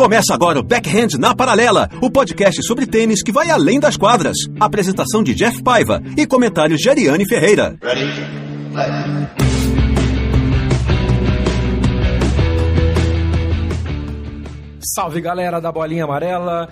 Começa 0.00 0.32
agora 0.32 0.58
o 0.58 0.62
Backhand 0.62 1.18
na 1.18 1.34
Paralela, 1.34 1.86
o 2.00 2.10
podcast 2.10 2.62
sobre 2.62 2.86
tênis 2.86 3.22
que 3.22 3.30
vai 3.30 3.50
além 3.50 3.78
das 3.78 3.98
quadras. 3.98 4.34
Apresentação 4.58 5.22
de 5.22 5.34
Jeff 5.34 5.62
Paiva 5.62 6.02
e 6.16 6.26
comentários 6.26 6.80
de 6.80 6.88
Ariane 6.88 7.28
Ferreira. 7.28 7.76
Salve 14.80 15.20
galera 15.20 15.60
da 15.60 15.70
Bolinha 15.70 16.04
Amarela! 16.04 16.70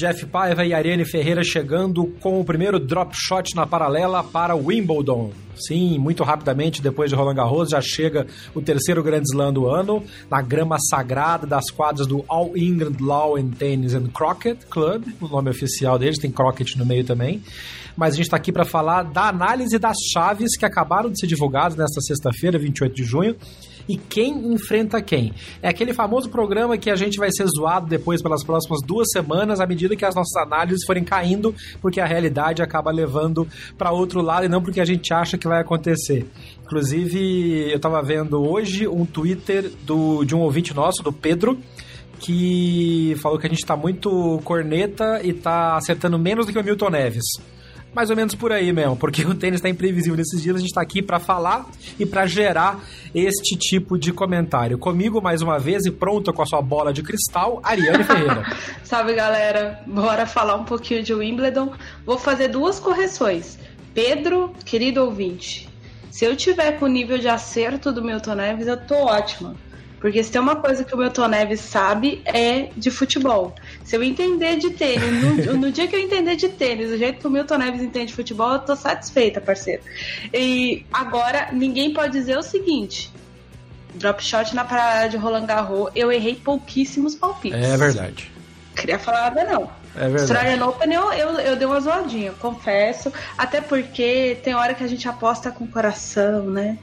Jeff 0.00 0.24
Paiva 0.24 0.64
e 0.64 0.72
Ariane 0.72 1.04
Ferreira 1.04 1.44
chegando 1.44 2.06
com 2.22 2.40
o 2.40 2.44
primeiro 2.44 2.80
drop 2.80 3.14
shot 3.14 3.54
na 3.54 3.66
paralela 3.66 4.24
para 4.24 4.56
Wimbledon. 4.56 5.30
Sim, 5.54 5.98
muito 5.98 6.24
rapidamente, 6.24 6.80
depois 6.80 7.10
de 7.10 7.14
Roland 7.14 7.34
Garros, 7.34 7.68
já 7.68 7.82
chega 7.82 8.26
o 8.54 8.62
terceiro 8.62 9.02
Grand 9.02 9.24
Slam 9.24 9.52
do 9.52 9.68
ano, 9.68 10.02
na 10.30 10.40
grama 10.40 10.78
sagrada 10.88 11.46
das 11.46 11.70
quadras 11.70 12.06
do 12.06 12.24
All 12.28 12.56
England 12.56 12.96
Law 12.98 13.36
and 13.36 13.50
Tennis 13.50 13.92
and 13.92 14.06
Croquet 14.06 14.56
Club, 14.70 15.04
o 15.20 15.28
nome 15.28 15.50
oficial 15.50 15.98
deles, 15.98 16.18
tem 16.18 16.30
croquet 16.30 16.78
no 16.78 16.86
meio 16.86 17.04
também. 17.04 17.42
Mas 17.94 18.14
a 18.14 18.16
gente 18.16 18.24
está 18.24 18.38
aqui 18.38 18.50
para 18.50 18.64
falar 18.64 19.02
da 19.02 19.28
análise 19.28 19.78
das 19.78 19.98
chaves 20.14 20.56
que 20.56 20.64
acabaram 20.64 21.10
de 21.10 21.20
ser 21.20 21.26
divulgadas 21.26 21.76
nesta 21.76 22.00
sexta-feira, 22.00 22.58
28 22.58 22.96
de 22.96 23.04
junho, 23.04 23.36
e 23.90 23.96
quem 23.96 24.52
enfrenta 24.52 25.02
quem. 25.02 25.32
É 25.60 25.68
aquele 25.68 25.92
famoso 25.92 26.30
programa 26.30 26.78
que 26.78 26.88
a 26.88 26.94
gente 26.94 27.18
vai 27.18 27.28
ser 27.32 27.44
zoado 27.48 27.88
depois 27.88 28.22
pelas 28.22 28.44
próximas 28.44 28.78
duas 28.86 29.10
semanas, 29.10 29.58
à 29.58 29.66
medida 29.66 29.96
que 29.96 30.04
as 30.04 30.14
nossas 30.14 30.36
análises 30.36 30.86
forem 30.86 31.02
caindo, 31.02 31.52
porque 31.82 32.00
a 32.00 32.06
realidade 32.06 32.62
acaba 32.62 32.92
levando 32.92 33.48
para 33.76 33.90
outro 33.90 34.22
lado 34.22 34.46
e 34.46 34.48
não 34.48 34.62
porque 34.62 34.80
a 34.80 34.84
gente 34.84 35.12
acha 35.12 35.36
que 35.36 35.48
vai 35.48 35.60
acontecer. 35.60 36.24
Inclusive, 36.62 37.68
eu 37.68 37.76
estava 37.76 38.00
vendo 38.00 38.40
hoje 38.40 38.86
um 38.86 39.04
Twitter 39.04 39.72
do, 39.84 40.24
de 40.24 40.36
um 40.36 40.38
ouvinte 40.38 40.72
nosso, 40.72 41.02
do 41.02 41.12
Pedro, 41.12 41.58
que 42.20 43.16
falou 43.20 43.40
que 43.40 43.46
a 43.48 43.50
gente 43.50 43.58
está 43.58 43.76
muito 43.76 44.40
corneta 44.44 45.20
e 45.24 45.30
está 45.30 45.76
acertando 45.76 46.16
menos 46.16 46.46
do 46.46 46.52
que 46.52 46.58
o 46.60 46.62
Milton 46.62 46.90
Neves 46.90 47.24
mais 47.94 48.10
ou 48.10 48.16
menos 48.16 48.34
por 48.34 48.52
aí 48.52 48.72
mesmo, 48.72 48.96
porque 48.96 49.24
o 49.24 49.34
tênis 49.34 49.58
está 49.58 49.68
imprevisível 49.68 50.16
nesses 50.16 50.40
dias. 50.40 50.56
A 50.56 50.58
gente 50.58 50.68
está 50.68 50.80
aqui 50.80 51.02
para 51.02 51.18
falar 51.18 51.66
e 51.98 52.06
para 52.06 52.26
gerar 52.26 52.80
este 53.14 53.56
tipo 53.56 53.98
de 53.98 54.12
comentário. 54.12 54.78
Comigo, 54.78 55.20
mais 55.20 55.42
uma 55.42 55.58
vez, 55.58 55.84
e 55.84 55.90
pronta 55.90 56.32
com 56.32 56.42
a 56.42 56.46
sua 56.46 56.62
bola 56.62 56.92
de 56.92 57.02
cristal, 57.02 57.60
Ariane 57.62 58.04
Ferreira. 58.04 58.44
Salve, 58.84 59.14
galera. 59.14 59.82
Bora 59.86 60.26
falar 60.26 60.56
um 60.56 60.64
pouquinho 60.64 61.02
de 61.02 61.12
Wimbledon. 61.12 61.72
Vou 62.06 62.18
fazer 62.18 62.48
duas 62.48 62.78
correções. 62.78 63.58
Pedro, 63.92 64.52
querido 64.64 65.04
ouvinte, 65.04 65.68
se 66.10 66.24
eu 66.24 66.36
tiver 66.36 66.72
com 66.78 66.84
o 66.84 66.88
nível 66.88 67.18
de 67.18 67.28
acerto 67.28 67.92
do 67.92 68.02
Milton 68.02 68.34
Neves, 68.34 68.66
eu 68.68 68.76
tô 68.76 68.94
ótima. 68.94 69.56
Porque 70.00 70.24
se 70.24 70.32
tem 70.32 70.40
uma 70.40 70.56
coisa 70.56 70.82
que 70.82 70.94
o 70.94 70.98
Milton 70.98 71.28
Neves 71.28 71.60
sabe 71.60 72.22
é 72.24 72.70
de 72.74 72.90
futebol. 72.90 73.54
Se 73.84 73.94
eu 73.94 74.02
entender 74.02 74.56
de 74.56 74.70
tênis, 74.70 75.46
no, 75.46 75.54
no, 75.58 75.70
dia 75.70 75.86
que 75.86 75.94
eu 75.94 76.00
entender 76.00 76.36
de 76.36 76.48
tênis, 76.48 76.88
do 76.88 76.96
jeito 76.96 77.20
que 77.20 77.26
o 77.26 77.30
Milton 77.30 77.58
Neves 77.58 77.82
entende 77.82 78.06
de 78.06 78.14
futebol, 78.14 78.52
eu 78.52 78.58
tô 78.60 78.74
satisfeita, 78.74 79.40
parceiro. 79.40 79.82
E 80.32 80.86
agora, 80.90 81.50
ninguém 81.52 81.92
pode 81.92 82.12
dizer 82.12 82.38
o 82.38 82.42
seguinte: 82.42 83.12
drop 83.94 84.24
shot 84.24 84.54
na 84.54 84.64
parada 84.64 85.10
de 85.10 85.18
Roland 85.18 85.44
Garros, 85.44 85.90
eu 85.94 86.10
errei 86.10 86.34
pouquíssimos 86.34 87.14
palpites. 87.14 87.60
É 87.60 87.76
verdade. 87.76 88.32
Queria 88.74 88.98
falar 88.98 89.34
nada, 89.34 89.44
não. 89.44 89.70
É 89.94 90.08
verdade. 90.08 90.20
Australian 90.20 90.66
Open 90.66 90.92
eu, 90.92 91.12
eu, 91.12 91.28
eu 91.40 91.56
dei 91.56 91.66
uma 91.66 91.80
zoadinha, 91.80 92.32
confesso. 92.40 93.12
Até 93.36 93.60
porque 93.60 94.38
tem 94.42 94.54
hora 94.54 94.72
que 94.72 94.82
a 94.82 94.86
gente 94.86 95.06
aposta 95.06 95.50
com 95.50 95.64
o 95.64 95.68
coração, 95.68 96.44
né? 96.44 96.78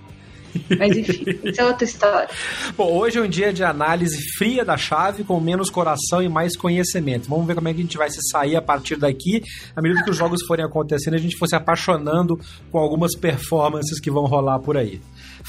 Mas 0.78 0.98
enfim, 0.98 1.24
isso 1.44 1.62
é 1.62 1.66
outra 1.66 1.84
história. 1.84 2.30
Bom, 2.76 2.92
hoje 2.94 3.18
é 3.18 3.22
um 3.22 3.28
dia 3.28 3.52
de 3.54 3.64
análise 3.64 4.18
fria 4.38 4.64
da 4.64 4.78
chave, 4.78 5.24
com 5.24 5.40
menos 5.40 5.70
coração 5.70 6.22
e 6.22 6.30
mais 6.30 6.56
conhecimento. 6.56 7.30
Vamos 7.30 7.46
ver 7.48 7.56
como 7.56 7.68
é 7.68 7.74
que 7.74 7.80
a 7.80 7.84
gente 7.84 7.98
vai 7.98 8.10
se 8.10 8.20
sair 8.32 8.56
a 8.56 8.62
partir 8.62 8.98
daqui. 8.98 9.44
À 9.76 9.82
medida 9.82 10.04
que 10.04 10.10
os 10.10 10.18
jogos 10.18 10.44
forem 10.46 10.66
acontecendo, 10.66 11.16
a 11.16 11.20
gente 11.20 11.38
for 11.38 11.48
se 11.48 11.56
apaixonando 11.56 12.40
com 12.72 12.78
algumas 12.78 13.16
performances 13.16 14.00
que 14.00 14.12
vão 14.12 14.26
rolar 14.26 14.60
por 14.60 14.78
aí. 14.78 15.02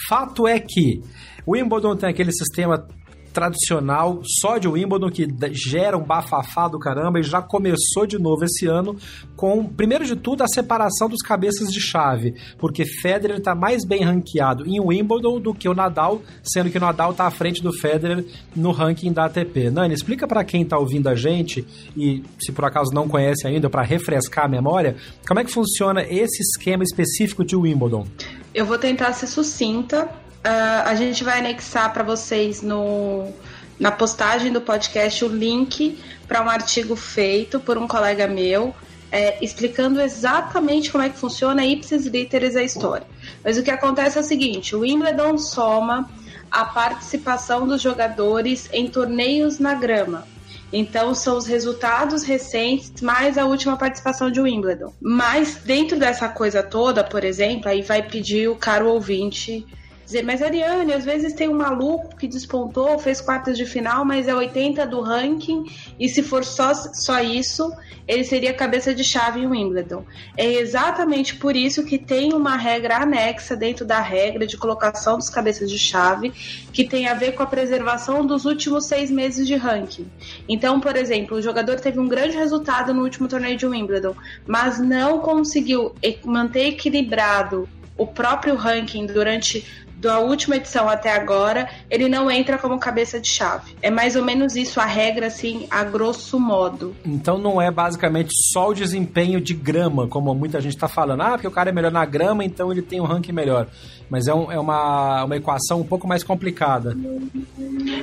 Fato 0.08 0.46
é 0.46 0.58
que 0.60 1.02
o 1.46 1.52
Wimbledon 1.52 1.96
tem 1.96 2.10
aquele 2.10 2.32
sistema 2.32 2.86
tradicional 3.32 4.20
só 4.24 4.58
de 4.58 4.68
Wimbledon 4.68 5.10
que 5.10 5.26
gera 5.52 5.96
um 5.96 6.04
bafafá 6.04 6.68
do 6.68 6.78
caramba 6.78 7.20
e 7.20 7.22
já 7.22 7.40
começou 7.40 8.06
de 8.06 8.18
novo 8.18 8.44
esse 8.44 8.66
ano 8.66 8.96
com, 9.36 9.64
primeiro 9.64 10.04
de 10.04 10.16
tudo, 10.16 10.42
a 10.42 10.48
separação 10.48 11.08
dos 11.08 11.22
cabeças 11.22 11.68
de 11.68 11.80
chave, 11.80 12.34
porque 12.58 12.84
Federer 12.84 13.38
está 13.38 13.54
mais 13.54 13.84
bem 13.84 14.02
ranqueado 14.02 14.66
em 14.66 14.80
Wimbledon 14.80 15.40
do 15.40 15.54
que 15.54 15.68
o 15.68 15.74
Nadal, 15.74 16.22
sendo 16.42 16.70
que 16.70 16.78
o 16.78 16.80
Nadal 16.80 17.12
está 17.12 17.26
à 17.26 17.30
frente 17.30 17.62
do 17.62 17.72
Federer 17.72 18.24
no 18.54 18.72
ranking 18.72 19.12
da 19.12 19.26
ATP. 19.26 19.70
Nani, 19.70 19.94
explica 19.94 20.26
para 20.26 20.44
quem 20.44 20.62
está 20.62 20.78
ouvindo 20.78 21.08
a 21.08 21.14
gente 21.14 21.64
e 21.96 22.22
se 22.40 22.52
por 22.52 22.64
acaso 22.64 22.92
não 22.92 23.08
conhece 23.08 23.46
ainda, 23.46 23.70
para 23.70 23.82
refrescar 23.82 24.46
a 24.46 24.48
memória, 24.48 24.96
como 25.26 25.40
é 25.40 25.44
que 25.44 25.52
funciona 25.52 26.02
esse 26.02 26.42
esquema 26.42 26.82
específico 26.82 27.44
de 27.44 27.54
Wimbledon? 27.54 28.06
Eu 28.54 28.66
vou 28.66 28.78
tentar 28.78 29.12
ser 29.12 29.26
sucinta 29.26 30.08
Uh, 30.38 30.82
a 30.84 30.94
gente 30.94 31.24
vai 31.24 31.38
anexar 31.40 31.92
para 31.92 32.02
vocês 32.02 32.62
no, 32.62 33.32
na 33.78 33.90
postagem 33.90 34.52
do 34.52 34.60
podcast 34.60 35.24
o 35.24 35.28
link 35.28 35.98
para 36.26 36.42
um 36.42 36.48
artigo 36.48 36.96
feito 36.96 37.58
por 37.60 37.78
um 37.78 37.86
colega 37.86 38.26
meu, 38.26 38.74
é, 39.10 39.42
explicando 39.42 40.00
exatamente 40.00 40.90
como 40.90 41.02
é 41.02 41.08
que 41.08 41.18
funciona 41.18 41.64
ipsis 41.64 42.06
literis 42.06 42.56
a 42.56 42.62
história. 42.62 43.06
Mas 43.42 43.56
o 43.56 43.62
que 43.62 43.70
acontece 43.70 44.18
é 44.18 44.20
o 44.20 44.24
seguinte: 44.24 44.76
o 44.76 44.80
Wimbledon 44.80 45.38
soma 45.38 46.08
a 46.50 46.64
participação 46.64 47.66
dos 47.66 47.80
jogadores 47.80 48.68
em 48.72 48.88
torneios 48.88 49.58
na 49.58 49.74
grama. 49.74 50.26
Então, 50.70 51.14
são 51.14 51.38
os 51.38 51.46
resultados 51.46 52.22
recentes 52.22 53.00
mais 53.00 53.38
a 53.38 53.46
última 53.46 53.76
participação 53.78 54.30
de 54.30 54.38
Wimbledon. 54.38 54.92
Mas, 55.00 55.56
dentro 55.64 55.98
dessa 55.98 56.28
coisa 56.28 56.62
toda, 56.62 57.02
por 57.02 57.24
exemplo, 57.24 57.70
aí 57.70 57.80
vai 57.80 58.02
pedir 58.02 58.48
o 58.48 58.56
caro 58.56 58.88
ouvinte 58.88 59.66
dizer, 60.08 60.24
mas 60.24 60.40
Ariane, 60.40 60.92
às 60.92 61.04
vezes 61.04 61.34
tem 61.34 61.48
um 61.48 61.56
maluco 61.56 62.16
que 62.16 62.26
despontou, 62.26 62.98
fez 62.98 63.20
quartas 63.20 63.58
de 63.58 63.66
final, 63.66 64.04
mas 64.04 64.26
é 64.26 64.34
80 64.34 64.86
do 64.86 65.00
ranking, 65.00 65.64
e 66.00 66.08
se 66.08 66.22
for 66.22 66.44
só, 66.44 66.72
só 66.74 67.20
isso, 67.20 67.70
ele 68.06 68.24
seria 68.24 68.54
cabeça 68.54 68.94
de 68.94 69.04
chave 69.04 69.40
em 69.40 69.46
Wimbledon. 69.46 70.02
É 70.34 70.46
exatamente 70.46 71.36
por 71.36 71.54
isso 71.54 71.84
que 71.84 71.98
tem 71.98 72.32
uma 72.32 72.56
regra 72.56 73.02
anexa 73.02 73.54
dentro 73.54 73.84
da 73.84 74.00
regra 74.00 74.46
de 74.46 74.56
colocação 74.56 75.18
dos 75.18 75.28
cabeças 75.28 75.70
de 75.70 75.78
chave, 75.78 76.32
que 76.72 76.84
tem 76.84 77.06
a 77.06 77.12
ver 77.12 77.32
com 77.32 77.42
a 77.42 77.46
preservação 77.46 78.24
dos 78.24 78.46
últimos 78.46 78.86
seis 78.86 79.10
meses 79.10 79.46
de 79.46 79.56
ranking. 79.56 80.10
Então, 80.48 80.80
por 80.80 80.96
exemplo, 80.96 81.36
o 81.36 81.42
jogador 81.42 81.80
teve 81.80 82.00
um 82.00 82.08
grande 82.08 82.34
resultado 82.34 82.94
no 82.94 83.02
último 83.02 83.28
torneio 83.28 83.58
de 83.58 83.66
Wimbledon, 83.66 84.14
mas 84.46 84.80
não 84.80 85.18
conseguiu 85.18 85.94
manter 86.24 86.68
equilibrado 86.68 87.68
o 87.98 88.06
próprio 88.06 88.54
ranking 88.54 89.04
durante 89.06 89.66
da 89.98 90.20
última 90.20 90.56
edição 90.56 90.88
até 90.88 91.12
agora, 91.12 91.68
ele 91.90 92.08
não 92.08 92.30
entra 92.30 92.56
como 92.56 92.78
cabeça 92.78 93.20
de 93.20 93.28
chave. 93.28 93.76
É 93.82 93.90
mais 93.90 94.14
ou 94.14 94.24
menos 94.24 94.54
isso 94.54 94.80
a 94.80 94.84
regra, 94.84 95.26
assim, 95.26 95.66
a 95.70 95.82
grosso 95.82 96.38
modo. 96.38 96.94
Então 97.04 97.36
não 97.36 97.60
é 97.60 97.70
basicamente 97.70 98.30
só 98.52 98.68
o 98.68 98.74
desempenho 98.74 99.40
de 99.40 99.54
grama, 99.54 100.06
como 100.06 100.32
muita 100.34 100.60
gente 100.60 100.74
está 100.74 100.88
falando. 100.88 101.22
Ah, 101.22 101.30
porque 101.32 101.48
o 101.48 101.50
cara 101.50 101.70
é 101.70 101.72
melhor 101.72 101.90
na 101.90 102.04
grama, 102.04 102.44
então 102.44 102.70
ele 102.70 102.82
tem 102.82 103.00
um 103.00 103.04
ranking 103.04 103.32
melhor. 103.32 103.66
Mas 104.08 104.28
é, 104.28 104.34
um, 104.34 104.50
é 104.50 104.58
uma, 104.58 105.24
uma 105.24 105.36
equação 105.36 105.80
um 105.80 105.86
pouco 105.86 106.06
mais 106.06 106.22
complicada. 106.22 106.96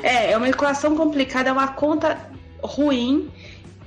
É, 0.03 0.31
é 0.31 0.37
uma 0.37 0.49
equação 0.49 0.95
complicada, 0.95 1.49
é 1.49 1.51
uma 1.51 1.69
conta 1.69 2.17
ruim 2.61 3.29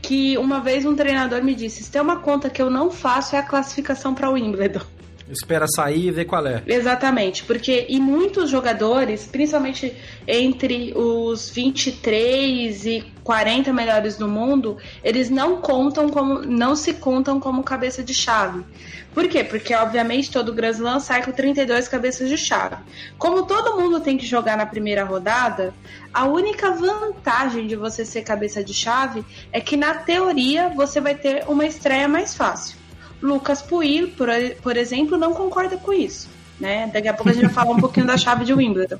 que 0.01 0.39
uma 0.39 0.61
vez 0.61 0.87
um 0.87 0.97
treinador 0.97 1.43
me 1.43 1.55
disse: 1.55 1.83
se 1.85 1.91
tem 1.91 2.01
uma 2.01 2.21
conta 2.21 2.49
que 2.49 2.63
eu 2.63 2.71
não 2.71 2.91
faço 2.91 3.37
é 3.37 3.39
a 3.39 3.43
classificação 3.43 4.15
para 4.15 4.31
o 4.31 4.33
Wimbledon. 4.33 4.81
Espera 5.31 5.67
sair 5.69 6.07
e 6.07 6.11
ver 6.11 6.25
qual 6.25 6.47
é. 6.47 6.63
Exatamente, 6.67 7.45
porque 7.45 7.87
e 7.89 8.01
muitos 8.01 8.49
jogadores, 8.49 9.27
principalmente 9.27 9.95
entre 10.27 10.93
os 10.97 11.51
23 11.51 12.87
e 12.87 13.05
40 13.23 13.73
melhores 13.75 14.17
do 14.17 14.27
mundo, 14.27 14.79
eles 15.05 15.29
não 15.29 15.61
contam 15.61 16.09
como 16.09 16.41
não 16.41 16.75
se 16.75 16.95
contam 16.95 17.39
como 17.39 17.63
cabeça 17.63 18.03
de 18.03 18.15
chave. 18.15 18.65
Por 19.13 19.29
quê? 19.29 19.45
Porque 19.45 19.75
obviamente 19.75 20.31
todo 20.31 20.55
Grand 20.55 20.71
Slam 20.71 21.01
sai 21.01 21.23
com 21.23 21.33
32 21.33 21.89
cabeças 21.89 22.29
de 22.29 22.39
chave. 22.39 22.77
Como 23.19 23.43
todo 23.43 23.79
mundo 23.79 24.01
tem 24.01 24.17
que 24.17 24.25
jogar 24.25 24.57
na 24.57 24.65
primeira 24.65 25.05
rodada, 25.05 25.75
a 26.15 26.25
única 26.25 26.71
vantagem 26.71 27.67
de 27.67 27.77
você 27.77 28.05
ser 28.05 28.23
cabeça 28.23 28.65
de 28.65 28.73
chave 28.73 29.23
é 29.53 29.61
que 29.61 29.77
na 29.77 29.93
teoria 29.93 30.69
você 30.71 31.01
vai 31.01 31.15
ter 31.15 31.45
uma 31.49 31.67
estreia 31.67 32.09
mais 32.09 32.35
fácil. 32.35 32.78
Lucas 33.21 33.63
Puil, 33.63 34.09
por, 34.11 34.29
por 34.63 34.77
exemplo, 34.77 35.17
não 35.17 35.35
concorda 35.35 35.77
com 35.77 35.93
isso. 35.93 36.29
Né? 36.59 36.91
Daqui 36.93 37.07
a 37.07 37.15
pouco 37.15 37.31
a 37.31 37.33
gente 37.33 37.45
vai 37.45 37.55
falar 37.55 37.71
um 37.71 37.81
pouquinho 37.81 38.07
da 38.07 38.17
chave 38.17 38.45
de 38.45 38.53
Wimbledon. 38.53 38.99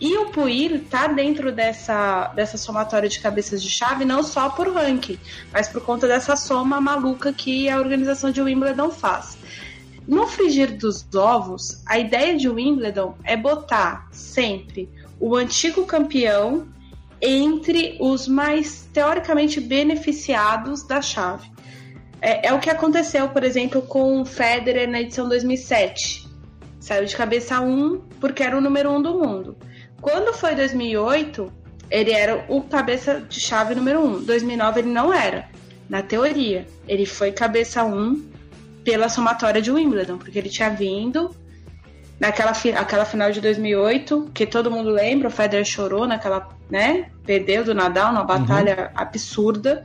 E 0.00 0.16
o 0.16 0.26
Puil 0.26 0.76
está 0.76 1.08
dentro 1.08 1.50
dessa, 1.50 2.28
dessa 2.28 2.56
somatória 2.56 3.08
de 3.08 3.18
cabeças 3.18 3.60
de 3.60 3.68
chave 3.68 4.04
não 4.04 4.22
só 4.22 4.48
por 4.48 4.72
ranking, 4.72 5.18
mas 5.52 5.66
por 5.66 5.82
conta 5.82 6.06
dessa 6.06 6.36
soma 6.36 6.80
maluca 6.80 7.32
que 7.32 7.68
a 7.68 7.78
organização 7.78 8.30
de 8.30 8.40
Wimbledon 8.40 8.90
faz. 8.90 9.36
No 10.06 10.26
frigir 10.26 10.76
dos 10.76 11.06
ovos, 11.14 11.82
a 11.86 11.98
ideia 11.98 12.36
de 12.36 12.48
Wimbledon 12.48 13.16
é 13.24 13.36
botar 13.36 14.08
sempre 14.12 14.88
o 15.18 15.36
antigo 15.36 15.84
campeão 15.84 16.68
entre 17.20 17.96
os 18.00 18.26
mais 18.26 18.88
teoricamente 18.92 19.60
beneficiados 19.60 20.82
da 20.82 21.02
chave. 21.02 21.50
É, 22.20 22.48
é, 22.48 22.52
o 22.52 22.60
que 22.60 22.68
aconteceu, 22.68 23.28
por 23.28 23.44
exemplo, 23.44 23.82
com 23.82 24.20
o 24.20 24.24
Federer 24.24 24.88
na 24.88 25.00
edição 25.00 25.28
2007. 25.28 26.28
Saiu 26.78 27.04
de 27.04 27.16
cabeça 27.16 27.60
1 27.60 27.98
porque 28.20 28.42
era 28.42 28.56
o 28.56 28.60
número 28.60 28.90
1 28.90 29.02
do 29.02 29.18
mundo. 29.18 29.56
Quando 30.00 30.32
foi 30.32 30.54
2008, 30.54 31.52
ele 31.90 32.12
era 32.12 32.44
o 32.48 32.62
cabeça 32.62 33.20
de 33.20 33.40
chave 33.40 33.74
número 33.74 34.00
1. 34.00 34.24
2009 34.24 34.80
ele 34.80 34.90
não 34.90 35.12
era, 35.12 35.48
na 35.88 36.02
teoria. 36.02 36.66
Ele 36.86 37.04
foi 37.04 37.32
cabeça 37.32 37.84
1 37.84 38.30
pela 38.84 39.08
somatória 39.08 39.60
de 39.60 39.70
Wimbledon, 39.70 40.18
porque 40.18 40.38
ele 40.38 40.48
tinha 40.48 40.70
vindo 40.70 41.34
naquela 42.18 42.52
aquela 42.78 43.04
final 43.04 43.32
de 43.32 43.40
2008, 43.40 44.30
que 44.32 44.46
todo 44.46 44.70
mundo 44.70 44.90
lembra, 44.90 45.28
o 45.28 45.30
Federer 45.30 45.64
chorou 45.64 46.06
naquela, 46.06 46.48
né? 46.70 47.10
Perdeu 47.24 47.64
do 47.64 47.74
Nadal 47.74 48.12
numa 48.12 48.24
batalha 48.24 48.90
uhum. 48.92 49.00
absurda. 49.02 49.84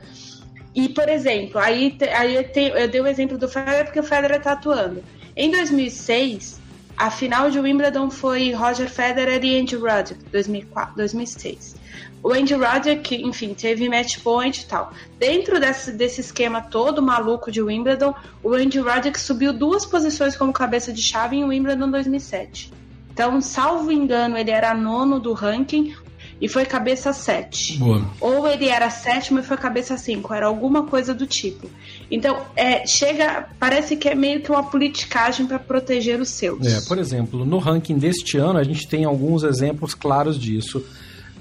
E, 0.76 0.90
por 0.90 1.08
exemplo, 1.08 1.58
aí, 1.58 1.96
aí 2.14 2.34
eu, 2.34 2.42
eu 2.76 2.86
dei 2.86 3.00
o 3.00 3.06
exemplo 3.06 3.38
do 3.38 3.48
Federer 3.48 3.86
porque 3.86 3.98
o 3.98 4.02
Federer 4.02 4.42
tá 4.42 4.52
atuando. 4.52 5.02
Em 5.34 5.50
2006, 5.50 6.60
a 6.94 7.10
final 7.10 7.50
de 7.50 7.58
Wimbledon 7.58 8.10
foi 8.10 8.52
Roger 8.52 8.86
Federer 8.90 9.42
e 9.42 9.58
Andy 9.58 9.74
Roddick, 9.74 10.22
2004, 10.30 10.94
2006. 10.96 11.76
O 12.22 12.30
Andy 12.30 12.54
Roddick, 12.54 13.14
enfim, 13.14 13.54
teve 13.54 13.88
match 13.88 14.18
point 14.18 14.60
e 14.60 14.66
tal. 14.66 14.92
Dentro 15.18 15.58
desse, 15.58 15.92
desse 15.92 16.20
esquema 16.20 16.60
todo 16.60 17.00
maluco 17.00 17.50
de 17.50 17.62
Wimbledon, 17.62 18.14
o 18.42 18.52
Andy 18.52 18.78
Roddick 18.78 19.18
subiu 19.18 19.54
duas 19.54 19.86
posições 19.86 20.36
como 20.36 20.52
cabeça 20.52 20.92
de 20.92 21.00
chave 21.00 21.36
em 21.36 21.44
Wimbledon 21.44 21.90
2007. 21.90 22.70
Então, 23.10 23.40
salvo 23.40 23.90
engano, 23.90 24.36
ele 24.36 24.50
era 24.50 24.74
nono 24.74 25.18
do 25.18 25.32
ranking 25.32 25.94
e 26.40 26.48
foi 26.48 26.64
cabeça 26.64 27.12
7. 27.12 27.78
Boa. 27.78 28.04
Ou 28.20 28.46
ele 28.46 28.68
era 28.68 28.90
sétimo 28.90 29.38
e 29.38 29.42
foi 29.42 29.56
cabeça 29.56 29.96
5, 29.96 30.32
era 30.34 30.46
alguma 30.46 30.84
coisa 30.84 31.14
do 31.14 31.26
tipo. 31.26 31.68
Então, 32.10 32.38
é, 32.54 32.86
chega, 32.86 33.48
parece 33.58 33.96
que 33.96 34.08
é 34.08 34.14
meio 34.14 34.40
que 34.42 34.50
uma 34.50 34.62
politicagem 34.62 35.46
para 35.46 35.58
proteger 35.58 36.20
os 36.20 36.28
seus. 36.28 36.66
É, 36.66 36.80
por 36.86 36.98
exemplo, 36.98 37.44
no 37.44 37.58
ranking 37.58 37.96
deste 37.96 38.36
ano, 38.36 38.58
a 38.58 38.64
gente 38.64 38.86
tem 38.86 39.04
alguns 39.04 39.42
exemplos 39.42 39.94
claros 39.94 40.38
disso. 40.38 40.84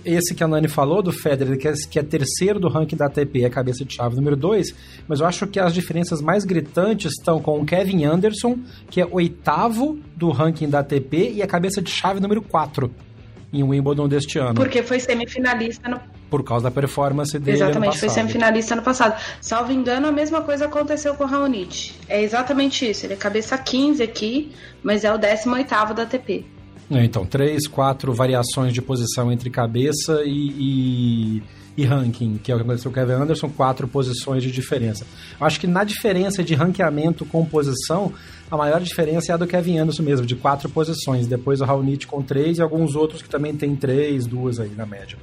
Esse 0.05 0.35
que 0.35 0.43
a 0.43 0.47
Nani 0.47 0.67
falou 0.67 1.01
do 1.01 1.11
Federer, 1.11 1.57
que 1.57 1.67
é, 1.67 1.73
que 1.73 1.97
é 1.97 2.03
terceiro 2.03 2.59
do 2.59 2.69
ranking 2.69 2.95
da 2.95 3.07
ATP, 3.07 3.43
é 3.43 3.49
cabeça 3.49 3.83
de 3.83 3.95
chave 3.95 4.15
número 4.15 4.35
2, 4.35 4.73
mas 5.07 5.19
eu 5.19 5.25
acho 5.25 5.47
que 5.47 5.59
as 5.59 5.73
diferenças 5.73 6.21
mais 6.21 6.45
gritantes 6.45 7.13
estão 7.17 7.41
com 7.41 7.59
o 7.59 7.65
Kevin 7.65 8.05
Anderson, 8.05 8.59
que 8.87 9.01
é 9.01 9.07
oitavo 9.09 9.97
do 10.15 10.29
ranking 10.29 10.69
da 10.69 10.79
ATP 10.79 11.31
e 11.33 11.41
é 11.41 11.47
cabeça 11.47 11.81
de 11.81 11.89
chave 11.89 12.19
número 12.19 12.39
4 12.43 12.91
em 13.59 13.63
Wimbledon 13.63 14.07
deste 14.07 14.37
ano. 14.39 14.55
Porque 14.55 14.83
foi 14.83 14.99
semifinalista 14.99 15.89
no 15.89 15.99
por 16.29 16.43
causa 16.43 16.65
da 16.65 16.71
performance 16.71 17.37
dele. 17.37 17.57
Exatamente, 17.57 17.99
foi 17.99 18.09
semifinalista 18.09 18.75
no 18.75 18.81
passado. 18.81 19.15
Salvo 19.39 19.71
engano, 19.71 20.07
a 20.07 20.11
mesma 20.11 20.41
coisa 20.41 20.65
aconteceu 20.65 21.13
com 21.15 21.23
o 21.23 21.27
Raonic. 21.27 21.93
É 22.09 22.21
exatamente 22.21 22.89
isso. 22.89 23.05
Ele 23.05 23.13
é 23.13 23.15
cabeça 23.15 23.57
15 23.57 24.03
aqui, 24.03 24.51
mas 24.83 25.03
é 25.03 25.13
o 25.13 25.17
18 25.17 25.93
da 25.93 26.03
ATP. 26.03 26.45
É, 26.91 27.03
então, 27.03 27.25
três, 27.25 27.67
quatro 27.67 28.13
variações 28.13 28.73
de 28.73 28.81
posição 28.81 29.31
entre 29.31 29.49
cabeça 29.49 30.21
e, 30.23 31.39
e, 31.39 31.43
e, 31.77 31.85
ranking, 31.85 32.37
que 32.37 32.51
é 32.51 32.55
o 32.55 32.57
que 32.59 32.63
aconteceu 32.63 32.91
com 32.91 32.99
o 32.99 33.01
Kevin 33.01 33.21
Anderson, 33.21 33.49
quatro 33.49 33.87
posições 33.87 34.43
de 34.43 34.51
diferença. 34.51 35.05
Acho 35.39 35.59
que 35.59 35.67
na 35.67 35.83
diferença 35.83 36.43
de 36.43 36.53
ranqueamento 36.53 37.25
com 37.25 37.43
posição, 37.43 38.13
a 38.49 38.57
maior 38.57 38.79
diferença 38.81 39.31
é 39.31 39.35
a 39.35 39.37
do 39.37 39.47
Kevin 39.47 39.79
Anderson 39.79 40.03
mesmo, 40.03 40.25
de 40.25 40.35
quatro 40.35 40.69
posições. 40.69 41.27
Depois 41.27 41.61
o 41.61 41.65
Raonic 41.65 42.05
com 42.05 42.21
três 42.21 42.57
e 42.57 42.61
alguns 42.61 42.95
outros 42.95 43.21
que 43.21 43.29
também 43.29 43.55
tem 43.55 43.75
três, 43.75 44.25
duas 44.25 44.59
aí 44.59 44.69
na 44.69 44.85
média. 44.85 45.17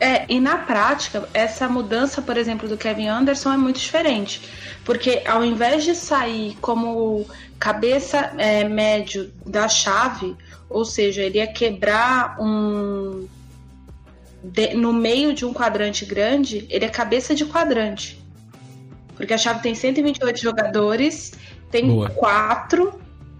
É, 0.00 0.24
e 0.32 0.38
na 0.38 0.58
prática, 0.58 1.28
essa 1.34 1.68
mudança, 1.68 2.22
por 2.22 2.36
exemplo, 2.36 2.68
do 2.68 2.76
Kevin 2.76 3.08
Anderson 3.08 3.52
é 3.52 3.56
muito 3.56 3.80
diferente. 3.80 4.40
Porque 4.84 5.22
ao 5.26 5.44
invés 5.44 5.82
de 5.82 5.94
sair 5.94 6.56
como 6.60 7.26
cabeça 7.58 8.32
é, 8.38 8.62
médio 8.68 9.32
da 9.44 9.68
chave, 9.68 10.36
ou 10.70 10.84
seja, 10.84 11.22
ele 11.22 11.38
ia 11.38 11.46
quebrar 11.46 12.36
um. 12.40 13.26
De, 14.42 14.74
no 14.74 14.92
meio 14.92 15.34
de 15.34 15.44
um 15.44 15.52
quadrante 15.52 16.04
grande, 16.04 16.64
ele 16.70 16.84
é 16.84 16.88
cabeça 16.88 17.34
de 17.34 17.44
quadrante. 17.44 18.22
Porque 19.16 19.34
a 19.34 19.38
chave 19.38 19.60
tem 19.60 19.74
128 19.74 20.40
jogadores 20.40 21.32
tem 21.70 21.86
Boa. 21.86 22.10
quatro 22.10 22.98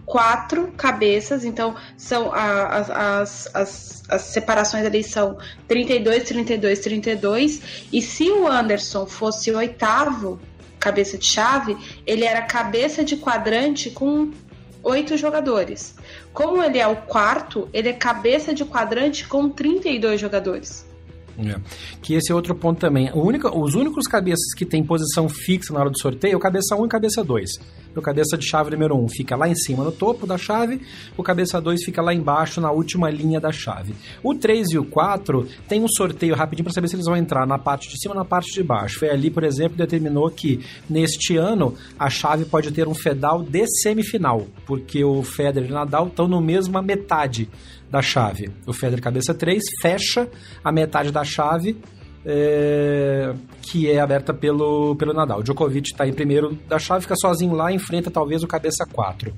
quatro 0.09 0.73
cabeças, 0.75 1.45
então 1.45 1.77
são 1.95 2.33
a, 2.33 2.41
a, 2.41 3.21
as, 3.21 3.55
as, 3.55 4.03
as 4.09 4.23
separações 4.23 4.87
ali 4.87 5.05
são 5.05 5.37
32, 5.69 6.25
32, 6.25 6.79
32. 6.79 7.63
E 7.93 8.01
se 8.01 8.31
o 8.31 8.49
Anderson 8.49 9.05
fosse 9.05 9.51
o 9.51 9.59
oitavo 9.59 10.41
cabeça 10.81 11.19
de 11.19 11.27
chave, 11.27 11.77
ele 12.07 12.25
era 12.25 12.41
cabeça 12.41 13.05
de 13.05 13.19
quadrante 13.19 13.91
com 13.91 14.31
oito 14.83 15.17
jogadores. 15.17 15.95
Como 16.33 16.63
ele 16.63 16.79
é 16.79 16.87
o 16.87 16.97
quarto, 16.97 17.69
ele 17.73 17.91
é 17.91 17.93
cabeça 17.93 18.55
de 18.55 18.65
quadrante 18.65 19.27
com 19.27 19.51
32 19.51 20.19
jogadores. 20.19 20.88
É. 21.38 21.61
Que 22.02 22.14
esse 22.14 22.32
é 22.32 22.35
outro 22.35 22.55
ponto 22.55 22.81
também. 22.81 23.11
Único, 23.14 23.49
os 23.49 23.75
únicos 23.75 24.06
cabeças 24.06 24.52
que 24.56 24.67
tem 24.67 24.82
posição 24.82 25.29
fixa 25.29 25.73
na 25.73 25.81
hora 25.81 25.90
do 25.90 25.99
sorteio 25.99 26.32
é 26.35 26.37
o 26.37 26.40
cabeça 26.40 26.75
1 26.75 26.82
e 26.82 26.87
o 26.87 26.88
cabeça 26.88 27.23
2. 27.23 27.50
O 27.96 28.02
cabeça 28.02 28.37
de 28.37 28.46
chave 28.46 28.70
número 28.70 28.96
1 28.96 29.08
fica 29.08 29.37
lá 29.37 29.49
em 29.49 29.55
cima 29.55 29.82
no 29.82 29.90
topo 29.90 30.26
da 30.26 30.38
chave, 30.38 30.81
o 31.17 31.23
cabeça 31.23 31.61
2 31.61 31.85
fica 31.85 32.00
lá 32.00 32.14
embaixo 32.14 32.61
na 32.61 32.71
última 32.71 33.11
linha 33.11 33.40
da 33.40 33.50
chave. 33.50 33.95
O 34.23 34.35
3 34.35 34.71
e 34.71 34.78
o 34.78 34.85
4 34.85 35.47
tem 35.68 35.83
um 35.83 35.88
sorteio 35.88 36.35
rapidinho 36.35 36.64
para 36.64 36.73
saber 36.73 36.88
se 36.88 36.97
eles 36.97 37.07
vão 37.07 37.16
entrar 37.16 37.47
na 37.47 37.59
parte 37.59 37.88
de 37.88 38.00
cima 38.00 38.14
ou 38.14 38.18
na 38.18 38.25
parte 38.25 38.52
de 38.52 38.62
baixo. 38.62 38.99
Foi 38.99 39.11
ali, 39.11 39.30
por 39.30 39.42
exemplo, 39.42 39.76
determinou 39.76 40.30
que 40.30 40.61
neste 40.88 41.37
ano 41.37 41.75
a 41.99 42.09
chave 42.09 42.45
pode 42.45 42.71
ter 42.71 42.87
um 42.87 42.95
fedal 42.95 43.42
de 43.42 43.66
semifinal, 43.80 44.47
porque 44.66 45.04
o 45.04 45.23
Federer 45.23 45.68
e 45.68 45.73
o 45.73 45.75
Nadal 45.75 46.07
estão 46.07 46.28
no 46.28 46.40
mesma 46.40 46.80
metade 46.80 47.49
da 47.90 48.02
chave. 48.02 48.50
O 48.66 48.73
Federer 48.73 49.02
cabeça 49.02 49.35
3 49.35 49.62
fecha 49.80 50.28
a 50.62 50.71
metade 50.73 51.11
da 51.11 51.25
chave 51.25 51.76
é, 52.25 53.35
que 53.62 53.90
é 53.90 54.00
aberta 54.00 54.35
pelo, 54.35 54.95
pelo 54.97 55.12
Nadal. 55.12 55.40
O 55.40 55.42
Djokovic 55.42 55.90
está 55.90 56.07
em 56.07 56.12
primeiro 56.12 56.59
da 56.68 56.78
chave, 56.78 57.02
fica 57.02 57.16
sozinho 57.16 57.54
lá, 57.54 57.73
enfrenta 57.73 58.11
talvez 58.11 58.42
o 58.42 58.47
cabeça 58.47 58.85
4. 58.85 59.33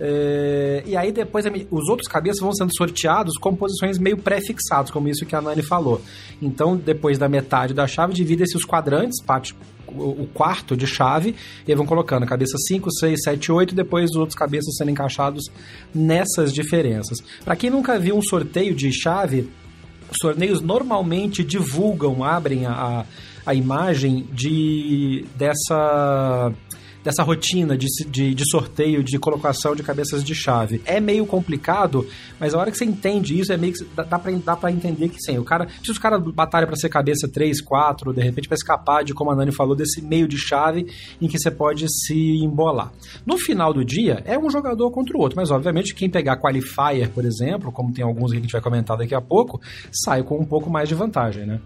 É, 0.00 0.82
e 0.86 0.96
aí 0.96 1.10
depois 1.10 1.44
os 1.70 1.88
outros 1.88 2.08
cabeças 2.08 2.40
vão 2.40 2.52
sendo 2.52 2.70
sorteados 2.76 3.36
com 3.36 3.54
posições 3.54 3.98
meio 3.98 4.16
pré-fixadas, 4.16 4.90
como 4.90 5.08
isso 5.08 5.26
que 5.26 5.34
a 5.34 5.40
Nani 5.40 5.62
falou. 5.62 6.00
Então, 6.40 6.76
depois 6.76 7.18
da 7.18 7.28
metade 7.28 7.74
da 7.74 7.86
chave, 7.86 8.14
divide-se 8.14 8.56
os 8.56 8.64
quadrantes, 8.64 9.22
parte 9.22 9.54
o 9.96 10.28
quarto 10.32 10.76
de 10.76 10.86
chave, 10.86 11.34
e 11.66 11.74
vão 11.74 11.86
colocando 11.86 12.26
cabeça 12.26 12.56
5, 12.56 12.90
6, 12.90 13.22
7, 13.24 13.52
8, 13.52 13.74
depois 13.74 14.10
os 14.10 14.16
outros 14.16 14.38
cabeças 14.38 14.76
sendo 14.76 14.90
encaixados 14.90 15.44
nessas 15.94 16.52
diferenças. 16.52 17.18
Para 17.44 17.56
quem 17.56 17.70
nunca 17.70 17.98
viu 17.98 18.16
um 18.16 18.22
sorteio 18.22 18.74
de 18.74 18.92
chave, 18.92 19.48
os 20.10 20.18
torneios 20.18 20.60
normalmente 20.60 21.44
divulgam, 21.44 22.24
abrem 22.24 22.66
a, 22.66 23.04
a 23.44 23.54
imagem 23.54 24.26
de 24.32 25.24
dessa 25.36 26.52
dessa 27.08 27.22
rotina 27.22 27.74
de, 27.74 27.86
de, 28.06 28.34
de, 28.34 28.50
sorteio, 28.50 29.02
de 29.02 29.18
colocação 29.18 29.74
de 29.74 29.82
cabeças 29.82 30.22
de 30.22 30.34
chave. 30.34 30.82
É 30.84 31.00
meio 31.00 31.24
complicado, 31.24 32.06
mas 32.38 32.52
a 32.52 32.58
hora 32.58 32.70
que 32.70 32.76
você 32.76 32.84
entende 32.84 33.40
isso, 33.40 33.50
é 33.50 33.56
meio 33.56 33.72
que 33.72 33.82
dá, 33.96 34.02
dá, 34.02 34.18
pra, 34.18 34.30
dá 34.32 34.54
pra 34.54 34.70
entender 34.70 35.08
que 35.08 35.18
sim. 35.18 35.38
O 35.38 35.44
cara, 35.44 35.66
se 35.82 35.90
os 35.90 35.98
caras 35.98 36.22
batalham 36.34 36.66
para 36.66 36.76
ser 36.76 36.90
cabeça 36.90 37.26
3, 37.26 37.62
4, 37.62 38.12
de 38.12 38.20
repente 38.20 38.46
vai 38.46 38.56
escapar 38.56 39.02
de, 39.02 39.14
como 39.14 39.30
a 39.30 39.34
Nani 39.34 39.52
falou, 39.52 39.74
desse 39.74 40.02
meio 40.02 40.28
de 40.28 40.36
chave 40.36 40.86
em 41.18 41.26
que 41.26 41.38
você 41.38 41.50
pode 41.50 41.86
se 41.88 42.44
embolar. 42.44 42.92
No 43.24 43.38
final 43.38 43.72
do 43.72 43.82
dia, 43.82 44.22
é 44.26 44.38
um 44.38 44.50
jogador 44.50 44.90
contra 44.90 45.16
o 45.16 45.20
outro, 45.20 45.38
mas 45.38 45.50
obviamente 45.50 45.94
quem 45.94 46.10
pegar 46.10 46.36
qualifier, 46.36 47.08
por 47.08 47.24
exemplo, 47.24 47.72
como 47.72 47.90
tem 47.90 48.04
alguns 48.04 48.32
que 48.32 48.36
a 48.36 48.40
gente 48.40 48.52
vai 48.52 48.60
comentar 48.60 48.98
daqui 48.98 49.14
a 49.14 49.20
pouco, 49.22 49.58
sai 49.90 50.22
com 50.22 50.38
um 50.38 50.44
pouco 50.44 50.68
mais 50.68 50.90
de 50.90 50.94
vantagem, 50.94 51.46
né? 51.46 51.58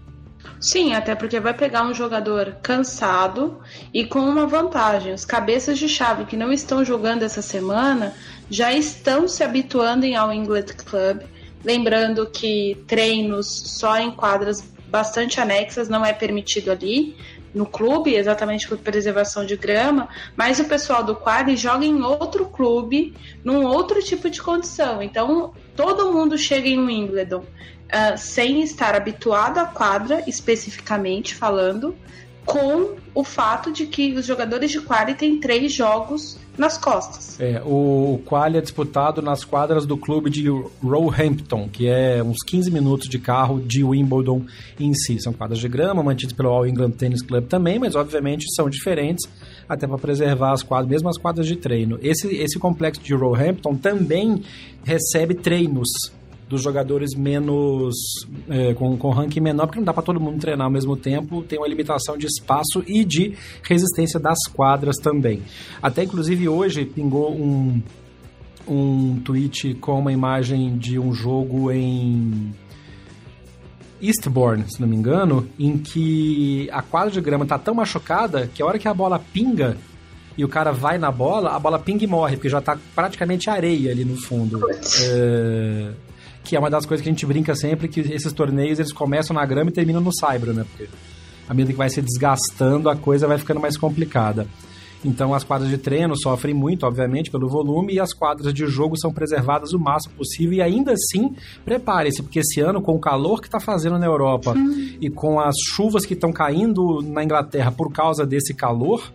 Sim, 0.59 0.93
até 0.93 1.13
porque 1.13 1.39
vai 1.39 1.53
pegar 1.53 1.83
um 1.83 1.93
jogador 1.93 2.55
cansado 2.61 3.61
e 3.93 4.05
com 4.05 4.19
uma 4.19 4.47
vantagem. 4.47 5.13
Os 5.13 5.25
cabeças 5.25 5.77
de 5.77 5.89
chave 5.89 6.25
que 6.25 6.37
não 6.37 6.53
estão 6.53 6.85
jogando 6.85 7.23
essa 7.23 7.41
semana 7.41 8.13
já 8.49 8.71
estão 8.71 9.27
se 9.27 9.43
habituando 9.43 10.05
All 10.15 10.31
England 10.31 10.67
Club. 10.85 11.21
Lembrando 11.65 12.25
que 12.27 12.81
treinos 12.87 13.47
só 13.47 13.97
em 13.97 14.11
quadras 14.11 14.61
bastante 14.87 15.39
anexas 15.39 15.89
não 15.89 16.05
é 16.05 16.13
permitido 16.13 16.71
ali 16.71 17.17
no 17.53 17.65
clube, 17.65 18.15
exatamente 18.15 18.67
por 18.67 18.77
preservação 18.77 19.45
de 19.45 19.55
grama, 19.55 20.09
mas 20.35 20.59
o 20.59 20.65
pessoal 20.65 21.03
do 21.03 21.15
quadro 21.15 21.55
joga 21.55 21.85
em 21.85 22.01
outro 22.01 22.45
clube, 22.45 23.13
num 23.43 23.65
outro 23.65 24.01
tipo 24.01 24.29
de 24.29 24.41
condição. 24.41 25.03
Então, 25.03 25.53
todo 25.75 26.11
mundo 26.11 26.37
chega 26.37 26.67
em 26.67 26.79
Wimbledon 26.79 27.43
uh, 27.93 28.17
sem 28.17 28.61
estar 28.61 28.95
habituado 28.95 29.59
à 29.59 29.65
quadra, 29.65 30.23
especificamente 30.27 31.35
falando, 31.35 31.95
com 32.45 32.95
o 33.15 33.23
fato 33.23 33.71
de 33.71 33.85
que 33.85 34.13
os 34.13 34.25
jogadores 34.25 34.71
de 34.71 34.81
quali 34.81 35.13
têm 35.13 35.39
três 35.39 35.71
jogos 35.71 36.37
nas 36.57 36.77
costas. 36.77 37.39
É, 37.39 37.61
o 37.65 38.21
quali 38.25 38.57
é 38.57 38.61
disputado 38.61 39.21
nas 39.21 39.43
quadras 39.43 39.85
do 39.85 39.97
clube 39.97 40.29
de 40.29 40.47
Roehampton, 40.81 41.67
que 41.71 41.87
é 41.87 42.21
uns 42.21 42.37
15 42.45 42.69
minutos 42.69 43.07
de 43.07 43.17
carro 43.17 43.59
de 43.59 43.83
Wimbledon 43.83 44.45
em 44.79 44.93
si. 44.93 45.19
São 45.19 45.33
quadras 45.33 45.59
de 45.59 45.67
grama, 45.67 46.03
mantidas 46.03 46.33
pelo 46.33 46.49
All 46.49 46.67
England 46.67 46.91
Tennis 46.91 47.21
Club 47.21 47.47
também, 47.47 47.79
mas 47.79 47.95
obviamente 47.95 48.45
são 48.53 48.69
diferentes, 48.69 49.27
até 49.67 49.87
para 49.87 49.97
preservar 49.97 50.51
as 50.51 50.61
quadras, 50.61 50.89
mesmo 50.89 51.09
as 51.09 51.17
quadras 51.17 51.47
de 51.47 51.55
treino. 51.55 51.97
Esse, 52.01 52.27
esse 52.35 52.59
complexo 52.59 53.01
de 53.01 53.13
Roehampton 53.15 53.75
também 53.75 54.43
recebe 54.83 55.33
treinos 55.33 55.89
dos 56.47 56.61
jogadores 56.61 57.15
menos. 57.15 57.95
É, 58.49 58.73
com, 58.73 58.97
com 58.97 59.09
ranking 59.09 59.39
menor, 59.39 59.67
porque 59.67 59.79
não 59.79 59.85
dá 59.85 59.93
para 59.93 60.03
todo 60.03 60.19
mundo 60.19 60.39
treinar 60.39 60.65
ao 60.65 60.71
mesmo 60.71 60.95
tempo, 60.95 61.41
tem 61.41 61.59
uma 61.59 61.67
limitação 61.67 62.17
de 62.17 62.25
espaço 62.25 62.83
e 62.87 63.03
de 63.03 63.35
resistência 63.63 64.19
das 64.19 64.39
quadras 64.53 64.97
também. 64.97 65.41
Até 65.81 66.03
inclusive 66.03 66.47
hoje 66.47 66.85
pingou 66.85 67.33
um, 67.33 67.81
um 68.67 69.19
tweet 69.23 69.75
com 69.75 69.99
uma 69.99 70.11
imagem 70.11 70.77
de 70.77 70.99
um 70.99 71.13
jogo 71.13 71.71
em. 71.71 72.53
Eastbourne, 74.01 74.65
se 74.67 74.81
não 74.81 74.87
me 74.87 74.97
engano, 74.97 75.47
em 75.57 75.77
que 75.77 76.69
a 76.73 76.81
quadra 76.81 77.09
de 77.09 77.21
grama 77.21 77.45
tá 77.45 77.57
tão 77.57 77.73
machucada 77.73 78.49
que 78.53 78.61
a 78.61 78.65
hora 78.65 78.77
que 78.77 78.85
a 78.85 78.93
bola 78.93 79.17
pinga, 79.17 79.77
e 80.37 80.43
o 80.43 80.49
cara 80.49 80.73
vai 80.73 80.97
na 80.97 81.09
bola, 81.09 81.51
a 81.51 81.59
bola 81.59 81.79
pinga 81.79 82.03
e 82.03 82.07
morre, 82.07 82.35
porque 82.35 82.49
já 82.49 82.59
tá 82.59 82.77
praticamente 82.93 83.49
areia 83.49 83.91
ali 83.91 84.03
no 84.03 84.17
fundo. 84.17 84.59
É 85.03 85.93
que 86.43 86.55
é 86.55 86.59
uma 86.59 86.69
das 86.69 86.85
coisas 86.85 87.03
que 87.03 87.09
a 87.09 87.11
gente 87.11 87.25
brinca 87.25 87.55
sempre, 87.55 87.87
que 87.87 88.01
esses 88.01 88.33
torneios 88.33 88.79
eles 88.79 88.91
começam 88.91 89.33
na 89.33 89.45
grama 89.45 89.69
e 89.69 89.73
terminam 89.73 90.01
no 90.01 90.13
saibro, 90.13 90.53
né? 90.53 90.65
Porque 90.69 90.89
à 91.47 91.53
medida 91.53 91.73
que 91.73 91.77
vai 91.77 91.89
se 91.89 92.01
desgastando, 92.01 92.89
a 92.89 92.95
coisa 92.95 93.27
vai 93.27 93.37
ficando 93.37 93.59
mais 93.59 93.77
complicada. 93.77 94.47
Então 95.05 95.33
as 95.33 95.43
quadras 95.43 95.69
de 95.69 95.77
treino 95.77 96.15
sofrem 96.17 96.53
muito, 96.53 96.85
obviamente, 96.85 97.29
pelo 97.29 97.49
volume, 97.49 97.93
e 97.93 97.99
as 97.99 98.13
quadras 98.13 98.53
de 98.53 98.65
jogo 98.67 98.97
são 98.97 99.11
preservadas 99.11 99.73
o 99.73 99.79
máximo 99.79 100.15
possível. 100.15 100.53
E 100.53 100.61
ainda 100.61 100.93
assim, 100.93 101.35
prepare-se, 101.65 102.23
porque 102.23 102.39
esse 102.39 102.61
ano, 102.61 102.81
com 102.81 102.95
o 102.95 102.99
calor 102.99 103.41
que 103.41 103.47
está 103.47 103.59
fazendo 103.59 103.99
na 103.99 104.05
Europa 104.05 104.53
hum. 104.55 104.95
e 105.01 105.09
com 105.09 105.39
as 105.39 105.55
chuvas 105.75 106.05
que 106.05 106.13
estão 106.13 106.31
caindo 106.31 107.01
na 107.01 107.23
Inglaterra 107.23 107.71
por 107.71 107.91
causa 107.91 108.25
desse 108.25 108.53
calor, 108.53 109.11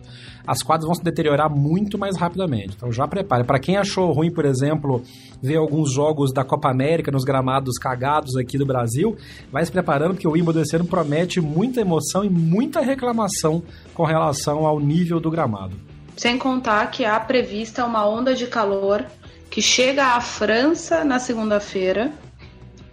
as 0.49 0.63
quadras 0.63 0.87
vão 0.87 0.95
se 0.95 1.03
deteriorar 1.03 1.47
muito 1.47 1.95
mais 1.95 2.17
rapidamente. 2.17 2.73
Então 2.75 2.91
já 2.91 3.07
prepare. 3.07 3.43
Para 3.43 3.59
quem 3.59 3.77
achou 3.77 4.11
ruim, 4.11 4.31
por 4.31 4.45
exemplo, 4.45 5.03
ver 5.39 5.57
alguns 5.57 5.93
jogos 5.93 6.33
da 6.33 6.43
Copa 6.43 6.71
América 6.71 7.11
nos 7.11 7.23
gramados 7.23 7.77
cagados 7.77 8.35
aqui 8.35 8.57
do 8.57 8.65
Brasil, 8.65 9.15
vai 9.51 9.63
se 9.63 9.71
preparando 9.71 10.13
porque 10.13 10.27
o 10.27 10.31
Wimbledon 10.31 10.61
esse 10.61 10.75
ano 10.75 10.85
promete 10.85 11.39
muita 11.39 11.81
emoção 11.81 12.23
e 12.23 12.29
muita 12.29 12.81
reclamação 12.81 13.61
com 13.93 14.03
relação 14.03 14.65
ao 14.65 14.79
nível 14.79 15.19
do 15.19 15.29
gramado. 15.29 15.75
Sem 16.17 16.39
contar 16.39 16.89
que 16.89 17.05
há 17.05 17.19
prevista 17.19 17.85
uma 17.85 18.09
onda 18.09 18.33
de 18.33 18.47
calor 18.47 19.05
que 19.51 19.61
chega 19.61 20.15
à 20.15 20.21
França 20.21 21.03
na 21.03 21.19
segunda-feira 21.19 22.11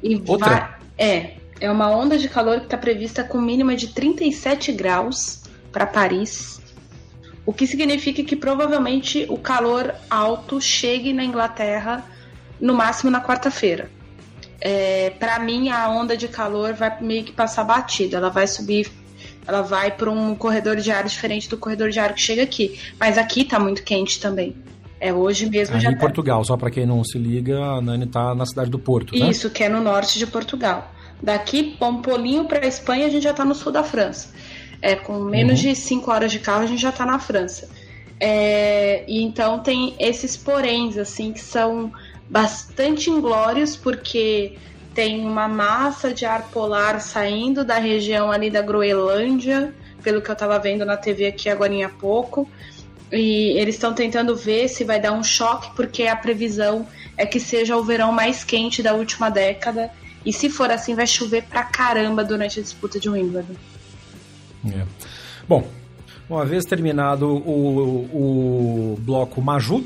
e 0.02 0.22
Outra? 0.26 0.48
vai 0.48 0.76
é, 0.98 1.36
é 1.58 1.70
uma 1.70 1.90
onda 1.90 2.18
de 2.18 2.28
calor 2.28 2.58
que 2.58 2.66
está 2.66 2.76
prevista 2.76 3.24
com 3.24 3.40
mínima 3.40 3.74
de 3.74 3.88
37 3.88 4.72
graus 4.72 5.42
para 5.72 5.86
Paris 5.86 6.60
o 7.46 7.52
que 7.52 7.66
significa 7.66 8.24
que 8.24 8.34
provavelmente 8.34 9.24
o 9.28 9.38
calor 9.38 9.94
alto 10.10 10.60
chegue 10.60 11.12
na 11.12 11.24
Inglaterra 11.24 12.04
no 12.60 12.74
máximo 12.74 13.10
na 13.10 13.22
quarta-feira. 13.22 13.88
É, 14.60 15.10
para 15.10 15.38
mim, 15.38 15.68
a 15.68 15.88
onda 15.88 16.16
de 16.16 16.26
calor 16.26 16.74
vai 16.74 17.00
meio 17.00 17.24
que 17.24 17.32
passar 17.32 17.62
batida. 17.62 18.16
Ela 18.16 18.30
vai 18.30 18.48
subir, 18.48 18.90
ela 19.46 19.62
vai 19.62 19.92
para 19.92 20.10
um 20.10 20.34
corredor 20.34 20.76
de 20.76 20.90
ar 20.90 21.04
diferente 21.04 21.48
do 21.48 21.56
corredor 21.56 21.90
de 21.90 22.00
ar 22.00 22.14
que 22.14 22.20
chega 22.20 22.42
aqui. 22.42 22.80
Mas 22.98 23.16
aqui 23.16 23.44
tá 23.44 23.60
muito 23.60 23.84
quente 23.84 24.18
também. 24.18 24.56
É 24.98 25.12
hoje 25.12 25.48
mesmo 25.48 25.76
Aí 25.76 25.82
já. 25.82 25.90
Em 25.90 25.94
tá. 25.94 26.00
Portugal, 26.00 26.44
só 26.44 26.56
para 26.56 26.70
quem 26.70 26.84
não 26.84 27.04
se 27.04 27.18
liga, 27.18 27.60
a 27.60 27.80
Nani 27.80 28.06
tá 28.06 28.34
na 28.34 28.46
cidade 28.46 28.70
do 28.70 28.78
Porto. 28.78 29.16
Né? 29.16 29.28
Isso, 29.30 29.50
que 29.50 29.62
é 29.62 29.68
no 29.68 29.80
norte 29.80 30.18
de 30.18 30.26
Portugal. 30.26 30.90
Daqui, 31.22 31.76
um 31.80 32.02
pulinho 32.02 32.46
para 32.46 32.66
Espanha, 32.66 33.06
a 33.06 33.10
gente 33.10 33.22
já 33.22 33.32
tá 33.32 33.44
no 33.44 33.54
sul 33.54 33.70
da 33.70 33.84
França. 33.84 34.30
É, 34.80 34.94
com 34.94 35.18
menos 35.20 35.62
uhum. 35.62 35.70
de 35.70 35.76
5 35.76 36.10
horas 36.10 36.30
de 36.30 36.38
carro 36.38 36.64
a 36.64 36.66
gente 36.66 36.82
já 36.82 36.90
está 36.90 37.06
na 37.06 37.18
França. 37.18 37.68
É, 38.18 39.04
e 39.06 39.22
então 39.22 39.60
tem 39.60 39.94
esses 39.98 40.36
poréns, 40.36 40.96
assim, 40.96 41.32
que 41.32 41.40
são 41.40 41.92
bastante 42.28 43.10
inglórios, 43.10 43.76
porque 43.76 44.56
tem 44.94 45.24
uma 45.24 45.46
massa 45.46 46.12
de 46.12 46.24
ar 46.24 46.48
polar 46.50 47.00
saindo 47.00 47.64
da 47.64 47.78
região 47.78 48.32
ali 48.32 48.50
da 48.50 48.62
Groenlândia, 48.62 49.74
pelo 50.02 50.22
que 50.22 50.30
eu 50.30 50.32
estava 50.32 50.58
vendo 50.58 50.84
na 50.84 50.96
TV 50.96 51.26
aqui 51.26 51.48
agora 51.48 51.84
há 51.84 51.88
pouco. 51.88 52.48
E 53.12 53.58
eles 53.58 53.76
estão 53.76 53.94
tentando 53.94 54.34
ver 54.34 54.68
se 54.68 54.84
vai 54.84 55.00
dar 55.00 55.12
um 55.12 55.22
choque, 55.22 55.74
porque 55.76 56.04
a 56.04 56.16
previsão 56.16 56.86
é 57.16 57.24
que 57.24 57.38
seja 57.38 57.76
o 57.76 57.84
verão 57.84 58.10
mais 58.10 58.42
quente 58.42 58.82
da 58.82 58.94
última 58.94 59.30
década. 59.30 59.90
E 60.24 60.32
se 60.32 60.50
for 60.50 60.70
assim, 60.70 60.94
vai 60.94 61.06
chover 61.06 61.44
pra 61.44 61.62
caramba 61.62 62.24
durante 62.24 62.58
a 62.58 62.62
disputa 62.62 62.98
de 62.98 63.08
Wimbledon. 63.08 63.54
É. 64.72 64.84
Bom, 65.48 65.66
uma 66.28 66.44
vez 66.44 66.64
terminado 66.64 67.28
o, 67.28 68.94
o 68.94 68.98
bloco 69.00 69.40
Maju, 69.40 69.84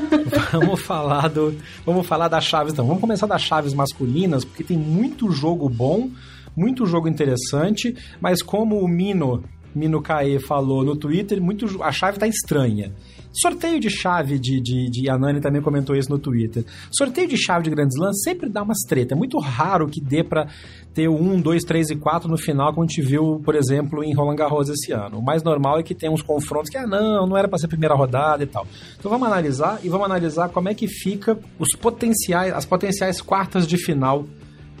vamos 0.52 0.80
falar 0.80 1.28
do, 1.28 1.54
vamos 1.84 2.06
falar 2.06 2.28
das 2.28 2.44
chaves. 2.44 2.72
Então, 2.72 2.86
vamos 2.86 3.00
começar 3.00 3.26
das 3.26 3.42
chaves 3.42 3.74
masculinas, 3.74 4.44
porque 4.44 4.64
tem 4.64 4.78
muito 4.78 5.30
jogo 5.30 5.68
bom, 5.68 6.10
muito 6.56 6.86
jogo 6.86 7.08
interessante, 7.08 7.94
mas 8.20 8.42
como 8.42 8.78
o 8.80 8.88
Mino 8.88 9.44
Mino 9.74 10.02
Kae 10.02 10.38
falou 10.38 10.84
no 10.84 10.96
Twitter, 10.96 11.40
muito, 11.40 11.82
a 11.82 11.92
chave 11.92 12.18
tá 12.18 12.26
estranha. 12.26 12.92
Sorteio 13.32 13.80
de 13.80 13.88
chave 13.88 14.38
de, 14.38 14.60
de, 14.60 14.90
de. 14.90 15.08
A 15.08 15.16
Nani 15.16 15.40
também 15.40 15.62
comentou 15.62 15.96
isso 15.96 16.10
no 16.10 16.18
Twitter. 16.18 16.64
Sorteio 16.90 17.26
de 17.26 17.36
chave 17.38 17.64
de 17.64 17.70
Grand 17.70 17.88
Slam 17.88 18.12
sempre 18.12 18.50
dá 18.50 18.62
umas 18.62 18.80
treta. 18.86 19.14
É 19.14 19.16
muito 19.16 19.38
raro 19.38 19.88
que 19.88 20.00
dê 20.00 20.22
pra 20.22 20.48
ter 20.92 21.08
1, 21.08 21.40
2, 21.40 21.64
3 21.64 21.90
e 21.90 21.96
4 21.96 22.28
no 22.28 22.36
final, 22.36 22.74
como 22.74 22.84
a 22.84 22.86
gente 22.86 23.00
viu, 23.00 23.40
por 23.42 23.54
exemplo, 23.54 24.04
em 24.04 24.12
Roland 24.14 24.36
Garros 24.36 24.68
esse 24.68 24.92
ano. 24.92 25.18
O 25.18 25.24
mais 25.24 25.42
normal 25.42 25.78
é 25.78 25.82
que 25.82 25.94
tenha 25.94 26.12
uns 26.12 26.20
confrontos 26.20 26.68
que, 26.68 26.76
ah, 26.76 26.86
não, 26.86 27.26
não 27.26 27.36
era 27.36 27.48
para 27.48 27.58
ser 27.58 27.68
primeira 27.68 27.94
rodada 27.94 28.42
e 28.42 28.46
tal. 28.46 28.66
Então 28.98 29.10
vamos 29.10 29.26
analisar 29.26 29.80
e 29.82 29.88
vamos 29.88 30.04
analisar 30.04 30.50
como 30.50 30.68
é 30.68 30.74
que 30.74 30.86
fica 30.86 31.38
os 31.58 31.74
potenciais, 31.74 32.52
as 32.52 32.66
potenciais 32.66 33.22
quartas 33.22 33.66
de 33.66 33.78
final 33.78 34.26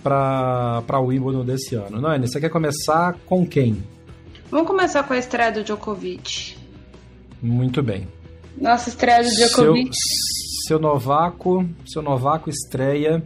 para 0.02 1.00
o 1.00 1.06
Wimbledon 1.06 1.44
desse 1.44 1.74
ano. 1.74 2.00
Nani, 2.00 2.28
você 2.28 2.38
quer 2.38 2.50
começar 2.50 3.14
com 3.24 3.46
quem? 3.46 3.82
Vamos 4.52 4.66
começar 4.66 5.02
com 5.04 5.14
a 5.14 5.18
estreia 5.18 5.50
do 5.50 5.64
Djokovic. 5.64 6.58
Muito 7.40 7.82
bem. 7.82 8.06
Nossa 8.60 8.90
estreia 8.90 9.22
do 9.22 9.30
Djokovic. 9.30 9.90
Seu, 9.94 10.66
seu 10.68 10.78
Novaco, 10.78 11.66
seu 11.86 12.02
Novaco 12.02 12.50
estreia 12.50 13.24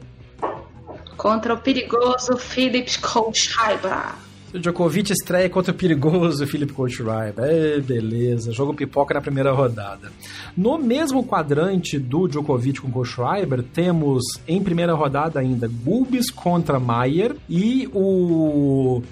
contra 1.17 1.53
o 1.53 1.59
perigoso 1.59 2.37
Philip 2.37 3.01
Kohlschreiber. 3.01 4.15
O 4.55 4.59
Djokovic 4.61 5.13
estreia 5.13 5.51
contra 5.51 5.73
o 5.73 5.75
perigoso 5.75 6.47
Philip 6.47 6.73
Kohlschreiber. 6.73 7.45
É, 7.45 7.81
beleza. 7.81 8.53
Jogo 8.53 8.73
pipoca 8.73 9.13
na 9.13 9.21
primeira 9.21 9.51
rodada. 9.51 10.13
No 10.57 10.79
mesmo 10.79 11.25
quadrante 11.25 11.99
do 11.99 12.29
Djokovic 12.29 12.81
com 12.81 12.93
Kohlschreiber, 12.93 13.65
temos 13.65 14.23
em 14.47 14.63
primeira 14.63 14.95
rodada 14.95 15.41
ainda 15.41 15.67
Gulbis 15.67 16.31
contra 16.31 16.79
Maier 16.79 17.35
e 17.51 17.91
o 17.93 19.03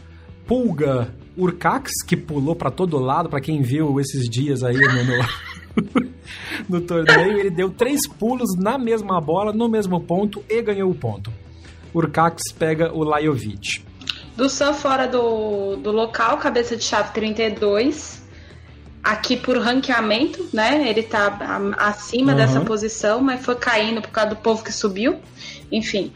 Pulga 0.47 1.13
Urcax, 1.37 1.91
que 2.07 2.17
pulou 2.17 2.55
para 2.55 2.71
todo 2.71 2.99
lado, 2.99 3.29
para 3.29 3.41
quem 3.41 3.61
viu 3.61 3.99
esses 4.01 4.29
dias 4.29 4.63
aí 4.63 4.77
no, 4.77 6.05
no 6.69 6.81
torneio. 6.81 7.39
Ele 7.39 7.51
deu 7.51 7.71
três 7.71 8.07
pulos 8.07 8.57
na 8.57 8.79
mesma 8.79 9.21
bola, 9.21 9.53
no 9.53 9.69
mesmo 9.69 10.01
ponto 10.01 10.45
e 10.49 10.63
ganhou 10.63 10.91
o 10.91 10.95
ponto. 10.95 11.33
Urcax 11.95 12.53
pega 12.57 12.93
o 12.93 13.03
Lajovic. 13.03 13.85
Do 14.37 14.49
Sam 14.49 14.75
fora 14.75 15.07
do, 15.07 15.77
do 15.77 15.93
local, 15.93 16.39
cabeça 16.39 16.77
de 16.77 16.83
chave 16.83 17.13
32. 17.13 18.23
Aqui 19.03 19.37
por 19.37 19.59
ranqueamento, 19.59 20.49
né? 20.53 20.89
Ele 20.89 21.03
tá 21.03 21.39
acima 21.79 22.33
uhum. 22.33 22.39
dessa 22.39 22.61
posição, 22.63 23.21
mas 23.21 23.45
foi 23.45 23.55
caindo 23.55 24.01
por 24.01 24.11
causa 24.11 24.31
do 24.31 24.37
povo 24.37 24.65
que 24.65 24.73
subiu. 24.73 25.19
Enfim, 25.71 26.11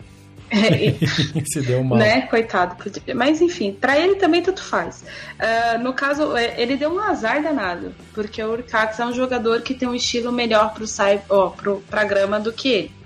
Se 1.47 1.61
deu 1.61 1.83
mal. 1.85 1.99
Né, 1.99 2.23
coitado. 2.23 2.77
Mas 3.15 3.41
enfim, 3.41 3.73
para 3.73 3.99
ele 3.99 4.17
também 4.17 4.43
tanto 4.43 4.63
faz. 4.63 5.05
Uh, 5.39 5.79
no 5.83 5.93
caso, 5.93 6.37
é, 6.37 6.61
ele 6.61 6.77
deu 6.77 6.93
um 6.93 6.99
azar 6.99 7.43
danado, 7.43 7.95
porque 8.15 8.43
o 8.43 8.53
Urcax 8.53 8.99
é 8.99 9.07
um 9.07 9.13
jogador 9.13 9.63
que 9.63 9.75
tem 9.75 9.89
um 9.89 9.95
estilo 9.95 10.33
melhor 10.33 10.75
pro, 10.75 10.87
oh, 11.29 11.51
pro, 11.51 11.81
pra 11.89 12.05
grama 12.05 12.41
do 12.41 12.53
que 12.53 12.69
ele. 12.69 12.98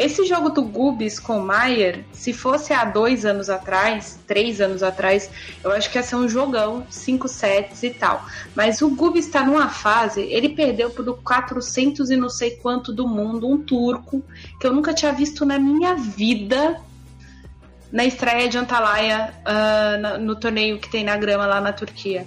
Esse 0.00 0.24
jogo 0.24 0.48
do 0.48 0.62
Gubis 0.62 1.20
com 1.20 1.36
o 1.36 1.42
Maier, 1.44 2.06
se 2.10 2.32
fosse 2.32 2.72
há 2.72 2.86
dois 2.86 3.26
anos 3.26 3.50
atrás, 3.50 4.18
três 4.26 4.58
anos 4.58 4.82
atrás, 4.82 5.30
eu 5.62 5.70
acho 5.72 5.90
que 5.90 5.98
ia 5.98 6.02
ser 6.02 6.16
um 6.16 6.26
jogão, 6.26 6.86
cinco 6.88 7.28
sets 7.28 7.82
e 7.82 7.90
tal. 7.90 8.24
Mas 8.54 8.80
o 8.80 8.88
Gubis 8.88 9.26
está 9.26 9.44
numa 9.44 9.68
fase, 9.68 10.22
ele 10.22 10.48
perdeu 10.48 10.88
por 10.88 11.04
400 11.22 12.08
e 12.08 12.16
não 12.16 12.30
sei 12.30 12.52
quanto 12.52 12.94
do 12.94 13.06
mundo, 13.06 13.46
um 13.46 13.58
turco, 13.58 14.24
que 14.58 14.66
eu 14.66 14.72
nunca 14.72 14.94
tinha 14.94 15.12
visto 15.12 15.44
na 15.44 15.58
minha 15.58 15.94
vida 15.94 16.80
na 17.92 18.06
estreia 18.06 18.48
de 18.48 18.56
Antalya 18.56 19.34
uh, 19.44 20.18
no 20.18 20.34
torneio 20.34 20.78
que 20.78 20.88
tem 20.88 21.04
na 21.04 21.16
grama 21.18 21.46
lá 21.46 21.60
na 21.60 21.74
Turquia 21.74 22.24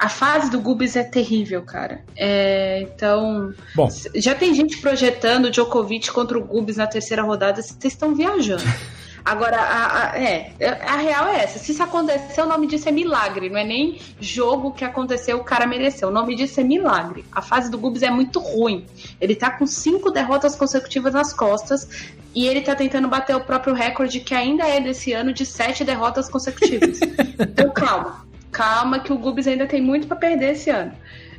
a 0.00 0.08
fase 0.08 0.50
do 0.50 0.58
Gubis 0.58 0.96
é 0.96 1.04
terrível, 1.04 1.60
cara. 1.60 2.02
É, 2.16 2.80
então, 2.80 3.52
Bom. 3.74 3.86
já 4.14 4.34
tem 4.34 4.54
gente 4.54 4.78
projetando 4.78 5.50
Djokovic 5.50 6.10
contra 6.10 6.38
o 6.38 6.42
Gubis 6.42 6.78
na 6.78 6.86
terceira 6.86 7.22
rodada. 7.22 7.60
Vocês 7.60 7.92
estão 7.92 8.14
viajando. 8.14 8.64
Agora, 9.22 9.58
a, 9.58 10.12
a, 10.12 10.18
é, 10.18 10.54
a 10.58 10.96
real 10.96 11.28
é 11.28 11.44
essa. 11.44 11.58
Se 11.58 11.72
isso 11.72 11.82
acontecer, 11.82 12.40
o 12.40 12.46
nome 12.46 12.66
disso 12.66 12.88
é 12.88 12.92
milagre. 12.92 13.50
Não 13.50 13.58
é 13.58 13.64
nem 13.64 14.00
jogo 14.18 14.72
que 14.72 14.86
aconteceu, 14.86 15.36
o 15.36 15.44
cara 15.44 15.66
mereceu. 15.66 16.08
O 16.08 16.10
nome 16.10 16.34
disso 16.34 16.58
é 16.58 16.64
milagre. 16.64 17.22
A 17.30 17.42
fase 17.42 17.70
do 17.70 17.76
Gubis 17.76 18.02
é 18.02 18.08
muito 18.08 18.40
ruim. 18.40 18.86
Ele 19.20 19.36
tá 19.36 19.50
com 19.50 19.66
cinco 19.66 20.10
derrotas 20.10 20.56
consecutivas 20.56 21.12
nas 21.12 21.34
costas 21.34 21.86
e 22.34 22.46
ele 22.46 22.62
tá 22.62 22.74
tentando 22.74 23.06
bater 23.06 23.36
o 23.36 23.40
próprio 23.40 23.74
recorde, 23.74 24.20
que 24.20 24.34
ainda 24.34 24.66
é 24.66 24.80
desse 24.80 25.12
ano, 25.12 25.34
de 25.34 25.44
sete 25.44 25.84
derrotas 25.84 26.26
consecutivas. 26.30 26.98
então, 27.38 27.70
calma 27.70 28.29
calma 28.50 29.00
que 29.00 29.12
o 29.12 29.18
Gubs 29.18 29.46
ainda 29.46 29.66
tem 29.66 29.80
muito 29.80 30.06
para 30.06 30.16
perder 30.16 30.52
esse 30.52 30.70
ano. 30.70 30.92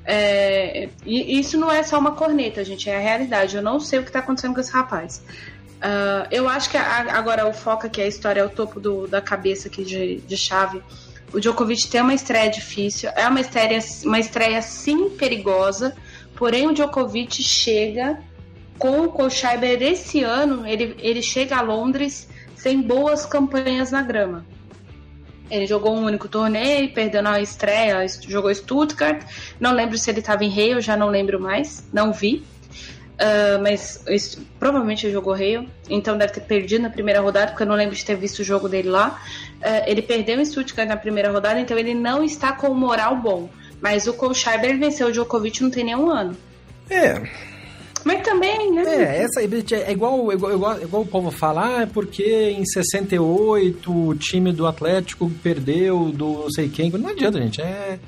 É, 0.03 0.89
e 1.06 1.39
isso 1.39 1.58
não 1.58 1.72
é 1.72 1.84
só 1.84 2.00
uma 2.00 2.12
corneta, 2.12 2.63
gente, 2.63 2.89
é 2.89 2.96
a 2.96 3.00
realidade. 3.00 3.56
Eu 3.56 3.62
não 3.62 3.80
sei 3.80 4.00
o 4.00 4.03
que 4.03 4.10
está 4.10 4.20
acontecendo 4.20 4.53
com 4.53 4.60
esse 4.60 4.72
rapaz. 4.72 5.24
Uh, 5.82 6.27
eu 6.30 6.48
acho 6.48 6.70
que 6.70 6.77
a, 6.77 7.18
agora 7.18 7.48
o 7.48 7.53
foco 7.53 7.88
aqui, 7.88 8.01
a 8.01 8.08
história 8.08 8.41
é 8.41 8.44
o 8.46 8.50
topo 8.50 8.80
do, 8.80 9.08
da 9.08 9.20
cabeça 9.20 9.68
aqui 9.68 9.84
de, 9.84 10.18
de 10.18 10.38
chave. 10.38 10.82
O 11.34 11.39
Djokovic 11.39 11.88
tem 11.88 12.01
uma 12.01 12.13
estreia 12.13 12.50
difícil, 12.50 13.10
é 13.15 13.27
uma 13.27 13.39
estreia, 13.39 13.80
uma 14.03 14.20
estreia 14.20 14.62
sim 14.62 15.10
perigosa, 15.10 15.96
porém 16.36 16.68
o 16.68 16.74
Djokovic 16.74 17.41
chega 17.41 18.20
com 18.77 19.01
o 19.01 19.10
Kohlschreiber 19.10 19.82
esse 19.82 20.24
ano, 20.24 20.68
ele, 20.68 20.96
ele 21.00 21.22
chega 21.22 21.56
a 21.58 21.62
Londres 21.62 22.27
sem 22.56 22.82
boas 22.82 23.25
campanhas 23.25 23.91
na 23.91 24.01
grama. 24.01 24.46
Ele 25.51 25.67
jogou 25.67 25.93
um 25.93 26.05
único 26.05 26.27
torneio, 26.27 26.91
perdeu 26.93 27.22
na 27.22 27.39
estreia, 27.41 28.05
jogou 28.27 28.53
Stuttgart. 28.53 29.22
Não 29.60 29.74
lembro 29.74 29.98
se 29.98 30.10
ele 30.10 30.20
estava 30.20 30.43
em 30.43 30.50
Rio, 30.50 30.79
já 30.81 30.96
não 30.96 31.10
lembro 31.10 31.39
mais, 31.39 31.84
não 31.93 32.12
vi. 32.13 32.43
Uh, 33.22 33.62
mas 33.62 34.03
isso, 34.08 34.43
provavelmente 34.58 35.05
ele 35.05 35.13
jogou 35.13 35.34
Rio, 35.34 35.70
então 35.88 36.17
deve 36.17 36.34
ter 36.34 36.41
perdido 36.41 36.81
na 36.81 36.89
primeira 36.89 37.22
rodada, 37.22 37.51
porque 37.51 37.62
eu 37.62 37.67
não 37.67 37.75
lembro 37.75 37.96
de 37.96 38.03
ter 38.03 38.15
visto 38.15 38.39
o 38.39 38.43
jogo 38.43 38.67
dele 38.67 38.89
lá. 38.89 39.22
Uh, 39.60 39.84
ele 39.86 40.01
perdeu 40.01 40.39
em 40.39 40.46
Stuttgart 40.46 40.88
na 40.88 40.98
primeira 40.98 41.31
rodada, 41.31 41.60
então 41.60 41.77
ele 41.77 41.93
não 41.93 42.24
está 42.24 42.51
com 42.51 42.74
moral 42.74 43.17
bom. 43.17 43.48
Mas 43.79 44.08
o 44.08 44.13
Kohlschreiber 44.13 44.79
venceu 44.79 45.08
o 45.08 45.12
Djokovic 45.12 45.62
não 45.62 45.70
tem 45.70 45.84
nenhum 45.84 46.10
ano. 46.10 46.36
É, 46.89 47.22
mas 48.03 48.22
também, 48.24 48.72
né? 48.72 48.84
É, 48.84 49.24
essa 49.24 49.41
é 49.41 49.91
igual, 49.91 50.31
igual, 50.31 50.53
igual, 50.53 50.81
igual 50.81 51.03
o 51.03 51.05
povo 51.05 51.31
fala, 51.31 51.77
ah, 51.77 51.81
é 51.81 51.86
porque 51.86 52.51
em 52.51 52.65
68 52.65 53.91
o 53.91 54.15
time 54.15 54.51
do 54.51 54.65
Atlético 54.65 55.29
perdeu 55.43 56.12
do 56.12 56.41
não 56.43 56.50
sei 56.50 56.70
quem. 56.70 56.89
Não 56.89 57.10
adianta, 57.10 57.41
gente. 57.41 57.62
É, 57.62 58.00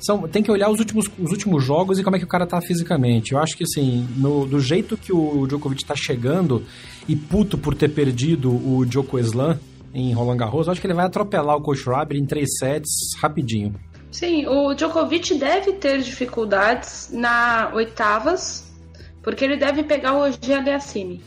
são, 0.00 0.28
tem 0.28 0.42
que 0.42 0.50
olhar 0.50 0.70
os 0.70 0.78
últimos, 0.78 1.06
os 1.18 1.30
últimos 1.30 1.64
jogos 1.64 1.98
e 1.98 2.04
como 2.04 2.16
é 2.16 2.18
que 2.18 2.24
o 2.24 2.28
cara 2.28 2.46
tá 2.46 2.60
fisicamente. 2.60 3.32
Eu 3.32 3.38
acho 3.38 3.56
que 3.56 3.64
assim, 3.64 4.06
no, 4.16 4.46
do 4.46 4.60
jeito 4.60 4.96
que 4.96 5.12
o 5.12 5.46
Djokovic 5.46 5.84
tá 5.84 5.94
chegando 5.96 6.64
e 7.08 7.16
puto 7.16 7.56
por 7.58 7.74
ter 7.74 7.88
perdido 7.88 8.50
o 8.50 8.84
Djoko 8.84 9.18
Slam 9.18 9.58
em 9.94 10.12
Roland 10.12 10.36
Garros, 10.36 10.66
eu 10.66 10.72
acho 10.72 10.80
que 10.80 10.86
ele 10.86 10.94
vai 10.94 11.06
atropelar 11.06 11.56
o 11.56 11.62
Coach 11.62 11.84
Raber 11.84 12.18
em 12.18 12.26
três 12.26 12.48
sets 12.58 12.90
rapidinho. 13.20 13.74
Sim, 14.10 14.46
o 14.46 14.74
Djokovic 14.74 15.34
deve 15.34 15.72
ter 15.72 16.00
dificuldades 16.00 17.10
na 17.12 17.70
oitavas 17.74 18.67
porque 19.28 19.44
ele 19.44 19.58
deve 19.58 19.82
pegar 19.82 20.14
o 20.14 20.22
OG 20.22 20.54
Aliassime. 20.54 21.20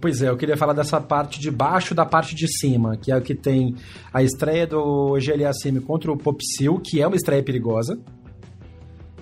Pois 0.00 0.20
é, 0.20 0.28
eu 0.28 0.36
queria 0.36 0.56
falar 0.56 0.72
dessa 0.72 1.00
parte 1.00 1.38
de 1.38 1.52
baixo 1.52 1.94
da 1.94 2.04
parte 2.04 2.34
de 2.34 2.48
cima, 2.48 2.96
que 2.96 3.12
é 3.12 3.16
o 3.16 3.22
que 3.22 3.32
tem 3.32 3.76
a 4.12 4.24
estreia 4.24 4.66
do 4.66 5.14
Aliassime 5.14 5.80
contra 5.80 6.10
o 6.10 6.16
Popsil, 6.16 6.80
que 6.80 7.00
é 7.00 7.06
uma 7.06 7.14
estreia 7.14 7.44
perigosa. 7.44 7.96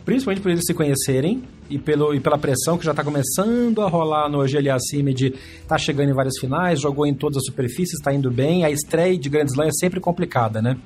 Principalmente 0.03 0.40
por 0.40 0.51
eles 0.51 0.64
se 0.64 0.73
conhecerem 0.73 1.45
e, 1.68 1.79
pelo, 1.79 2.14
e 2.14 2.21
pela 2.21 2.38
pressão 2.38 2.79
que 2.79 2.87
já 2.87 2.92
está 2.92 3.05
começando 3.05 3.83
a 3.83 3.87
rolar 3.87 4.31
no 4.31 4.40
Aliassime 4.40 5.12
de 5.12 5.35
tá 5.68 5.77
chegando 5.77 6.09
em 6.09 6.14
várias 6.14 6.38
finais, 6.40 6.81
jogou 6.81 7.07
em 7.07 7.12
todas 7.12 7.37
as 7.37 7.45
superfícies, 7.45 7.99
está 7.99 8.14
indo 8.14 8.31
bem. 8.31 8.64
A 8.64 8.71
estreia 8.71 9.18
de 9.18 9.29
Grand 9.29 9.45
Slam 9.45 9.66
é 9.66 9.73
sempre 9.73 10.01
complicada, 10.01 10.62
né? 10.62 10.79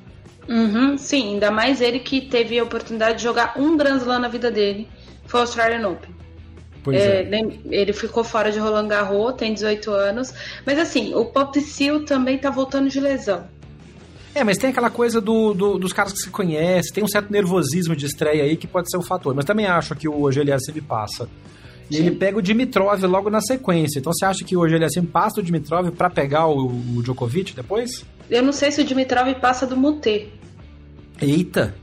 Uhum, 0.49 0.99
sim, 0.99 1.35
ainda 1.35 1.53
mais 1.53 1.81
ele 1.81 2.01
que 2.01 2.23
teve 2.23 2.59
a 2.59 2.65
oportunidade 2.65 3.19
de 3.19 3.23
jogar 3.23 3.55
um 3.57 3.77
Grand 3.77 3.99
Slam 3.99 4.19
na 4.19 4.29
vida 4.29 4.51
dele, 4.51 4.89
foi 5.27 5.39
o 5.39 5.43
Australian 5.45 5.89
Open. 5.89 6.26
É, 6.95 7.23
é. 7.23 7.59
Ele 7.71 7.93
ficou 7.93 8.23
fora 8.23 8.51
de 8.53 8.59
Roland 8.59 8.89
Garros, 8.89 9.35
tem 9.35 9.53
18 9.53 9.91
anos. 9.91 10.33
Mas 10.65 10.79
assim, 10.79 11.15
o 11.15 11.25
Pop 11.25 11.59
Seal 11.61 12.05
também 12.05 12.39
tá 12.39 12.51
voltando 12.51 12.89
de 12.89 13.01
lesão. 13.01 13.45
É, 14.35 14.45
mas 14.45 14.59
tem 14.59 14.69
aquela 14.69 14.91
coisa 14.91 15.19
do, 15.19 15.55
do, 15.55 15.79
dos 15.79 15.95
caras 15.95 16.13
que 16.13 16.19
se 16.19 16.29
conhecem, 16.29 16.93
tem 16.93 17.03
um 17.03 17.09
certo 17.09 17.33
nervosismo 17.33 17.97
de 17.97 18.05
estreia 18.05 18.45
aí 18.45 18.55
que 18.55 18.67
pode 18.67 18.91
ser 18.91 18.99
um 18.99 19.03
fator. 19.03 19.35
Mas 19.35 19.47
também 19.47 19.65
acho 19.65 19.95
que 19.97 20.07
o 20.07 20.23
Ogeliasim 20.23 20.75
passa. 20.83 21.27
E 21.91 21.97
Sim. 21.97 22.03
ele 22.03 22.17
pega 22.17 22.37
o 22.37 22.43
Dimitrov 22.43 23.03
logo 23.05 23.31
na 23.31 23.41
sequência. 23.41 23.99
Então 23.99 24.13
você 24.13 24.27
acha 24.27 24.45
que 24.45 24.55
o 24.55 24.61
Ogeliasim 24.61 25.05
passa 25.05 25.41
o 25.41 25.43
Dimitrov 25.43 25.91
para 25.93 26.11
pegar 26.11 26.47
o, 26.49 26.67
o 26.67 27.03
Djokovic 27.03 27.55
depois? 27.55 28.05
Eu 28.29 28.43
não 28.43 28.53
sei 28.53 28.71
se 28.71 28.83
o 28.83 28.85
Dimitrov 28.85 29.33
passa 29.37 29.67
do 29.67 29.77
Mutê. 29.77 30.29
Eita! 31.21 31.75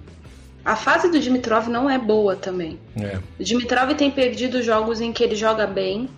A 0.65 0.77
fase 0.77 1.09
do 1.11 1.19
Dimitrov 1.19 1.67
não 1.67 1.89
é 1.89 1.97
boa 1.97 2.35
também. 2.35 2.79
É. 2.95 3.19
O 3.39 3.43
Dimitrov 3.43 3.93
tem 3.95 4.09
perdido 4.09 4.61
jogos 4.61 5.01
em 5.01 5.11
que 5.11 5.23
ele 5.23 5.35
joga 5.35 5.67
bem. 5.67 6.09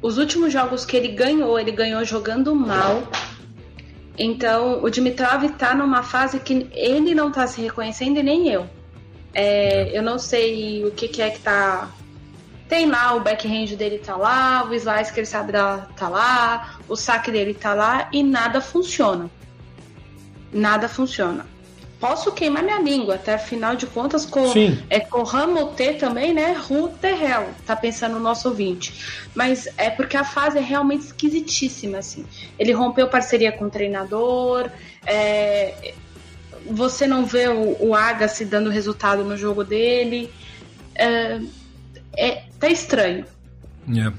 Os 0.00 0.16
últimos 0.16 0.52
jogos 0.52 0.84
que 0.86 0.96
ele 0.96 1.08
ganhou, 1.08 1.60
ele 1.60 1.70
ganhou 1.70 2.02
jogando 2.02 2.54
mal. 2.54 3.02
Então, 4.18 4.82
o 4.82 4.88
Dimitrov 4.88 5.44
tá 5.58 5.74
numa 5.74 6.02
fase 6.02 6.40
que 6.40 6.66
ele 6.72 7.14
não 7.14 7.30
tá 7.30 7.46
se 7.46 7.60
reconhecendo 7.60 8.18
e 8.18 8.22
nem 8.22 8.48
eu. 8.48 8.66
É, 9.34 9.90
é. 9.90 9.98
eu 9.98 10.02
não 10.02 10.18
sei 10.18 10.84
o 10.86 10.90
que, 10.90 11.06
que, 11.06 11.20
é 11.20 11.30
que 11.30 11.40
tá. 11.40 11.90
Tem 12.68 12.86
lá, 12.86 13.14
o 13.14 13.20
backhand 13.20 13.76
dele 13.76 13.98
tá 13.98 14.16
lá, 14.16 14.64
o 14.64 14.72
slice 14.72 15.12
que 15.12 15.20
ele 15.20 15.26
sabe 15.26 15.52
dar 15.52 15.88
tá 15.94 16.08
lá, 16.08 16.78
o 16.88 16.96
saque 16.96 17.30
dele 17.30 17.52
tá 17.52 17.74
lá 17.74 18.08
e 18.10 18.22
nada 18.22 18.62
funciona. 18.62 19.30
Nada 20.50 20.88
funciona 20.88 21.51
posso 22.02 22.32
queimar 22.32 22.64
minha 22.64 22.80
língua, 22.80 23.14
até 23.14 23.34
afinal 23.34 23.76
de 23.76 23.86
contas, 23.86 24.26
com, 24.26 24.52
é 24.90 24.98
com 24.98 25.22
Ramoté 25.22 25.92
também, 25.92 26.34
né? 26.34 26.52
Ruterrel, 26.52 27.50
tá 27.64 27.76
pensando 27.76 28.14
no 28.14 28.20
nosso 28.20 28.48
ouvinte. 28.48 29.22
Mas 29.36 29.68
é 29.78 29.88
porque 29.88 30.16
a 30.16 30.24
fase 30.24 30.58
é 30.58 30.60
realmente 30.60 31.04
esquisitíssima, 31.04 31.98
assim. 31.98 32.26
Ele 32.58 32.72
rompeu 32.72 33.06
parceria 33.06 33.52
com 33.52 33.66
o 33.66 33.70
treinador, 33.70 34.68
é, 35.06 35.94
você 36.68 37.06
não 37.06 37.24
vê 37.24 37.46
o, 37.46 37.76
o 37.78 37.94
Agassi 37.94 38.44
dando 38.44 38.68
resultado 38.68 39.22
no 39.22 39.36
jogo 39.36 39.62
dele. 39.62 40.28
É, 40.96 41.40
é, 42.16 42.42
tá 42.58 42.68
estranho. 42.68 43.24
Yeah. 43.88 44.12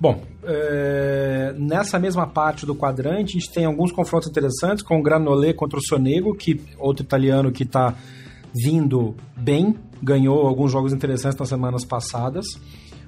Bom, 0.00 0.22
é, 0.42 1.54
nessa 1.56 1.98
mesma 1.98 2.26
parte 2.26 2.66
do 2.66 2.74
quadrante, 2.74 3.36
a 3.36 3.40
gente 3.40 3.52
tem 3.52 3.64
alguns 3.64 3.92
confrontos 3.92 4.28
interessantes 4.28 4.82
com 4.82 4.98
o 4.98 5.02
Granolé 5.02 5.52
contra 5.52 5.78
o 5.78 5.82
Sonego, 5.82 6.34
que 6.34 6.60
outro 6.78 7.04
italiano 7.04 7.52
que 7.52 7.62
está 7.62 7.94
vindo 8.54 9.14
bem, 9.36 9.74
ganhou 10.02 10.46
alguns 10.46 10.70
jogos 10.70 10.92
interessantes 10.92 11.38
nas 11.38 11.48
semanas 11.48 11.84
passadas. 11.84 12.46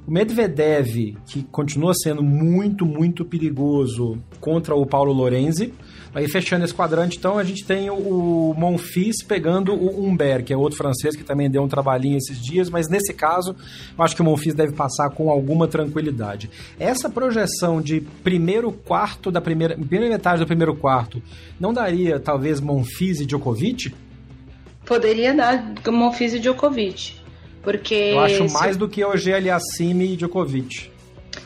O 0.06 0.10
Medvedev, 0.10 1.16
que 1.26 1.42
continua 1.50 1.92
sendo 1.94 2.22
muito, 2.22 2.86
muito 2.86 3.24
perigoso 3.24 4.18
contra 4.40 4.74
o 4.74 4.86
Paulo 4.86 5.12
Lorenzi. 5.12 5.74
Aí 6.16 6.26
fechando 6.26 6.64
esse 6.64 6.72
quadrante, 6.72 7.18
então, 7.18 7.36
a 7.36 7.44
gente 7.44 7.62
tem 7.62 7.90
o 7.90 8.54
Monfils 8.56 9.16
pegando 9.22 9.74
o 9.74 10.02
Humbert, 10.02 10.44
que 10.44 10.50
é 10.50 10.56
outro 10.56 10.78
francês 10.78 11.14
que 11.14 11.22
também 11.22 11.50
deu 11.50 11.62
um 11.62 11.68
trabalhinho 11.68 12.16
esses 12.16 12.42
dias, 12.42 12.70
mas 12.70 12.88
nesse 12.88 13.12
caso, 13.12 13.54
eu 13.98 14.02
acho 14.02 14.16
que 14.16 14.22
o 14.22 14.24
Monfils 14.24 14.54
deve 14.54 14.72
passar 14.72 15.10
com 15.10 15.30
alguma 15.30 15.68
tranquilidade. 15.68 16.48
Essa 16.80 17.10
projeção 17.10 17.82
de 17.82 18.00
primeiro 18.00 18.72
quarto 18.72 19.30
da 19.30 19.42
primeira, 19.42 19.76
primeira 19.76 20.08
metade 20.08 20.40
do 20.40 20.46
primeiro 20.46 20.74
quarto, 20.74 21.22
não 21.60 21.70
daria 21.70 22.18
talvez 22.18 22.62
Monfils 22.62 23.20
e 23.20 23.26
Djokovic? 23.26 23.94
Poderia 24.86 25.34
dar 25.34 25.74
Monfils 25.88 26.32
e 26.32 26.38
Djokovic. 26.38 27.16
Porque. 27.62 27.94
Eu 27.94 28.20
acho 28.20 28.50
mais 28.54 28.74
do 28.74 28.88
que 28.88 29.04
hoje 29.04 29.34
Aliassime 29.34 30.14
e 30.14 30.16
Djokovic. 30.16 30.90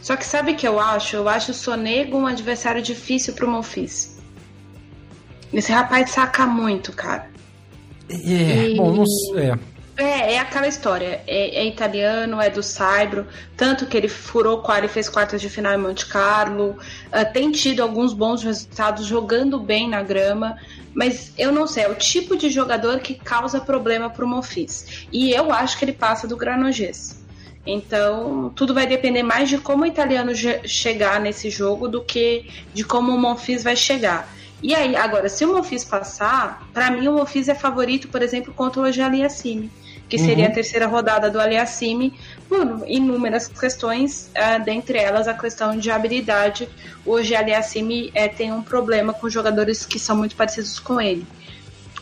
Só 0.01 0.15
que 0.15 0.25
sabe 0.25 0.53
o 0.53 0.55
que 0.55 0.69
eu 0.69 0.79
acho? 0.79 1.17
Eu 1.17 1.29
acho 1.29 1.51
o 1.51 1.55
Sonego 1.55 2.17
um 2.17 2.27
adversário 2.29 2.81
difícil 2.81 3.35
pro 3.35 3.51
Monfils. 3.51 4.20
Esse 5.53 5.73
rapaz 5.73 6.11
saca 6.11 6.47
muito, 6.47 6.93
cara. 6.93 7.29
É, 8.09 8.71
e... 8.71 8.77
bom, 8.77 8.93
não. 8.93 9.39
É. 9.39 9.59
É, 10.01 10.35
é 10.35 10.39
aquela 10.39 10.67
história. 10.67 11.23
É, 11.27 11.61
é, 11.61 11.67
italiano, 11.67 12.41
é 12.41 12.49
do 12.49 12.63
Saibro. 12.63 13.27
Tanto 13.55 13.85
que 13.85 13.97
ele 13.97 14.09
furou 14.09 14.63
qual 14.63 14.83
e 14.83 14.89
fez 14.89 15.11
quartas 15.11 15.43
de 15.43 15.51
final 15.51 15.75
em 15.75 15.79
Monte 15.79 16.07
Carlo. 16.07 16.79
Uh, 17.09 17.33
tem 17.35 17.53
tido 17.53 17.83
alguns 17.83 18.15
bons 18.15 18.43
resultados 18.43 19.07
jogando 19.07 19.59
bem 19.61 19.89
na 19.89 20.03
grama. 20.03 20.57
Mas 20.95 21.33
eu 21.37 21.53
não 21.53 21.67
sei, 21.67 21.85
é 21.85 21.89
o 21.89 21.95
tipo 21.95 22.35
de 22.35 22.49
jogador 22.49 23.01
que 23.01 23.15
causa 23.15 23.61
problema 23.61 24.09
pro 24.09 24.27
Monfils. 24.27 25.07
E 25.13 25.33
eu 25.33 25.53
acho 25.53 25.79
que 25.79 25.85
ele 25.85 25.93
passa 25.93 26.27
do 26.27 26.37
Granogês. 26.37 27.21
Então, 27.67 28.51
tudo 28.57 28.73
vai 28.73 28.87
depender 28.87 29.23
mais 29.23 29.49
de 29.51 29.59
como 29.59 29.85
o 29.85 29.87
italiano 29.87 30.33
chegar 30.65 31.21
nesse 31.21 31.51
jogo 31.51 31.87
do 31.87 32.03
que 32.03 32.49
de 32.73 32.83
como 32.85 33.13
o 33.13 33.19
Monfils 33.19 33.63
vai 33.63 33.77
chegar. 33.77 34.27
E 34.63 34.75
aí, 34.75 34.95
agora, 34.95 35.29
se 35.29 35.45
o 35.45 35.55
Monfils 35.55 35.85
passar, 35.85 36.69
para 36.73 36.91
mim 36.91 37.09
o 37.09 37.15
Monfils 37.15 37.49
é 37.49 37.55
favorito, 37.55 38.09
por 38.09 38.23
exemplo, 38.23 38.53
contra 38.53 38.83
o 38.83 38.85
Aliassime, 38.85 39.71
que 40.09 40.19
seria 40.19 40.45
uhum. 40.45 40.51
a 40.51 40.55
terceira 40.55 40.87
rodada 40.87 41.31
do 41.31 41.41
Aliassime, 41.41 42.13
por 42.49 42.85
inúmeras 42.87 43.49
questões, 43.49 44.31
uh, 44.37 44.63
dentre 44.63 44.99
elas 44.99 45.29
a 45.29 45.35
questão 45.35 45.79
de 45.79 45.91
habilidade. 45.91 46.69
Hoje 47.07 47.35
Aliassime 47.35 48.11
é, 48.15 48.29
tem 48.29 48.53
um 48.53 48.63
problema 48.63 49.15
com 49.15 49.31
jogadores 49.31 49.87
que 49.87 49.99
são 49.99 50.17
muito 50.17 50.37
parecidos 50.37 50.79
com 50.79 51.01
ele. 51.01 51.25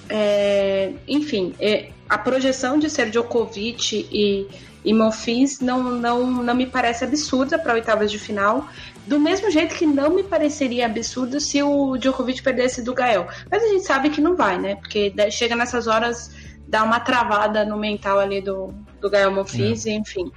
É, 0.09 0.93
enfim, 1.07 1.55
é, 1.61 1.91
a 2.09 2.17
projeção 2.17 2.79
de 2.79 2.89
ser 2.89 3.11
Djokovic 3.11 4.09
e, 4.11 4.49
e 4.85 4.95
Monfils 4.95 5.61
não, 5.61 5.83
não, 5.85 6.43
não 6.43 6.55
me 6.55 6.67
parece 6.67 7.05
absurda 7.05 7.59
para 7.59 7.75
oitavas 7.75 8.11
de 8.11 8.19
final. 8.19 8.67
Do 9.09 9.19
mesmo 9.19 9.51
jeito 9.51 9.75
que 9.75 9.87
não 9.87 10.15
me 10.15 10.23
pareceria 10.23 10.85
absurdo 10.85 11.41
se 11.41 11.63
o 11.63 11.97
Djokovic 11.97 12.43
perdesse 12.43 12.83
do 12.83 12.93
Gael. 12.93 13.27
Mas 13.51 13.63
a 13.63 13.69
gente 13.69 13.85
sabe 13.85 14.11
que 14.11 14.21
não 14.21 14.37
vai, 14.37 14.59
né? 14.59 14.77
Porque 14.77 15.13
chega 15.31 15.57
nessas 15.57 15.87
horas, 15.87 16.31
dá 16.69 16.85
uma 16.85 17.01
travada 17.01 17.65
no 17.65 17.79
mental 17.79 18.19
ali 18.19 18.43
do, 18.43 18.75
do 19.01 19.09
Gael 19.09 19.33
Monfils, 19.33 19.87
é. 19.87 19.93
enfim. 19.93 20.31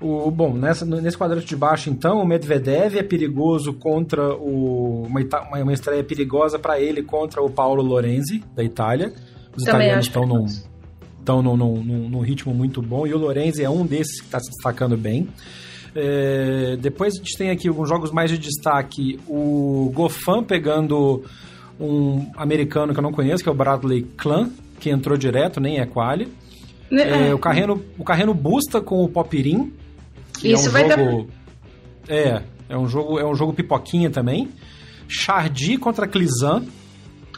O, 0.00 0.30
bom, 0.30 0.52
nessa, 0.52 0.84
nesse 0.84 1.16
quadrante 1.16 1.46
de 1.46 1.56
baixo, 1.56 1.88
então, 1.88 2.20
o 2.20 2.26
Medvedev 2.26 2.98
é 2.98 3.02
perigoso 3.02 3.72
contra 3.72 4.34
o. 4.34 5.04
Uma, 5.06 5.20
uma 5.62 5.72
estreia 5.72 6.04
perigosa 6.04 6.58
para 6.58 6.78
ele 6.78 7.02
contra 7.02 7.42
o 7.42 7.48
Paulo 7.48 7.82
Lorenzi, 7.82 8.44
da 8.54 8.62
Itália. 8.62 9.14
Os 9.56 9.64
Também 9.64 9.80
italianos 9.80 10.06
estão 10.06 10.26
num, 10.26 10.44
estão 10.44 11.42
num, 11.42 11.56
num, 11.56 12.08
num, 12.10 12.20
ritmo 12.20 12.52
muito 12.52 12.82
bom 12.82 13.06
e 13.06 13.14
o 13.14 13.18
Lorenzi 13.18 13.64
é 13.64 13.70
um 13.70 13.86
desses 13.86 14.20
que 14.20 14.26
está 14.26 14.38
se 14.38 14.50
destacando 14.50 14.94
bem. 14.96 15.26
É, 15.94 16.76
depois 16.80 17.14
a 17.14 17.18
gente 17.18 17.36
tem 17.38 17.50
aqui 17.50 17.68
alguns 17.68 17.88
jogos 17.88 18.10
mais 18.10 18.30
de 18.30 18.38
destaque. 18.38 19.18
O 19.28 19.90
Gofan 19.94 20.42
pegando 20.42 21.24
um 21.78 22.30
americano 22.36 22.92
que 22.92 22.98
eu 22.98 23.02
não 23.02 23.12
conheço, 23.12 23.42
que 23.42 23.48
é 23.48 23.52
o 23.52 23.54
Bradley 23.54 24.02
Clan, 24.16 24.50
que 24.80 24.90
entrou 24.90 25.16
direto, 25.16 25.60
nem 25.60 25.78
é 25.78 25.86
quali. 25.86 26.28
Né? 26.90 27.28
É, 27.28 27.34
o 27.34 27.38
Carreno, 27.38 27.82
o 27.98 28.04
Carreno 28.04 28.34
busta 28.34 28.80
com 28.80 29.02
o 29.04 29.08
Popirin. 29.08 29.72
Isso 30.42 30.66
é 30.66 30.68
um 30.68 30.72
vai 30.72 30.90
jogo, 30.90 31.28
dar... 32.06 32.14
É, 32.14 32.42
é 32.68 32.76
um 32.76 32.88
jogo, 32.88 33.18
é 33.18 33.24
um 33.24 33.34
jogo 33.34 33.52
pipoquinha 33.52 34.10
também. 34.10 34.48
Chardy 35.08 35.78
contra 35.78 36.06
Clizan. 36.06 36.64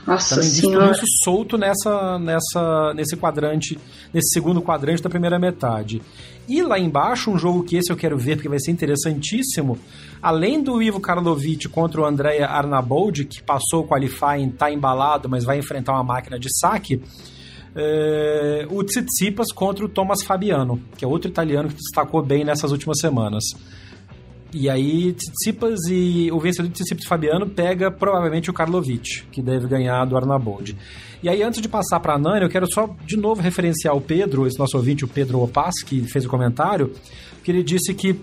Nossa 0.06 0.36
Também 0.36 0.50
visto 0.50 0.90
isso 0.92 1.06
solto 1.24 1.58
nessa, 1.58 2.18
nessa, 2.18 2.94
nesse 2.94 3.16
quadrante, 3.16 3.78
nesse 4.14 4.28
segundo 4.32 4.62
quadrante 4.62 5.02
da 5.02 5.10
primeira 5.10 5.38
metade. 5.38 6.00
E 6.48 6.62
lá 6.62 6.78
embaixo, 6.78 7.30
um 7.30 7.38
jogo 7.38 7.64
que 7.64 7.76
esse 7.76 7.90
eu 7.90 7.96
quero 7.96 8.16
ver 8.16 8.36
porque 8.36 8.48
vai 8.48 8.60
ser 8.60 8.70
interessantíssimo. 8.70 9.76
Além 10.22 10.62
do 10.62 10.80
Ivo 10.80 11.00
Karlovic 11.00 11.68
contra 11.68 12.00
o 12.00 12.04
Andrea 12.04 12.46
Arnaboldi, 12.46 13.24
que 13.24 13.42
passou 13.42 13.82
o 13.82 13.88
qualifying, 13.88 14.50
tá 14.50 14.70
embalado, 14.70 15.28
mas 15.28 15.44
vai 15.44 15.58
enfrentar 15.58 15.92
uma 15.94 16.04
máquina 16.04 16.38
de 16.38 16.48
saque. 16.56 17.02
É, 17.74 18.66
o 18.70 18.82
Tsitsipas 18.84 19.52
contra 19.52 19.84
o 19.84 19.88
Thomas 19.88 20.22
Fabiano, 20.22 20.80
que 20.96 21.04
é 21.04 21.08
outro 21.08 21.28
italiano 21.28 21.68
que 21.68 21.74
destacou 21.74 22.22
bem 22.22 22.44
nessas 22.44 22.70
últimas 22.70 22.98
semanas. 23.00 23.44
E 24.58 24.70
aí, 24.70 25.12
Tsitsipas 25.12 25.80
e 25.90 26.30
o 26.32 26.40
vencedor 26.40 26.68
de 26.68 26.72
Tsitsipas 26.72 27.04
e 27.04 27.06
Fabiano 27.06 27.46
pega 27.46 27.90
provavelmente 27.90 28.48
o 28.48 28.54
Karlovic, 28.54 29.26
que 29.30 29.42
deve 29.42 29.68
ganhar 29.68 30.02
do 30.06 30.16
Arnaboldi. 30.16 30.74
E 31.22 31.28
aí, 31.28 31.42
antes 31.42 31.60
de 31.60 31.68
passar 31.68 32.00
para 32.00 32.14
a 32.14 32.18
Nani, 32.18 32.40
eu 32.40 32.48
quero 32.48 32.66
só 32.66 32.88
de 33.04 33.18
novo 33.18 33.42
referenciar 33.42 33.94
o 33.94 34.00
Pedro, 34.00 34.46
esse 34.46 34.58
nosso 34.58 34.74
ouvinte, 34.78 35.04
o 35.04 35.08
Pedro 35.08 35.42
Opas, 35.42 35.82
que 35.84 36.00
fez 36.08 36.24
o 36.24 36.28
comentário, 36.30 36.90
que 37.44 37.50
ele 37.50 37.62
disse 37.62 37.92
que 37.92 38.18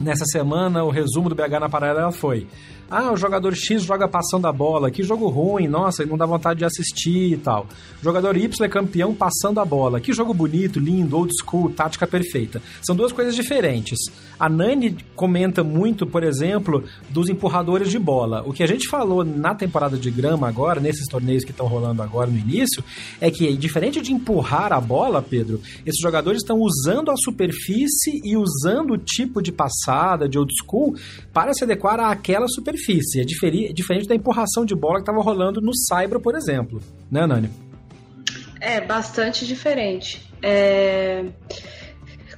nessa 0.00 0.24
semana 0.26 0.84
o 0.84 0.90
resumo 0.90 1.28
do 1.28 1.34
BH 1.34 1.58
na 1.58 1.68
paralela 1.68 2.12
foi 2.12 2.46
ah, 2.88 3.12
o 3.12 3.16
jogador 3.16 3.54
X 3.54 3.82
joga 3.82 4.06
passando 4.06 4.46
a 4.46 4.52
bola, 4.52 4.92
que 4.92 5.02
jogo 5.02 5.28
ruim, 5.28 5.66
nossa, 5.66 6.06
não 6.06 6.16
dá 6.16 6.24
vontade 6.24 6.60
de 6.60 6.64
assistir 6.64 7.32
e 7.32 7.36
tal. 7.36 7.66
O 8.00 8.04
jogador 8.04 8.36
Y 8.36 8.64
é 8.64 8.68
campeão 8.68 9.12
passando 9.12 9.58
a 9.58 9.64
bola, 9.64 10.00
que 10.00 10.12
jogo 10.12 10.32
bonito, 10.32 10.78
lindo, 10.78 11.16
old 11.16 11.32
school, 11.42 11.70
tática 11.70 12.06
perfeita. 12.06 12.62
São 12.82 12.94
duas 12.94 13.12
coisas 13.12 13.34
diferentes. 13.34 13.98
A 14.38 14.48
Nani 14.48 14.96
comenta 15.16 15.64
muito, 15.64 16.06
por 16.06 16.22
exemplo, 16.22 16.84
dos 17.10 17.28
empurradores 17.28 17.90
de 17.90 17.98
bola. 17.98 18.44
O 18.46 18.52
que 18.52 18.62
a 18.62 18.68
gente 18.68 18.88
falou 18.88 19.24
na 19.24 19.52
temporada 19.52 19.96
de 19.96 20.10
grama 20.10 20.46
agora, 20.46 20.80
nesses 20.80 21.08
torneios 21.08 21.42
que 21.42 21.50
estão 21.50 21.66
rolando 21.66 22.02
agora 22.02 22.30
no 22.30 22.38
início, 22.38 22.84
é 23.20 23.32
que 23.32 23.56
diferente 23.56 24.00
de 24.00 24.12
empurrar 24.12 24.72
a 24.72 24.80
bola, 24.80 25.20
Pedro, 25.20 25.60
esses 25.84 26.00
jogadores 26.00 26.42
estão 26.42 26.60
usando 26.60 27.10
a 27.10 27.16
superfície 27.16 28.20
e 28.22 28.36
usando 28.36 28.92
o 28.92 28.98
tipo 28.98 29.42
de 29.42 29.50
passada, 29.50 30.28
de 30.28 30.38
old 30.38 30.52
school, 30.62 30.94
para 31.32 31.52
se 31.52 31.64
adequar 31.64 31.98
àquela 31.98 32.46
superfície 32.46 32.75
superfície. 32.76 33.20
É 33.20 33.24
diferi, 33.24 33.72
diferente 33.72 34.06
da 34.06 34.14
empurração 34.14 34.64
de 34.64 34.74
bola 34.74 34.96
que 34.96 35.02
estava 35.02 35.20
rolando 35.20 35.60
no 35.60 35.74
Saibro, 35.74 36.20
por 36.20 36.34
exemplo. 36.34 36.80
Né, 37.10 37.26
Nani? 37.26 37.50
É, 38.60 38.80
bastante 38.80 39.46
diferente. 39.46 40.30
É... 40.42 41.24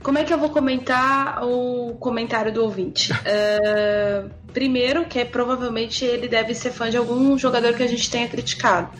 Como 0.03 0.17
é 0.17 0.25
que 0.25 0.33
eu 0.33 0.39
vou 0.39 0.51
comentar 0.51 1.45
o 1.45 1.97
comentário 1.99 2.53
do 2.53 2.63
ouvinte? 2.63 3.13
é... 3.25 4.25
Primeiro, 4.53 5.05
que 5.05 5.19
é, 5.19 5.25
provavelmente 5.25 6.05
ele 6.05 6.27
deve 6.27 6.55
ser 6.55 6.71
fã 6.71 6.89
de 6.89 6.97
algum 6.97 7.37
jogador 7.37 7.75
que 7.75 7.83
a 7.83 7.87
gente 7.87 8.11
tenha 8.11 8.27
criticado. 8.27 8.91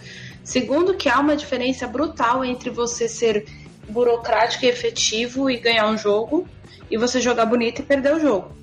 Segundo, 0.45 0.95
que 0.95 1.09
há 1.09 1.19
uma 1.19 1.35
diferença 1.37 1.87
brutal 1.87 2.45
entre 2.45 2.71
você 2.71 3.09
ser 3.09 3.47
burocrático 3.89 4.67
e 4.67 4.69
efetivo 4.69 5.51
e 5.51 5.57
ganhar 5.57 5.89
um 5.89 5.97
jogo, 5.97 6.47
e 6.91 6.97
você 6.97 7.21
jogar 7.21 7.47
bonito 7.47 7.81
e 7.81 7.83
perder 7.83 8.15
o 8.15 8.21
jogo 8.21 8.59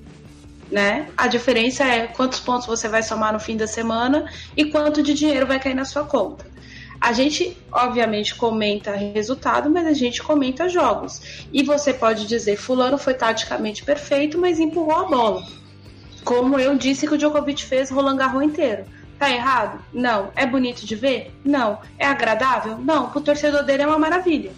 né? 0.70 1.08
A 1.16 1.26
diferença 1.26 1.84
é 1.84 2.06
quantos 2.06 2.40
pontos 2.40 2.66
você 2.66 2.88
vai 2.88 3.02
somar 3.02 3.32
no 3.32 3.40
fim 3.40 3.56
da 3.56 3.66
semana 3.66 4.30
e 4.56 4.66
quanto 4.66 5.02
de 5.02 5.14
dinheiro 5.14 5.46
vai 5.46 5.60
cair 5.60 5.74
na 5.74 5.84
sua 5.84 6.04
conta. 6.04 6.46
A 7.00 7.12
gente, 7.12 7.56
obviamente, 7.70 8.34
comenta 8.34 8.96
resultado, 8.96 9.70
mas 9.70 9.86
a 9.86 9.92
gente 9.92 10.22
comenta 10.22 10.68
jogos. 10.68 11.46
E 11.52 11.62
você 11.62 11.92
pode 11.92 12.26
dizer, 12.26 12.56
fulano 12.56 12.96
foi 12.96 13.14
taticamente 13.14 13.84
perfeito, 13.84 14.38
mas 14.38 14.58
empurrou 14.58 14.96
a 14.96 15.04
bola. 15.04 15.42
Como 16.24 16.58
eu 16.58 16.76
disse 16.76 17.06
que 17.06 17.14
o 17.14 17.18
Djokovic 17.18 17.64
fez 17.64 17.90
Roland 17.90 18.16
Garros 18.16 18.42
inteiro. 18.42 18.84
Tá 19.18 19.30
errado? 19.30 19.78
Não. 19.92 20.30
É 20.34 20.46
bonito 20.46 20.84
de 20.84 20.94
ver? 20.94 21.32
Não. 21.44 21.78
É 21.98 22.06
agradável? 22.06 22.78
Não. 22.78 23.10
Pro 23.10 23.20
torcedor 23.20 23.62
dele 23.62 23.82
é 23.82 23.86
uma 23.86 23.98
maravilha. 23.98 24.50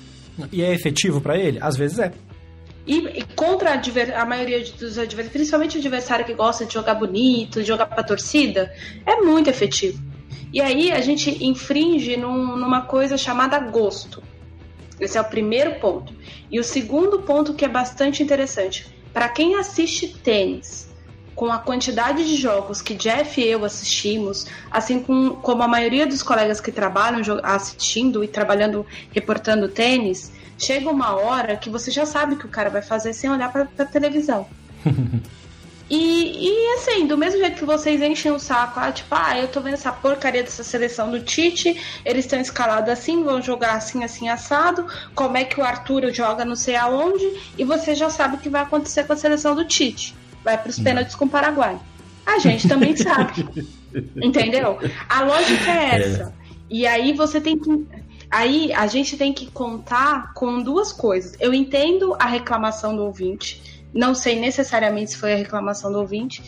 E 0.50 0.62
é 0.62 0.72
efetivo 0.72 1.20
para 1.20 1.36
ele? 1.36 1.58
Às 1.60 1.76
vezes 1.76 1.98
é. 1.98 2.12
E, 2.86 2.96
e 2.96 3.24
contra 3.36 3.74
a, 3.74 4.22
a, 4.22 4.24
maioria 4.24 4.60
dos 4.60 4.98
adversários, 4.98 5.32
principalmente 5.32 5.76
o 5.76 5.80
adversário 5.80 6.24
que 6.24 6.32
gosta 6.32 6.64
de 6.64 6.72
jogar 6.72 6.94
bonito, 6.94 7.60
de 7.60 7.66
jogar 7.66 7.86
pra 7.86 8.02
torcida, 8.02 8.72
é 9.04 9.16
muito 9.16 9.50
efetivo. 9.50 10.02
E 10.52 10.60
aí 10.60 10.90
a 10.90 11.00
gente 11.00 11.44
infringe 11.44 12.16
num, 12.16 12.56
numa 12.56 12.82
coisa 12.82 13.18
chamada 13.18 13.58
gosto. 13.58 14.22
Esse 14.98 15.18
é 15.18 15.20
o 15.20 15.24
primeiro 15.24 15.78
ponto. 15.80 16.14
E 16.50 16.58
o 16.58 16.64
segundo 16.64 17.20
ponto 17.20 17.54
que 17.54 17.64
é 17.64 17.68
bastante 17.68 18.22
interessante, 18.22 18.86
para 19.12 19.28
quem 19.28 19.56
assiste 19.56 20.08
tênis, 20.08 20.88
com 21.38 21.52
a 21.52 21.58
quantidade 21.58 22.26
de 22.26 22.34
jogos 22.34 22.82
que 22.82 22.94
Jeff 22.94 23.40
e 23.40 23.46
eu 23.46 23.64
assistimos, 23.64 24.46
assim 24.72 25.00
com, 25.00 25.36
como 25.36 25.62
a 25.62 25.68
maioria 25.68 26.04
dos 26.04 26.20
colegas 26.20 26.60
que 26.60 26.72
trabalham 26.72 27.22
assistindo 27.44 28.24
e 28.24 28.28
trabalhando, 28.28 28.84
reportando 29.12 29.68
tênis, 29.68 30.32
chega 30.58 30.90
uma 30.90 31.14
hora 31.14 31.56
que 31.56 31.70
você 31.70 31.90
já 31.90 32.04
sabe 32.04 32.34
o 32.34 32.38
que 32.38 32.46
o 32.46 32.50
cara 32.50 32.68
vai 32.68 32.82
fazer 32.82 33.12
sem 33.12 33.30
olhar 33.30 33.50
para 33.50 33.68
a 33.78 33.84
televisão. 33.84 34.46
E, 35.90 36.48
e, 36.48 36.74
assim, 36.74 37.06
do 37.06 37.16
mesmo 37.16 37.38
jeito 37.38 37.56
que 37.56 37.64
vocês 37.64 38.02
enchem 38.02 38.30
o 38.30 38.38
saco, 38.38 38.78
ah, 38.78 38.92
tipo, 38.92 39.08
ah, 39.10 39.38
eu 39.38 39.48
tô 39.48 39.60
vendo 39.62 39.72
essa 39.72 39.90
porcaria 39.90 40.42
dessa 40.42 40.62
seleção 40.62 41.10
do 41.10 41.20
Tite, 41.20 41.80
eles 42.04 42.26
estão 42.26 42.38
escalados 42.38 42.90
assim, 42.90 43.24
vão 43.24 43.40
jogar 43.40 43.72
assim, 43.72 44.04
assim, 44.04 44.28
assado, 44.28 44.86
como 45.14 45.38
é 45.38 45.44
que 45.44 45.58
o 45.58 45.64
Arthur 45.64 46.12
joga 46.12 46.44
não 46.44 46.54
sei 46.54 46.76
aonde, 46.76 47.24
e 47.56 47.64
você 47.64 47.94
já 47.94 48.10
sabe 48.10 48.36
o 48.36 48.38
que 48.38 48.50
vai 48.50 48.62
acontecer 48.62 49.04
com 49.04 49.14
a 49.14 49.16
seleção 49.16 49.54
do 49.54 49.64
Tite. 49.64 50.14
Vai 50.44 50.58
pros 50.58 50.78
pênaltis 50.78 51.14
com 51.14 51.24
o 51.24 51.28
Paraguai. 51.28 51.78
A 52.26 52.38
gente 52.38 52.68
também 52.68 52.94
sabe. 52.94 53.48
Entendeu? 54.22 54.78
A 55.08 55.22
lógica 55.22 55.70
é, 55.70 55.74
é. 55.74 56.00
essa. 56.00 56.22
É. 56.24 56.48
E 56.70 56.86
aí 56.86 57.14
você 57.14 57.40
tem 57.40 57.58
que. 57.58 57.86
Aí 58.30 58.72
a 58.72 58.86
gente 58.86 59.16
tem 59.16 59.32
que 59.32 59.50
contar 59.50 60.32
com 60.34 60.62
duas 60.62 60.92
coisas. 60.92 61.34
Eu 61.40 61.54
entendo 61.54 62.14
a 62.18 62.26
reclamação 62.26 62.94
do 62.94 63.02
ouvinte 63.02 63.78
não 63.92 64.14
sei 64.14 64.38
necessariamente 64.38 65.12
se 65.12 65.16
foi 65.16 65.32
a 65.32 65.36
reclamação 65.36 65.92
do 65.92 65.98
ouvinte. 65.98 66.42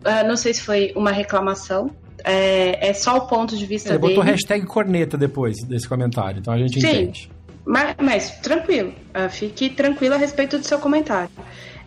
Uh, 0.00 0.26
não 0.26 0.36
sei 0.36 0.54
se 0.54 0.62
foi 0.62 0.92
uma 0.96 1.10
reclamação. 1.10 1.90
É, 2.24 2.88
é 2.88 2.92
só 2.92 3.16
o 3.16 3.26
ponto 3.28 3.56
de 3.56 3.66
vista 3.66 3.90
Ele 3.90 3.98
dele. 3.98 4.14
botou 4.14 4.24
hashtag 4.24 4.66
corneta 4.66 5.16
depois 5.16 5.62
desse 5.62 5.88
comentário, 5.88 6.40
então 6.40 6.52
a 6.52 6.58
gente 6.58 6.80
Sim, 6.80 6.88
entende. 6.88 7.30
Mas, 7.64 7.94
mas 8.00 8.30
tranquilo, 8.40 8.92
uh, 9.14 9.28
fique 9.30 9.70
tranquilo 9.70 10.14
a 10.14 10.18
respeito 10.18 10.58
do 10.58 10.64
seu 10.64 10.78
comentário. 10.78 11.30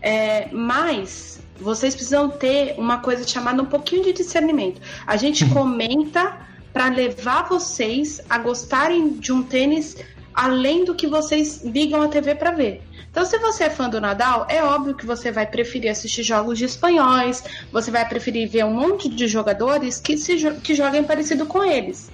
É, 0.02 0.48
mas 0.52 1.42
vocês 1.60 1.94
precisam 1.94 2.30
ter 2.30 2.76
uma 2.78 3.00
coisa 3.00 3.28
chamada 3.28 3.62
um 3.62 3.66
pouquinho 3.66 4.04
de 4.04 4.14
discernimento. 4.14 4.80
A 5.06 5.18
gente 5.18 5.46
comenta 5.50 6.38
para 6.74 6.88
levar 6.90 7.48
vocês 7.48 8.22
a 8.30 8.38
gostarem 8.38 9.10
de 9.10 9.32
um 9.32 9.44
tênis 9.44 9.98
além 10.34 10.86
do 10.86 10.96
que 10.96 11.08
vocês 11.08 11.64
ligam 11.64 12.02
a 12.02 12.08
TV 12.08 12.36
para 12.36 12.52
ver. 12.52 12.82
Então, 13.12 13.26
se 13.26 13.38
você 13.40 13.66
é 13.66 13.70
fã 13.70 13.90
do 13.90 14.00
Nadal, 14.00 14.46
é 14.48 14.64
óbvio 14.64 14.96
que 14.96 15.06
você 15.06 15.32
vai 15.32 15.46
preferir 15.46 15.92
assistir 15.92 16.24
jogos 16.24 16.58
de 16.58 16.66
espanhóis, 16.66 17.44
você 17.72 17.90
vai 17.90 18.08
preferir 18.08 18.48
ver 18.48 18.64
um 18.66 18.74
monte 18.74 19.10
de 19.10 19.28
jogadores 19.28 20.00
que, 20.00 20.16
se, 20.16 20.38
que 20.64 20.76
joguem 20.76 21.04
parecido 21.04 21.46
com 21.46 21.64
eles. 21.64 22.12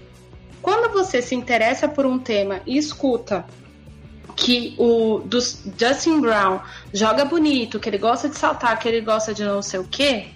Quando 0.61 0.91
você 0.91 1.21
se 1.21 1.35
interessa 1.35 1.87
por 1.87 2.05
um 2.05 2.17
tema 2.17 2.61
e 2.65 2.77
escuta 2.77 3.45
que 4.35 4.73
o 4.77 5.21
Justin 5.77 6.21
Brown 6.21 6.59
joga 6.93 7.23
bonito, 7.23 7.79
que 7.79 7.89
ele 7.89 7.97
gosta 7.97 8.27
de 8.27 8.37
saltar, 8.37 8.79
que 8.79 8.87
ele 8.87 9.01
gosta 9.01 9.33
de 9.33 9.43
não 9.43 9.61
sei 9.61 9.79
o 9.79 9.83
quê, 9.83 10.27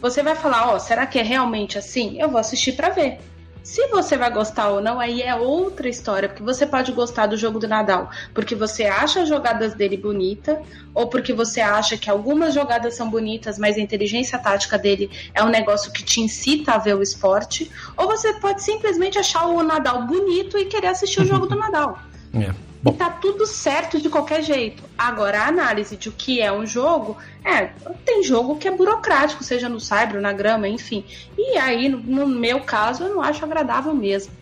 você 0.00 0.22
vai 0.22 0.34
falar, 0.34 0.68
ó, 0.68 0.76
oh, 0.76 0.78
será 0.78 1.06
que 1.06 1.18
é 1.18 1.22
realmente 1.22 1.78
assim? 1.78 2.20
Eu 2.20 2.28
vou 2.28 2.38
assistir 2.38 2.72
para 2.72 2.90
ver. 2.90 3.18
Se 3.68 3.86
você 3.88 4.16
vai 4.16 4.32
gostar 4.32 4.70
ou 4.70 4.80
não, 4.80 4.98
aí 4.98 5.20
é 5.20 5.34
outra 5.34 5.90
história, 5.90 6.26
porque 6.26 6.42
você 6.42 6.66
pode 6.66 6.90
gostar 6.90 7.26
do 7.26 7.36
jogo 7.36 7.58
do 7.58 7.68
Nadal 7.68 8.08
porque 8.32 8.54
você 8.54 8.86
acha 8.86 9.20
as 9.20 9.28
jogadas 9.28 9.74
dele 9.74 9.94
bonita, 9.94 10.58
ou 10.94 11.06
porque 11.08 11.34
você 11.34 11.60
acha 11.60 11.98
que 11.98 12.08
algumas 12.08 12.54
jogadas 12.54 12.94
são 12.94 13.10
bonitas, 13.10 13.58
mas 13.58 13.76
a 13.76 13.80
inteligência 13.80 14.38
tática 14.38 14.78
dele 14.78 15.10
é 15.34 15.44
um 15.44 15.50
negócio 15.50 15.92
que 15.92 16.02
te 16.02 16.18
incita 16.18 16.72
a 16.72 16.78
ver 16.78 16.96
o 16.96 17.02
esporte, 17.02 17.70
ou 17.94 18.06
você 18.06 18.32
pode 18.40 18.62
simplesmente 18.62 19.18
achar 19.18 19.44
o 19.44 19.62
Nadal 19.62 20.06
bonito 20.06 20.56
e 20.56 20.64
querer 20.64 20.86
assistir 20.86 21.20
o 21.20 21.26
jogo 21.26 21.46
do 21.46 21.54
Nadal. 21.60 21.98
É. 22.32 22.67
Bom. 22.82 22.92
E 22.92 22.94
tá 22.94 23.10
tudo 23.10 23.44
certo 23.46 24.00
de 24.00 24.08
qualquer 24.08 24.42
jeito. 24.42 24.84
Agora, 24.96 25.40
a 25.40 25.48
análise 25.48 25.96
de 25.96 26.08
o 26.08 26.12
que 26.12 26.40
é 26.40 26.52
um 26.52 26.64
jogo, 26.64 27.16
é, 27.44 27.66
tem 28.04 28.22
jogo 28.22 28.56
que 28.56 28.68
é 28.68 28.70
burocrático, 28.70 29.42
seja 29.42 29.68
no 29.68 29.80
cyber, 29.80 30.20
na 30.20 30.32
grama, 30.32 30.68
enfim. 30.68 31.04
E 31.36 31.58
aí, 31.58 31.88
no, 31.88 31.98
no 31.98 32.26
meu 32.26 32.60
caso, 32.60 33.04
eu 33.04 33.14
não 33.14 33.22
acho 33.22 33.44
agradável 33.44 33.94
mesmo. 33.94 34.32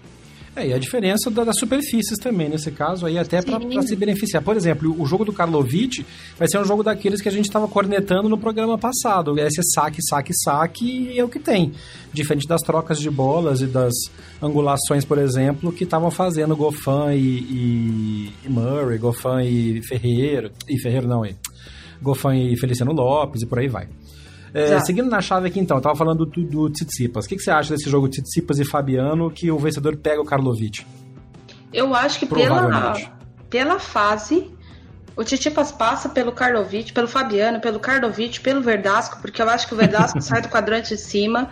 É, 0.57 0.69
e 0.69 0.73
a 0.73 0.79
diferença 0.79 1.31
da, 1.31 1.45
das 1.45 1.59
superfícies 1.59 2.19
também, 2.19 2.49
nesse 2.49 2.71
caso, 2.71 3.05
aí 3.05 3.19
até 3.19 3.43
para 3.43 3.61
se 3.83 3.95
beneficiar. 3.95 4.43
Por 4.43 4.57
exemplo, 4.57 4.97
o 4.99 5.05
jogo 5.05 5.23
do 5.23 5.31
Karlovic 5.31 6.07
vai 6.39 6.49
ser 6.49 6.59
um 6.59 6.65
jogo 6.65 6.83
daqueles 6.83 7.21
que 7.21 7.29
a 7.29 7.33
gente 7.33 7.45
estava 7.45 7.69
cornetando 7.69 8.27
no 8.27 8.39
programa 8.39 8.79
passado. 8.79 9.39
Esse 9.39 9.63
saque, 9.75 10.03
saque, 10.03 10.33
saque, 10.35 11.11
e 11.13 11.19
é 11.19 11.23
o 11.23 11.29
que 11.29 11.39
tem. 11.39 11.75
Diferente 12.11 12.49
das 12.49 12.63
trocas 12.63 12.99
de 12.99 13.11
bolas 13.11 13.61
e 13.61 13.67
das 13.67 13.93
angulações, 14.41 15.05
por 15.05 15.19
exemplo, 15.19 15.71
que 15.71 15.85
estavam 15.85 16.11
fazendo 16.11 16.57
Goffin 16.57 17.11
e, 17.13 17.19
e, 17.19 18.33
e, 18.47 18.49
Murray, 18.49 18.97
Goffin 18.97 19.43
e 19.43 19.83
Ferreira, 19.87 20.51
e 20.67 20.81
Ferreira 20.81 21.07
não, 21.07 21.27
e 21.27 21.37
Goffin 22.01 22.51
e 22.51 22.57
Feliciano 22.59 22.93
Lopes 22.93 23.43
e 23.43 23.47
por 23.47 23.59
aí 23.59 23.69
vai. 23.69 23.89
É, 24.57 24.81
seguindo 24.81 25.11
na 25.11 25.21
chave 25.21 25.49
aqui, 25.49 25.61
então, 25.61 25.77
eu 25.77 25.83
tava 25.83 25.95
falando 25.95 26.25
do, 26.25 26.43
do 26.43 26.71
Tsitsipas. 26.71 27.27
O 27.27 27.29
que, 27.29 27.37
que, 27.37 27.43
você 27.43 27.51
acha 27.51 27.75
desse 27.75 27.91
jogo 27.91 28.09
Tsitsipas 28.09 28.59
e 28.59 28.65
Fabiano 28.65 29.31
que 29.31 29.51
o 29.51 29.59
vencedor 29.59 29.95
pega 29.99 30.19
o 30.19 30.25
Karlovic? 30.25 30.87
Eu 31.71 31.95
acho 31.95 32.19
que 32.19 32.25
pela, 32.25 32.95
pela 33.51 33.79
fase, 33.79 34.51
o 35.15 35.23
Tsitsipas 35.23 35.73
passa 35.73 36.09
pelo 36.09 36.33
Karlovic, 36.33 36.95
pelo 36.95 37.07
Fabiano, 37.07 37.61
pelo 37.61 37.79
Karlovic, 37.79 38.41
pelo 38.41 38.63
Verdasco, 38.63 39.21
porque 39.21 39.43
eu 39.43 39.49
acho 39.51 39.69
que 39.69 39.75
o 39.75 39.77
Verdasco 39.77 40.21
sai 40.25 40.41
do 40.41 40.49
quadrante 40.49 40.95
de 40.95 41.01
cima. 41.03 41.51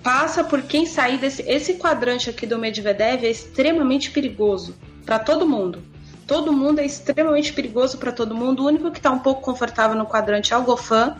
Passa 0.00 0.44
por 0.44 0.62
quem 0.62 0.86
sair 0.86 1.18
desse. 1.18 1.42
Esse 1.42 1.74
quadrante 1.74 2.30
aqui 2.30 2.46
do 2.46 2.56
Medvedev 2.56 3.24
é 3.24 3.30
extremamente 3.30 4.12
perigoso 4.12 4.76
para 5.04 5.18
todo 5.18 5.44
mundo. 5.44 5.82
Todo 6.24 6.52
mundo 6.52 6.78
é 6.78 6.86
extremamente 6.86 7.52
perigoso 7.52 7.98
para 7.98 8.12
todo 8.12 8.32
mundo. 8.32 8.62
O 8.62 8.66
único 8.66 8.92
que 8.92 8.98
está 8.98 9.10
um 9.10 9.18
pouco 9.18 9.42
confortável 9.42 9.96
no 9.96 10.06
quadrante 10.06 10.52
é 10.52 10.56
o 10.56 10.62
Gofan. 10.62 11.16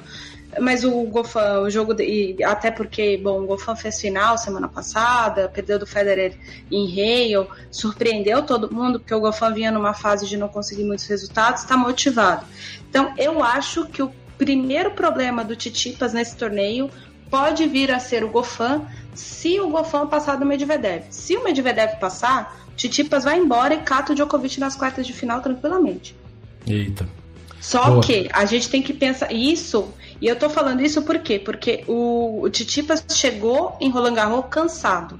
Mas 0.61 0.85
o 0.85 1.03
Gofan, 1.05 1.61
o 1.61 1.71
jogo, 1.71 1.95
de, 1.95 2.37
até 2.45 2.71
porque, 2.71 3.17
bom, 3.17 3.43
o 3.43 3.47
Gofan 3.47 3.75
fez 3.75 4.01
final 4.01 4.37
semana 4.37 4.69
passada, 4.69 5.49
perdeu 5.49 5.79
do 5.79 5.87
Federer 5.87 6.37
em 6.71 6.85
Rio, 6.87 7.49
surpreendeu 7.71 8.43
todo 8.43 8.73
mundo, 8.73 9.01
porque 9.01 9.15
o 9.15 9.21
Gofan 9.21 9.53
vinha 9.53 9.71
numa 9.71 9.95
fase 9.95 10.29
de 10.29 10.37
não 10.37 10.49
conseguir 10.49 10.85
muitos 10.85 11.07
resultados, 11.07 11.63
está 11.63 11.77
motivado. 11.77 12.45
Então, 12.89 13.15
eu 13.17 13.43
acho 13.43 13.87
que 13.87 14.03
o 14.03 14.13
primeiro 14.37 14.91
problema 14.91 15.43
do 15.43 15.57
Titipas 15.57 16.13
nesse 16.13 16.37
torneio 16.37 16.91
pode 17.31 17.67
vir 17.67 17.91
a 17.91 17.99
ser 17.99 18.23
o 18.23 18.29
Gofan, 18.29 18.83
se 19.15 19.59
o 19.59 19.71
Gofan 19.71 20.07
passar 20.07 20.37
do 20.37 20.45
Medvedev. 20.45 21.05
Se 21.09 21.35
o 21.35 21.43
Medvedev 21.43 21.99
passar, 21.99 22.63
Titipas 22.77 23.25
vai 23.25 23.39
embora 23.39 23.73
e 23.73 23.79
cata 23.79 24.13
o 24.13 24.15
Djokovic 24.15 24.61
nas 24.61 24.77
quartas 24.77 25.07
de 25.07 25.15
final 25.15 25.41
tranquilamente. 25.41 26.15
Eita. 26.67 27.09
Só 27.63 27.89
Boa. 27.93 28.03
que 28.03 28.29
a 28.33 28.45
gente 28.45 28.69
tem 28.69 28.83
que 28.83 28.93
pensar 28.93 29.33
isso 29.33 29.95
e 30.21 30.27
eu 30.27 30.35
tô 30.35 30.51
falando 30.51 30.83
isso 30.83 31.01
por 31.03 31.21
quê? 31.21 31.39
Porque 31.39 31.85
o, 31.87 32.43
o 32.43 32.51
Titipas 32.51 33.05
chegou 33.13 33.77
em 33.81 33.89
Roland 33.89 34.15
Garros 34.15 34.47
cansado. 34.51 35.17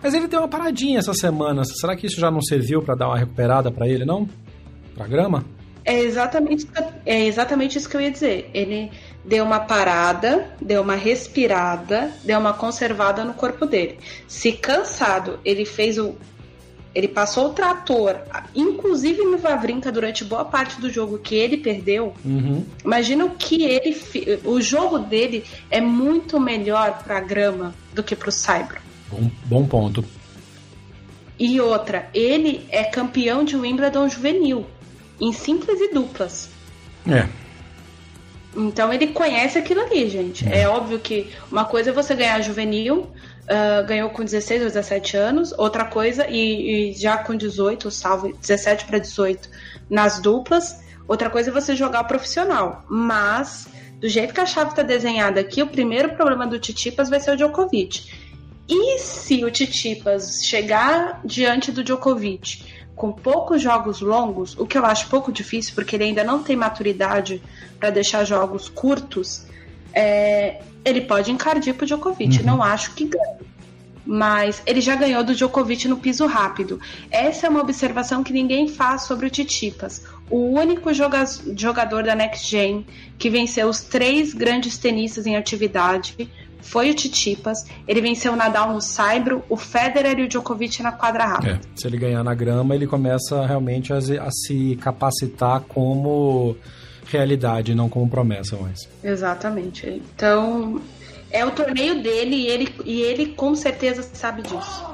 Mas 0.00 0.14
ele 0.14 0.28
deu 0.28 0.38
uma 0.38 0.48
paradinha 0.48 1.00
essa 1.00 1.12
semana. 1.12 1.64
Será 1.64 1.96
que 1.96 2.06
isso 2.06 2.20
já 2.20 2.30
não 2.30 2.40
serviu 2.40 2.80
para 2.80 2.94
dar 2.94 3.08
uma 3.08 3.18
recuperada 3.18 3.72
para 3.72 3.88
ele, 3.88 4.04
não? 4.04 4.28
Pra 4.94 5.08
grama? 5.08 5.44
É 5.84 5.98
exatamente, 5.98 6.68
é 7.04 7.26
exatamente 7.26 7.76
isso 7.76 7.88
que 7.88 7.96
eu 7.96 8.00
ia 8.00 8.10
dizer. 8.10 8.48
Ele 8.54 8.92
deu 9.24 9.44
uma 9.44 9.58
parada, 9.58 10.48
deu 10.60 10.82
uma 10.82 10.94
respirada, 10.94 12.12
deu 12.24 12.38
uma 12.38 12.52
conservada 12.52 13.24
no 13.24 13.34
corpo 13.34 13.66
dele. 13.66 13.98
Se 14.28 14.52
cansado, 14.52 15.40
ele 15.44 15.64
fez 15.64 15.98
o, 15.98 16.14
ele 16.94 17.08
passou 17.08 17.46
o 17.46 17.52
trator, 17.52 18.16
inclusive 18.54 19.22
no 19.22 19.38
Vavrinka 19.38 19.92
durante 19.92 20.24
boa 20.24 20.44
parte 20.44 20.80
do 20.80 20.90
jogo 20.90 21.18
que 21.18 21.34
ele 21.36 21.56
perdeu. 21.56 22.12
Uhum. 22.24 22.64
Imagina 22.84 23.24
o 23.24 23.30
que 23.30 23.62
ele. 23.62 23.96
O 24.44 24.60
jogo 24.60 24.98
dele 24.98 25.44
é 25.70 25.80
muito 25.80 26.40
melhor 26.40 27.02
para 27.04 27.20
grama 27.20 27.74
do 27.94 28.02
que 28.02 28.16
para 28.16 28.28
o 28.28 28.32
Cyber. 28.32 28.80
Bom, 29.08 29.30
bom 29.44 29.66
ponto. 29.66 30.04
E 31.38 31.60
outra, 31.60 32.08
ele 32.12 32.66
é 32.70 32.84
campeão 32.84 33.44
de 33.44 33.56
Wimbledon 33.56 34.08
juvenil, 34.08 34.66
em 35.20 35.32
simples 35.32 35.80
e 35.80 35.94
duplas. 35.94 36.50
É. 37.08 37.26
Então 38.54 38.92
ele 38.92 39.06
conhece 39.08 39.56
aquilo 39.58 39.80
ali, 39.80 40.08
gente. 40.10 40.46
É. 40.46 40.62
é 40.62 40.68
óbvio 40.68 40.98
que 40.98 41.30
uma 41.50 41.64
coisa 41.64 41.90
é 41.90 41.92
você 41.92 42.14
ganhar 42.14 42.40
juvenil, 42.42 43.08
uh, 43.44 43.86
ganhou 43.86 44.10
com 44.10 44.24
16 44.24 44.62
ou 44.62 44.68
17 44.68 45.16
anos, 45.16 45.52
outra 45.56 45.84
coisa, 45.84 46.26
e, 46.28 46.90
e 46.90 46.92
já 46.94 47.18
com 47.18 47.34
18, 47.34 47.90
salvo 47.90 48.32
17 48.36 48.84
para 48.86 48.98
18 48.98 49.48
nas 49.88 50.20
duplas, 50.20 50.82
outra 51.06 51.30
coisa 51.30 51.50
é 51.50 51.52
você 51.52 51.74
jogar 51.74 52.04
profissional. 52.04 52.84
Mas, 52.88 53.68
do 54.00 54.08
jeito 54.08 54.34
que 54.34 54.40
a 54.40 54.46
chave 54.46 54.70
está 54.70 54.82
desenhada 54.82 55.40
aqui, 55.40 55.62
o 55.62 55.66
primeiro 55.66 56.14
problema 56.14 56.46
do 56.46 56.58
Titipas 56.58 57.08
vai 57.08 57.20
ser 57.20 57.32
o 57.32 57.36
Djokovic. 57.36 58.30
E 58.68 58.98
se 58.98 59.44
o 59.44 59.50
Titipas 59.50 60.44
chegar 60.44 61.20
diante 61.24 61.72
do 61.72 61.82
Djokovic 61.82 62.62
com 62.94 63.10
poucos 63.10 63.62
jogos 63.62 64.00
longos, 64.00 64.54
o 64.58 64.66
que 64.66 64.76
eu 64.76 64.84
acho 64.84 65.08
pouco 65.08 65.32
difícil, 65.32 65.74
porque 65.74 65.96
ele 65.96 66.04
ainda 66.04 66.22
não 66.22 66.42
tem 66.42 66.54
maturidade 66.54 67.42
para 67.78 67.90
deixar 67.90 68.24
jogos 68.24 68.68
curtos, 68.68 69.46
é, 69.92 70.60
ele 70.84 71.02
pode 71.02 71.30
encardir 71.30 71.74
pro 71.74 71.86
Djokovic. 71.86 72.38
Uhum. 72.38 72.46
Não 72.46 72.62
acho 72.62 72.94
que 72.94 73.04
ganhe. 73.04 73.50
Mas 74.04 74.62
ele 74.66 74.80
já 74.80 74.96
ganhou 74.96 75.22
do 75.22 75.34
Djokovic 75.34 75.86
no 75.86 75.98
piso 75.98 76.26
rápido. 76.26 76.80
Essa 77.10 77.46
é 77.46 77.50
uma 77.50 77.60
observação 77.60 78.24
que 78.24 78.32
ninguém 78.32 78.66
faz 78.66 79.02
sobre 79.02 79.26
o 79.26 79.30
Titipas. 79.30 80.04
o 80.30 80.58
único 80.58 80.92
joga 80.92 81.24
jogador 81.56 82.02
da 82.04 82.14
Next 82.14 82.48
Gen 82.48 82.86
que 83.18 83.28
venceu 83.28 83.68
os 83.68 83.82
três 83.82 84.32
grandes 84.32 84.78
tenistas 84.78 85.26
em 85.26 85.36
atividade 85.36 86.30
foi 86.62 86.90
o 86.90 86.94
Titipas. 86.94 87.66
Ele 87.86 88.00
venceu 88.00 88.32
o 88.32 88.36
Nadal 88.36 88.72
no 88.72 88.80
Saibro, 88.80 89.42
o 89.48 89.56
Federer 89.56 90.18
e 90.18 90.22
o 90.24 90.28
Djokovic 90.28 90.82
na 90.82 90.92
quadra 90.92 91.26
rápida. 91.26 91.52
É, 91.52 91.60
se 91.74 91.86
ele 91.86 91.98
ganhar 91.98 92.22
na 92.22 92.34
grama, 92.34 92.74
ele 92.74 92.86
começa 92.86 93.44
realmente 93.46 93.92
a, 93.92 93.98
a 93.98 94.30
se 94.30 94.78
capacitar 94.80 95.60
como 95.62 96.56
realidade, 97.10 97.74
não 97.74 97.88
como 97.88 98.08
promessa 98.08 98.56
mais. 98.56 98.88
Exatamente. 99.02 99.86
Então, 99.88 100.80
é 101.30 101.44
o 101.44 101.50
torneio 101.50 102.02
dele 102.02 102.36
e 102.36 102.46
ele, 102.46 102.74
e 102.84 103.00
ele 103.02 103.26
com 103.34 103.54
certeza 103.54 104.02
sabe 104.02 104.42
disso. 104.42 104.84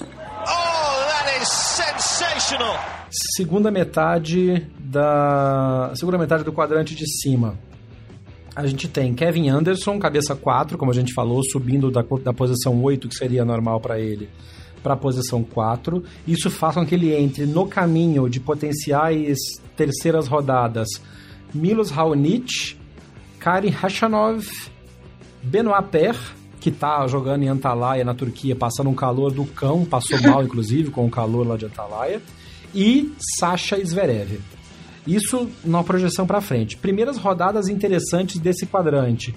Oh, 0.00 1.06
that 1.08 1.42
is 1.42 1.48
sensational! 1.48 2.76
Segunda 3.36 3.70
metade 3.70 4.66
da 4.78 5.92
segunda 5.94 6.18
metade 6.18 6.44
do 6.44 6.52
quadrante 6.52 6.94
de 6.94 7.06
cima. 7.20 7.58
A 8.54 8.66
gente 8.66 8.88
tem 8.88 9.14
Kevin 9.14 9.50
Anderson, 9.50 9.98
cabeça 9.98 10.34
4, 10.34 10.78
como 10.78 10.90
a 10.90 10.94
gente 10.94 11.12
falou, 11.12 11.42
subindo 11.44 11.90
da, 11.90 12.02
da 12.22 12.32
posição 12.32 12.82
8, 12.82 13.08
que 13.08 13.14
seria 13.14 13.44
normal 13.44 13.80
para 13.80 14.00
ele, 14.00 14.30
para 14.86 14.94
a 14.94 14.96
posição 14.96 15.42
4. 15.42 16.00
Isso 16.28 16.48
faz 16.48 16.76
com 16.76 16.86
que 16.86 16.94
ele 16.94 17.12
entre 17.12 17.44
no 17.44 17.66
caminho 17.66 18.30
de 18.30 18.38
potenciais 18.38 19.36
terceiras 19.76 20.28
rodadas 20.28 20.86
Milos 21.52 21.90
Raonic, 21.90 22.76
Karin 23.40 23.70
Hashanov, 23.70 24.46
Benoit 25.42 25.88
Per, 25.90 26.16
que 26.60 26.68
está 26.68 27.04
jogando 27.08 27.42
em 27.42 27.48
Antalya, 27.48 28.04
na 28.04 28.14
Turquia, 28.14 28.54
passando 28.54 28.88
um 28.88 28.94
calor 28.94 29.32
do 29.32 29.44
cão, 29.44 29.84
passou 29.84 30.22
mal, 30.22 30.40
inclusive, 30.46 30.92
com 30.92 31.04
o 31.04 31.10
calor 31.10 31.44
lá 31.44 31.56
de 31.56 31.66
Antalya, 31.66 32.22
e 32.72 33.12
Sasha 33.40 33.84
Zverev. 33.84 34.38
Isso 35.04 35.48
numa 35.64 35.82
projeção 35.82 36.28
para 36.28 36.40
frente. 36.40 36.76
Primeiras 36.76 37.16
rodadas 37.16 37.66
interessantes 37.66 38.38
desse 38.38 38.66
quadrante. 38.66 39.34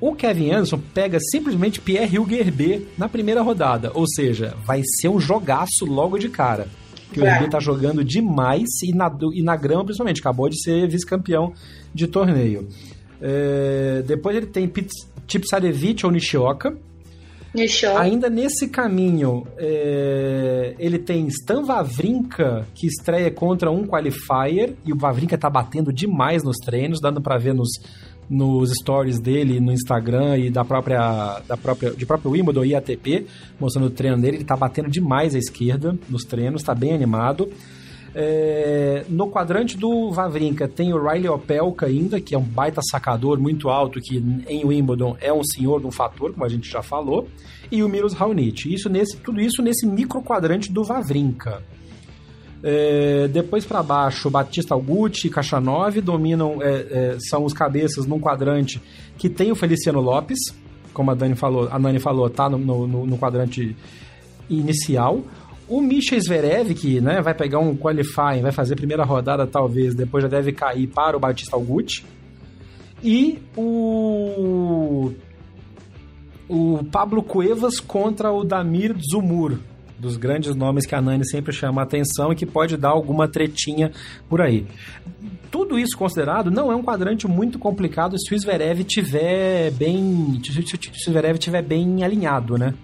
O 0.00 0.14
Kevin 0.14 0.50
Anderson 0.50 0.80
pega 0.94 1.18
simplesmente 1.20 1.80
Pierre 1.80 2.18
Hugues 2.18 2.82
na 2.96 3.08
primeira 3.08 3.42
rodada, 3.42 3.90
ou 3.94 4.06
seja, 4.08 4.54
vai 4.64 4.82
ser 4.82 5.08
um 5.08 5.20
jogaço 5.20 5.84
logo 5.84 6.18
de 6.18 6.28
cara. 6.28 6.66
Que 7.12 7.20
o 7.20 7.26
Herbe 7.26 7.50
tá 7.50 7.58
jogando 7.58 8.04
demais 8.04 8.68
e 8.84 8.94
na, 8.94 9.10
e 9.34 9.42
na 9.42 9.56
grama 9.56 9.84
principalmente, 9.84 10.20
acabou 10.20 10.48
de 10.48 10.62
ser 10.62 10.88
vice-campeão 10.88 11.52
de 11.92 12.06
torneio. 12.06 12.68
É, 13.20 14.02
depois 14.06 14.36
ele 14.36 14.46
tem 14.46 14.72
Tipsarevich 15.26 16.06
ou 16.06 16.12
Nishioka, 16.12 16.76
Nishioka. 17.52 18.00
Ainda 18.00 18.30
nesse 18.30 18.68
caminho, 18.68 19.44
é, 19.58 20.74
ele 20.78 20.98
tem 20.98 21.26
Stan 21.26 21.64
Wawrinka, 21.64 22.64
que 22.74 22.86
estreia 22.86 23.30
contra 23.30 23.70
um 23.70 23.84
qualifier, 23.84 24.74
e 24.86 24.92
o 24.92 24.96
Wawrinka 24.96 25.36
tá 25.36 25.50
batendo 25.50 25.92
demais 25.92 26.44
nos 26.44 26.56
treinos, 26.58 27.00
dando 27.00 27.20
para 27.20 27.38
ver 27.38 27.52
nos, 27.52 27.70
nos 28.30 28.70
stories 28.70 29.18
dele 29.18 29.58
no 29.58 29.72
Instagram 29.72 30.38
e 30.38 30.50
da 30.50 30.64
própria, 30.64 31.42
da 31.48 31.56
própria 31.56 31.90
de 31.90 32.06
próprio 32.06 32.30
Wimbledon 32.30 32.64
e 32.64 32.76
ATP, 32.76 33.26
mostrando 33.58 33.88
o 33.88 33.90
treino 33.90 34.22
dele, 34.22 34.36
ele 34.36 34.44
tá 34.44 34.56
batendo 34.56 34.88
demais 34.88 35.34
à 35.34 35.38
esquerda 35.38 35.98
nos 36.08 36.22
treinos, 36.22 36.62
tá 36.62 36.72
bem 36.72 36.92
animado. 36.92 37.50
É, 38.12 39.04
no 39.08 39.30
quadrante 39.30 39.76
do 39.76 40.10
Vavrinka 40.10 40.66
tem 40.66 40.92
o 40.92 41.00
Riley 41.00 41.28
Opelka 41.28 41.86
ainda, 41.86 42.20
que 42.20 42.34
é 42.34 42.38
um 42.38 42.42
baita 42.42 42.80
sacador 42.82 43.38
muito 43.40 43.68
alto, 43.68 44.00
que 44.00 44.16
em 44.48 44.64
Wimbledon 44.64 45.16
é 45.20 45.32
um 45.32 45.44
senhor 45.44 45.80
de 45.80 45.86
um 45.86 45.90
fator, 45.90 46.32
como 46.32 46.44
a 46.44 46.48
gente 46.48 46.68
já 46.68 46.82
falou, 46.82 47.28
e 47.70 47.82
o 47.82 47.88
Milos 47.88 48.14
Raonic. 48.14 48.72
Isso 48.72 48.88
nesse, 48.88 49.16
tudo 49.16 49.40
isso 49.40 49.62
nesse 49.62 49.86
micro 49.86 50.22
quadrante 50.22 50.72
do 50.72 50.82
Vavrinka. 50.84 51.62
É, 52.62 53.26
depois 53.28 53.64
para 53.64 53.82
baixo, 53.82 54.28
Batista 54.28 54.74
Augusti 54.74 55.28
e 55.28 55.30
Cachanov 55.30 55.98
dominam, 56.00 56.62
é, 56.62 56.68
é, 56.68 57.16
são 57.18 57.44
os 57.44 57.52
cabeças 57.52 58.06
num 58.06 58.20
quadrante 58.20 58.80
que 59.16 59.28
tem 59.28 59.50
o 59.50 59.54
Feliciano 59.56 60.00
Lopes, 60.00 60.38
como 60.92 61.10
a 61.10 61.14
Dani 61.14 61.34
falou, 61.34 61.68
a 61.70 61.78
Nani 61.78 61.98
falou, 61.98 62.28
tá 62.28 62.48
no, 62.48 62.58
no, 62.58 63.06
no 63.06 63.18
quadrante 63.18 63.74
inicial. 64.48 65.22
O 65.66 65.80
Misha 65.80 66.18
Zverev, 66.20 66.74
que 66.74 67.00
né, 67.00 67.22
vai 67.22 67.32
pegar 67.32 67.60
um 67.60 67.76
qualifying, 67.76 68.42
vai 68.42 68.52
fazer 68.52 68.74
a 68.74 68.76
primeira 68.76 69.04
rodada 69.04 69.46
talvez, 69.46 69.94
depois 69.94 70.22
já 70.22 70.28
deve 70.28 70.52
cair 70.52 70.88
para 70.88 71.16
o 71.16 71.20
Batista 71.20 71.56
Augusti. 71.56 72.04
E 73.02 73.38
o 73.56 75.12
o 76.50 76.84
Pablo 76.90 77.22
Cuevas 77.22 77.78
contra 77.78 78.32
o 78.32 78.42
Damir 78.42 78.96
Zumur, 79.00 79.56
dos 80.00 80.16
grandes 80.16 80.54
nomes 80.56 80.86
que 80.86 80.94
a 80.94 81.00
Nani 81.00 81.28
sempre 81.28 81.52
chama 81.52 81.82
a 81.82 81.84
atenção 81.84 82.32
e 82.32 82.36
que 82.36 82.46
pode 82.46 82.76
dar 82.76 82.88
alguma 82.88 83.28
tretinha 83.28 83.92
por 84.28 84.40
aí. 84.40 84.66
Tudo 85.50 85.78
isso 85.78 85.96
considerado, 85.96 86.50
não 86.50 86.72
é 86.72 86.74
um 86.74 86.82
quadrante 86.82 87.28
muito 87.28 87.58
complicado 87.58 88.18
se 88.18 88.34
o 88.34 88.38
Zverev 88.38 88.82
tiver 88.84 89.70
bem, 89.72 90.40
se 90.42 90.50
o 90.50 91.10
Zverev 91.10 91.38
tiver 91.38 91.62
bem 91.62 92.02
alinhado, 92.02 92.56
né? 92.56 92.74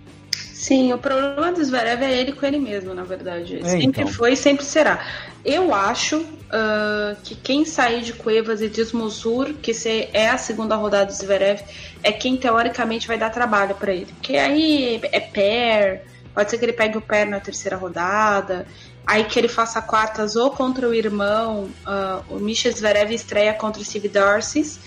Sim, 0.67 0.93
o 0.93 0.99
problema 0.99 1.53
do 1.53 1.65
Zverev 1.65 2.03
é 2.03 2.19
ele 2.19 2.33
com 2.33 2.45
ele 2.45 2.59
mesmo, 2.59 2.93
na 2.93 3.05
verdade. 3.05 3.59
É, 3.59 3.69
sempre 3.69 4.03
então. 4.03 4.09
foi 4.09 4.33
e 4.33 4.37
sempre 4.37 4.65
será. 4.65 5.07
Eu 5.45 5.73
acho 5.73 6.19
uh, 6.19 7.17
que 7.23 7.37
quem 7.37 7.65
sair 7.65 8.03
de 8.03 8.13
Cuevas 8.13 8.61
e 8.61 8.69
Desmosur, 8.69 9.55
que 9.63 9.73
se 9.73 10.09
é 10.13 10.29
a 10.29 10.37
segunda 10.37 10.75
rodada 10.75 11.07
do 11.07 11.13
Zverev, 11.13 11.61
é 12.03 12.11
quem 12.11 12.37
teoricamente 12.37 13.07
vai 13.07 13.17
dar 13.17 13.31
trabalho 13.31 13.77
para 13.77 13.93
ele. 13.93 14.07
Porque 14.07 14.37
aí 14.37 15.01
é 15.13 15.21
pair, 15.21 16.01
pode 16.37 16.51
ser 16.51 16.59
que 16.59 16.67
ele 16.67 16.75
pegue 16.75 16.99
o 16.99 17.01
pair 17.01 17.27
na 17.27 17.41
terceira 17.41 17.79
rodada, 17.79 18.67
aí 19.07 19.25
que 19.25 19.39
ele 19.39 19.49
faça 19.49 19.81
quartas 19.81 20.37
ou 20.37 20.51
contra 20.51 20.87
o 20.87 20.95
irmão, 20.95 21.71
uh, 21.87 22.23
o 22.29 22.39
Misha 22.39 22.71
Zverev 22.71 23.11
estreia 23.11 23.55
contra 23.55 23.81
o 23.81 23.85
Steve 23.85 24.09
Darcy 24.09 24.79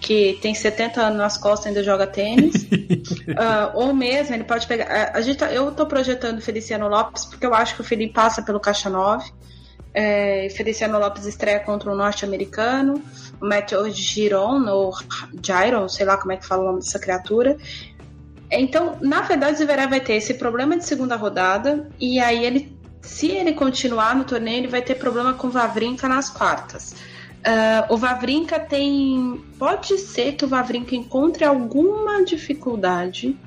que 0.00 0.38
tem 0.42 0.54
70 0.54 1.00
anos 1.00 1.18
nas 1.18 1.38
costas 1.38 1.66
e 1.66 1.68
ainda 1.68 1.82
joga 1.82 2.06
tênis. 2.06 2.64
uh, 2.64 3.72
ou 3.74 3.94
mesmo, 3.94 4.34
ele 4.34 4.44
pode 4.44 4.66
pegar. 4.66 4.86
A, 4.86 5.18
a 5.18 5.20
gente 5.20 5.38
tá, 5.38 5.50
eu 5.52 5.70
estou 5.70 5.86
projetando 5.86 6.40
Feliciano 6.40 6.88
Lopes 6.88 7.24
porque 7.24 7.46
eu 7.46 7.54
acho 7.54 7.74
que 7.74 7.80
o 7.80 7.84
Felipe 7.84 8.12
passa 8.12 8.42
pelo 8.42 8.60
Caixa 8.60 8.90
9. 8.90 9.32
É, 9.94 10.48
Feliciano 10.50 10.98
Lopes 10.98 11.24
estreia 11.24 11.58
contra 11.60 11.90
o 11.90 11.96
norte-americano, 11.96 13.02
o 13.40 13.46
Matthew 13.46 13.90
Giron, 13.90 14.68
ou 14.68 14.92
Giron, 15.42 15.88
sei 15.88 16.04
lá 16.04 16.18
como 16.18 16.32
é 16.32 16.36
que 16.36 16.46
fala 16.46 16.62
o 16.62 16.66
nome 16.66 16.80
dessa 16.80 16.98
criatura. 16.98 17.56
Então, 18.50 18.96
na 19.00 19.22
verdade, 19.22 19.54
o 19.54 19.58
Zverev 19.58 19.90
vai 19.90 20.00
ter 20.00 20.14
esse 20.14 20.34
problema 20.34 20.76
de 20.76 20.84
segunda 20.84 21.16
rodada, 21.16 21.88
e 21.98 22.20
aí 22.20 22.44
ele, 22.44 22.76
se 23.00 23.28
ele 23.28 23.52
continuar 23.52 24.14
no 24.14 24.24
torneio, 24.24 24.58
ele 24.58 24.68
vai 24.68 24.82
ter 24.82 24.94
problema 24.94 25.34
com 25.34 25.50
Vavrinka 25.50 26.08
nas 26.08 26.30
quartas. 26.30 26.94
Uh, 27.46 27.94
o 27.94 27.96
Vavrinka 27.96 28.58
tem. 28.58 29.40
Pode 29.56 29.98
ser 29.98 30.32
que 30.32 30.44
o 30.44 30.48
Vavrinka 30.48 30.96
encontre 30.96 31.44
alguma 31.44 32.24
dificuldade 32.24 33.38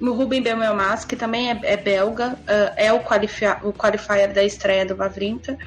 no 0.00 0.14
Ruben 0.14 0.40
Belmelmas, 0.40 1.04
que 1.04 1.16
também 1.16 1.50
é, 1.50 1.60
é 1.64 1.76
belga, 1.76 2.38
uh, 2.42 2.72
é 2.76 2.92
o, 2.92 3.00
qualifi 3.00 3.44
o 3.64 3.72
qualifier 3.72 4.32
da 4.32 4.44
estreia 4.44 4.86
do 4.86 4.94
Vavrinka. 4.94 5.58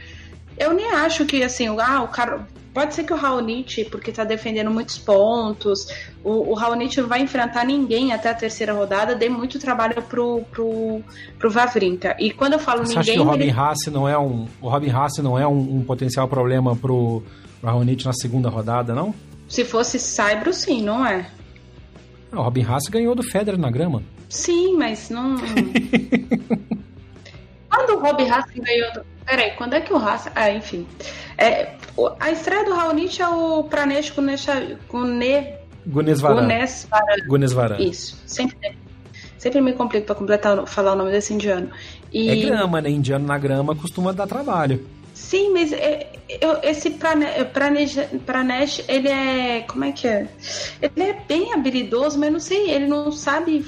Eu 0.58 0.74
nem 0.74 0.92
acho 0.92 1.26
que 1.26 1.44
assim, 1.44 1.68
ah, 1.80 2.02
o 2.02 2.08
cara. 2.08 2.48
Pode 2.74 2.96
ser 2.96 3.04
que 3.04 3.14
o 3.14 3.16
Raonic, 3.16 3.86
porque 3.86 4.10
está 4.10 4.24
defendendo 4.24 4.72
muitos 4.72 4.98
pontos, 4.98 5.88
o, 6.24 6.52
o 6.52 6.56
Raonic 6.56 7.00
não 7.00 7.08
vai 7.08 7.22
enfrentar 7.22 7.64
ninguém 7.66 8.12
até 8.12 8.32
a 8.32 8.34
terceira 8.34 8.74
rodada, 8.74 9.16
dê 9.16 9.30
muito 9.30 9.60
trabalho 9.60 10.02
pro, 10.02 10.42
pro, 10.52 11.00
pro 11.38 11.52
Vavrinka. 11.52 12.18
E 12.20 12.32
quando 12.32 12.54
eu 12.54 12.60
falo 12.60 12.80
Você 12.80 12.96
ninguém. 12.96 13.02
Acha 13.02 13.14
que 13.14 13.20
o 13.20 13.24
Robin 13.24 13.44
ele... 13.44 13.52
Haas 13.52 13.78
não 13.92 14.10
é 14.10 14.18
um. 14.18 14.48
O 14.60 14.70
Robin 14.70 14.90
Haas 14.90 15.14
não 15.20 15.38
é 15.38 15.48
um, 15.48 15.78
um 15.78 15.84
potencial 15.84 16.28
problema 16.28 16.76
pro 16.76 17.22
Raonic 17.64 18.04
na 18.06 18.14
segunda 18.14 18.50
rodada, 18.50 18.96
não? 18.96 19.14
Se 19.48 19.64
fosse 19.64 20.00
Saibro, 20.00 20.52
sim, 20.52 20.82
não 20.82 21.06
é? 21.06 21.30
o 22.32 22.42
Robin 22.42 22.64
Haas 22.64 22.86
ganhou 22.90 23.14
do 23.14 23.22
Federer 23.22 23.60
na 23.60 23.70
grama. 23.70 24.02
Sim, 24.28 24.76
mas 24.78 25.12
não. 25.12 25.36
quando 27.70 27.92
o 27.92 28.00
Robin 28.00 28.28
Haas 28.30 28.46
ganhou 28.56 28.94
do. 28.94 29.13
Peraí, 29.26 29.52
quando 29.52 29.74
é 29.74 29.82
que 29.82 29.94
o 29.94 29.98
Haas. 29.98 30.30
Ah, 30.36 30.52
enfim. 30.52 30.88
É, 31.38 31.76
a 32.20 32.32
estreia 32.32 32.66
do 32.66 32.74
Raonic 32.74 33.22
é 33.22 33.28
o 33.28 33.64
Pranesh 33.64 34.14
Gune... 34.90 35.54
Gunesvaran. 35.86 36.48
Gunesvaran. 37.28 37.78
Isso. 37.78 38.22
Sempre, 38.26 38.78
sempre 39.38 39.62
me 39.62 39.74
complico 39.74 40.06
pra 40.06 40.16
completar, 40.16 40.66
falar 40.66 40.94
o 40.94 40.96
nome 40.96 41.12
desse 41.12 41.34
indiano. 41.34 41.70
E... 42.12 42.30
É 42.30 42.36
grama, 42.48 42.82
né? 42.82 42.90
Indiano 42.90 43.26
na 43.26 43.38
grama 43.38 43.76
costuma 43.76 44.12
dar 44.14 44.28
trabalho. 44.28 44.86
Sim, 45.14 45.52
mas 45.52 45.72
é, 45.72 46.08
eu, 46.42 46.60
esse 46.64 46.90
Pranesh, 46.90 47.98
Pranesh, 48.26 48.84
ele 48.88 49.10
é. 49.10 49.62
Como 49.62 49.84
é 49.84 49.92
que 49.92 50.08
é? 50.08 50.28
Ele 50.82 51.04
é 51.04 51.14
bem 51.28 51.54
habilidoso, 51.54 52.18
mas 52.18 52.32
não 52.32 52.40
sei, 52.40 52.72
ele 52.72 52.88
não 52.88 53.12
sabe. 53.12 53.66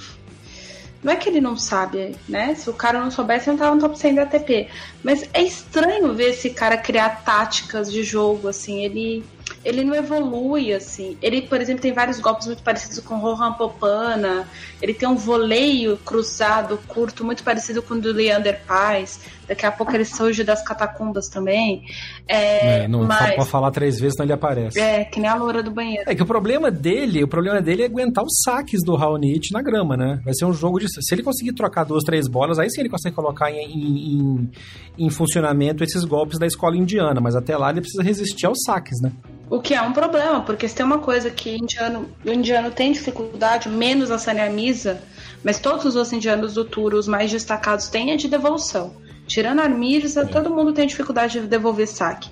Não 1.06 1.14
é 1.14 1.16
que 1.16 1.30
ele 1.30 1.40
não 1.40 1.56
sabe, 1.56 2.16
né? 2.28 2.56
Se 2.56 2.68
o 2.68 2.74
cara 2.74 3.00
não 3.00 3.12
soubesse, 3.12 3.48
não 3.48 3.56
tava 3.56 3.76
no 3.76 3.82
top 3.82 3.96
100 3.96 4.16
da 4.16 4.24
ATP. 4.24 4.68
Mas 5.04 5.30
é 5.36 5.44
estranho 5.44 6.16
ver 6.16 6.32
esse 6.32 6.50
cara 6.50 6.80
criar 6.80 7.24
táticas 7.24 7.92
de 7.92 8.02
jogo, 8.02 8.48
assim. 8.48 8.84
Ele. 8.84 9.24
Ele 9.64 9.84
não 9.84 9.96
evolui, 9.96 10.74
assim. 10.74 11.18
Ele, 11.22 11.42
por 11.42 11.60
exemplo, 11.60 11.82
tem 11.82 11.92
vários 11.92 12.20
golpes 12.20 12.46
muito 12.46 12.62
parecidos 12.62 13.00
com 13.00 13.18
Rohan 13.18 13.54
Popana. 13.54 14.48
Ele 14.80 14.94
tem 14.94 15.10
um 15.10 15.16
voleio 15.16 15.98
cruzado, 15.98 16.80
curto, 16.88 17.26
muito 17.26 17.44
parecido 17.44 17.82
com 17.82 17.96
o 17.96 18.02
do 18.02 18.12
Leander 18.12 18.62
Paz. 18.68 19.20
Daqui 19.48 19.66
a 19.66 19.72
pouco 19.72 19.94
ele 19.94 20.06
surge 20.06 20.44
das 20.44 20.64
catacumbas 20.64 21.28
também. 21.28 21.84
É, 22.28 22.84
é, 22.84 22.88
não 22.88 23.06
mas... 23.06 23.36
pode 23.36 23.50
falar 23.50 23.72
três 23.72 24.00
vezes, 24.00 24.14
senão 24.16 24.26
ele 24.26 24.34
aparece. 24.34 24.80
É, 24.80 25.04
que 25.06 25.20
nem 25.20 25.30
a 25.30 25.36
loura 25.36 25.62
do 25.62 25.72
banheiro. 25.72 26.04
É 26.08 26.16
que 26.16 26.22
o 26.24 26.26
problema 26.26 26.70
dele, 26.70 27.24
o 27.24 27.28
problema 27.28 27.62
dele 27.62 27.84
é 27.84 27.86
aguentar 27.86 28.24
os 28.24 28.42
saques 28.44 28.84
do 28.84 28.96
Raonic 28.96 29.52
na 29.52 29.62
grama, 29.62 29.96
né? 29.98 30.20
Vai 30.24 30.34
ser 30.34 30.46
um 30.46 30.54
jogo 30.54 30.80
de. 30.80 30.88
Se 30.90 31.14
ele 31.14 31.24
conseguir 31.24 31.54
trocar 31.54 31.84
duas, 31.84 32.04
três 32.04 32.28
bolas, 32.28 32.60
aí 32.60 32.70
sim 32.70 32.82
ele 32.82 32.90
consegue 32.90 33.16
colocar 33.16 33.52
em, 33.52 33.66
em, 33.66 34.52
em 34.98 35.10
funcionamento 35.10 35.84
esses 35.84 36.04
golpes 36.04 36.40
da 36.40 36.46
escola 36.46 36.76
indiana. 36.76 37.20
Mas 37.20 37.36
até 37.36 37.56
lá 37.58 37.70
ele 37.72 37.82
precisa 37.82 38.04
resistir 38.04 38.46
aos 38.46 38.60
saques, 38.64 39.00
né? 39.02 39.12
O 39.50 39.60
que 39.60 39.74
é 39.74 39.82
um 39.82 39.94
problema, 39.94 40.42
porque 40.42 40.68
se 40.68 40.76
tem 40.76 40.86
uma 40.86 41.00
coisa 41.00 41.30
que 41.30 41.56
indiano, 41.56 42.10
o 42.26 42.32
indiano 42.32 42.72
tem 42.72 42.92
dificuldade, 42.92 43.70
menos 43.70 44.10
a 44.10 44.18
Sanya 44.18 44.50
Misa, 44.50 45.02
mas 45.44 45.60
todos 45.60 45.96
os 45.96 46.12
indianos 46.12 46.56
do 46.56 46.66
tour, 46.66 46.96
os 46.96 47.08
mais 47.08 47.30
destacados, 47.30 47.88
têm 47.88 48.12
é 48.12 48.16
de 48.16 48.28
devolução. 48.28 48.96
Tirando 49.28 49.60
a 49.60 49.64
Armires, 49.64 50.18
é. 50.18 50.26
todo 50.26 50.50
mundo 50.50 50.74
tem 50.74 50.88
dificuldade 50.88 51.40
de 51.40 51.48
devolver 51.48 51.88
saque. 51.88 52.30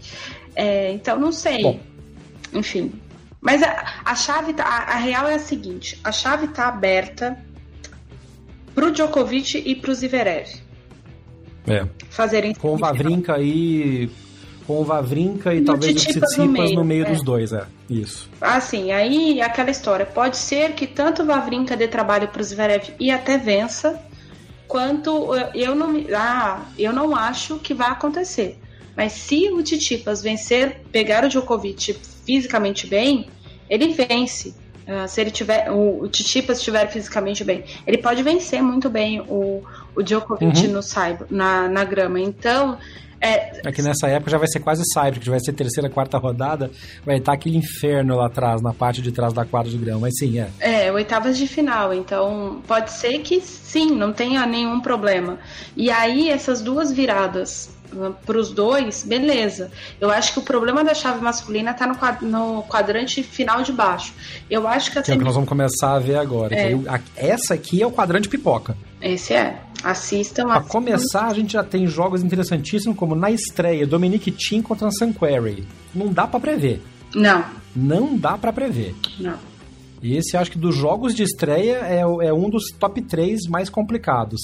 É, 0.55 0.91
então, 0.91 1.19
não 1.19 1.31
sei. 1.31 1.61
Bom. 1.61 1.79
Enfim. 2.53 2.91
Mas 3.41 3.61
a, 3.61 4.01
a 4.05 4.15
chave, 4.15 4.53
tá, 4.53 4.63
a, 4.63 4.93
a, 4.93 4.95
real 4.95 5.27
é 5.27 5.35
a 5.35 5.39
seguinte: 5.39 5.99
a 6.03 6.11
chave 6.11 6.45
está 6.45 6.67
aberta 6.67 7.37
pro 8.73 8.91
Djokovic 8.91 9.57
e 9.57 9.75
pro 9.75 9.93
Zverev. 9.93 10.47
É. 11.67 11.87
Fazerem 12.09 12.53
Com 12.53 12.73
o 12.73 12.77
Vavrinka 12.77 13.35
aí 13.35 14.09
com 14.65 14.79
o 14.79 14.83
Vavrinka 14.83 15.53
e, 15.53 15.59
e 15.59 15.61
talvez 15.61 15.93
o 15.93 15.95
Tsitsipas 15.95 16.37
no 16.37 16.45
meio, 16.45 16.75
no 16.75 16.83
meio 16.83 17.05
é. 17.05 17.11
dos 17.11 17.23
dois, 17.23 17.51
é. 17.51 17.65
Isso. 17.89 18.29
Assim, 18.39 18.91
aí 18.91 19.41
aquela 19.41 19.69
história. 19.69 20.05
Pode 20.05 20.37
ser 20.37 20.73
que 20.73 20.87
tanto 20.87 21.23
o 21.23 21.25
Vavrinka 21.25 21.75
dê 21.75 21.87
trabalho 21.87 22.27
para 22.27 22.41
o 22.41 22.43
Zverev 22.43 22.93
e 22.99 23.11
até 23.11 23.37
vença, 23.37 23.99
quanto 24.67 25.35
eu 25.53 25.75
não, 25.75 25.93
ah, 26.15 26.65
eu 26.77 26.93
não 26.93 27.15
acho 27.15 27.57
que 27.59 27.73
vai 27.73 27.89
acontecer. 27.89 28.59
Mas 28.95 29.13
se 29.13 29.49
o 29.51 29.63
Titipas 29.63 30.21
vencer, 30.21 30.81
pegar 30.91 31.25
o 31.25 31.29
Djokovic 31.29 31.93
fisicamente 32.25 32.87
bem, 32.87 33.27
ele 33.69 33.89
vence. 33.93 34.55
Uh, 34.83 35.07
se 35.07 35.21
ele 35.21 35.31
tiver, 35.31 35.71
o, 35.71 36.01
o 36.03 36.07
Titipas 36.09 36.57
estiver 36.57 36.91
fisicamente 36.91 37.43
bem, 37.43 37.63
ele 37.87 37.97
pode 37.97 38.21
vencer 38.21 38.61
muito 38.61 38.89
bem 38.89 39.21
o, 39.21 39.63
o 39.95 40.03
Djokovic 40.03 40.67
uhum. 40.67 40.73
no 40.73 40.83
cyber, 40.83 41.25
na, 41.29 41.69
na 41.69 41.83
grama. 41.85 42.19
Então, 42.19 42.77
é, 43.23 43.61
é 43.63 43.71
que 43.71 43.81
nessa 43.81 44.07
época 44.07 44.29
já 44.29 44.37
vai 44.37 44.47
ser 44.47 44.59
quase 44.59 44.83
Cyber, 44.93 45.19
que 45.19 45.29
vai 45.29 45.39
ser 45.39 45.53
terceira, 45.53 45.89
quarta 45.89 46.17
rodada, 46.17 46.69
vai 47.05 47.17
estar 47.17 47.31
aquele 47.31 47.57
inferno 47.57 48.17
lá 48.17 48.25
atrás, 48.25 48.61
na 48.61 48.73
parte 48.73 49.01
de 49.01 49.13
trás 49.13 49.31
da 49.31 49.45
quadra 49.45 49.71
de 49.71 49.77
grão, 49.77 50.01
mas 50.01 50.17
sim, 50.17 50.39
é. 50.39 50.49
É, 50.59 50.91
oitavas 50.91 51.37
de 51.37 51.47
final, 51.47 51.93
então 51.93 52.61
pode 52.67 52.91
ser 52.91 53.19
que 53.19 53.39
sim, 53.39 53.91
não 53.91 54.11
tenha 54.11 54.45
nenhum 54.45 54.81
problema. 54.81 55.39
E 55.75 55.89
aí, 55.89 56.29
essas 56.29 56.59
duas 56.59 56.91
viradas 56.91 57.69
uh, 57.93 58.13
para 58.25 58.37
os 58.37 58.51
dois, 58.51 59.03
beleza. 59.03 59.71
Eu 60.01 60.11
acho 60.11 60.33
que 60.33 60.39
o 60.39 60.43
problema 60.43 60.83
da 60.83 60.93
chave 60.93 61.21
masculina 61.23 61.71
está 61.71 61.87
no, 61.87 62.29
no, 62.29 62.63
quadrante 62.63 63.23
final 63.23 63.63
de 63.63 63.71
baixo. 63.71 64.13
Eu 64.49 64.67
acho 64.67 64.91
que 64.91 64.99
assim. 64.99 65.05
Que 65.05 65.11
é 65.13 65.15
o 65.15 65.19
que 65.19 65.25
nós 65.25 65.35
vamos 65.35 65.47
começar 65.47 65.93
a 65.93 65.99
ver 65.99 66.17
agora. 66.17 66.53
É. 66.53 66.77
essa 67.15 67.53
aqui 67.53 67.81
é 67.81 67.87
o 67.87 67.91
quadrante 67.91 68.27
pipoca. 68.27 68.75
Esse 69.03 69.33
é. 69.33 69.61
Assistam. 69.83 70.45
Para 70.45 70.61
começar, 70.61 71.27
a 71.27 71.33
gente 71.33 71.53
já 71.53 71.63
tem 71.63 71.85
jogos 71.85 72.23
interessantíssimos, 72.23 72.97
como 72.97 73.13
na 73.13 73.29
estreia, 73.29 73.85
Dominic 73.85 74.31
Thiem 74.31 74.61
contra 74.61 74.87
Query. 74.89 75.67
Não 75.93 76.07
dá 76.07 76.25
para 76.25 76.39
prever. 76.39 76.81
Não. 77.13 77.43
Não 77.75 78.17
dá 78.17 78.37
para 78.37 78.53
prever. 78.53 78.95
Não. 79.19 79.37
E 80.01 80.15
esse, 80.15 80.37
acho 80.37 80.51
que 80.51 80.57
dos 80.57 80.73
jogos 80.73 81.13
de 81.13 81.23
estreia, 81.23 81.79
é, 81.85 81.99
é 81.99 82.33
um 82.33 82.49
dos 82.49 82.71
top 82.79 83.01
3 83.01 83.41
mais 83.49 83.69
complicados. 83.69 84.39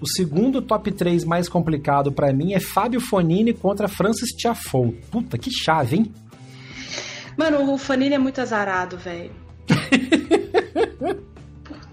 O 0.00 0.08
segundo 0.08 0.60
top 0.60 0.90
3 0.90 1.24
mais 1.24 1.48
complicado 1.48 2.10
para 2.10 2.32
mim 2.32 2.54
é 2.54 2.60
Fábio 2.60 3.00
Fonini 3.00 3.52
contra 3.52 3.86
Francis 3.86 4.30
Tiafoe. 4.30 4.92
Puta, 5.10 5.38
que 5.38 5.50
chave, 5.52 5.96
hein? 5.98 6.12
Mano, 7.36 7.72
o 7.72 7.78
Fonini 7.78 8.16
é 8.16 8.18
muito 8.18 8.40
azarado, 8.40 8.98
velho. 8.98 9.30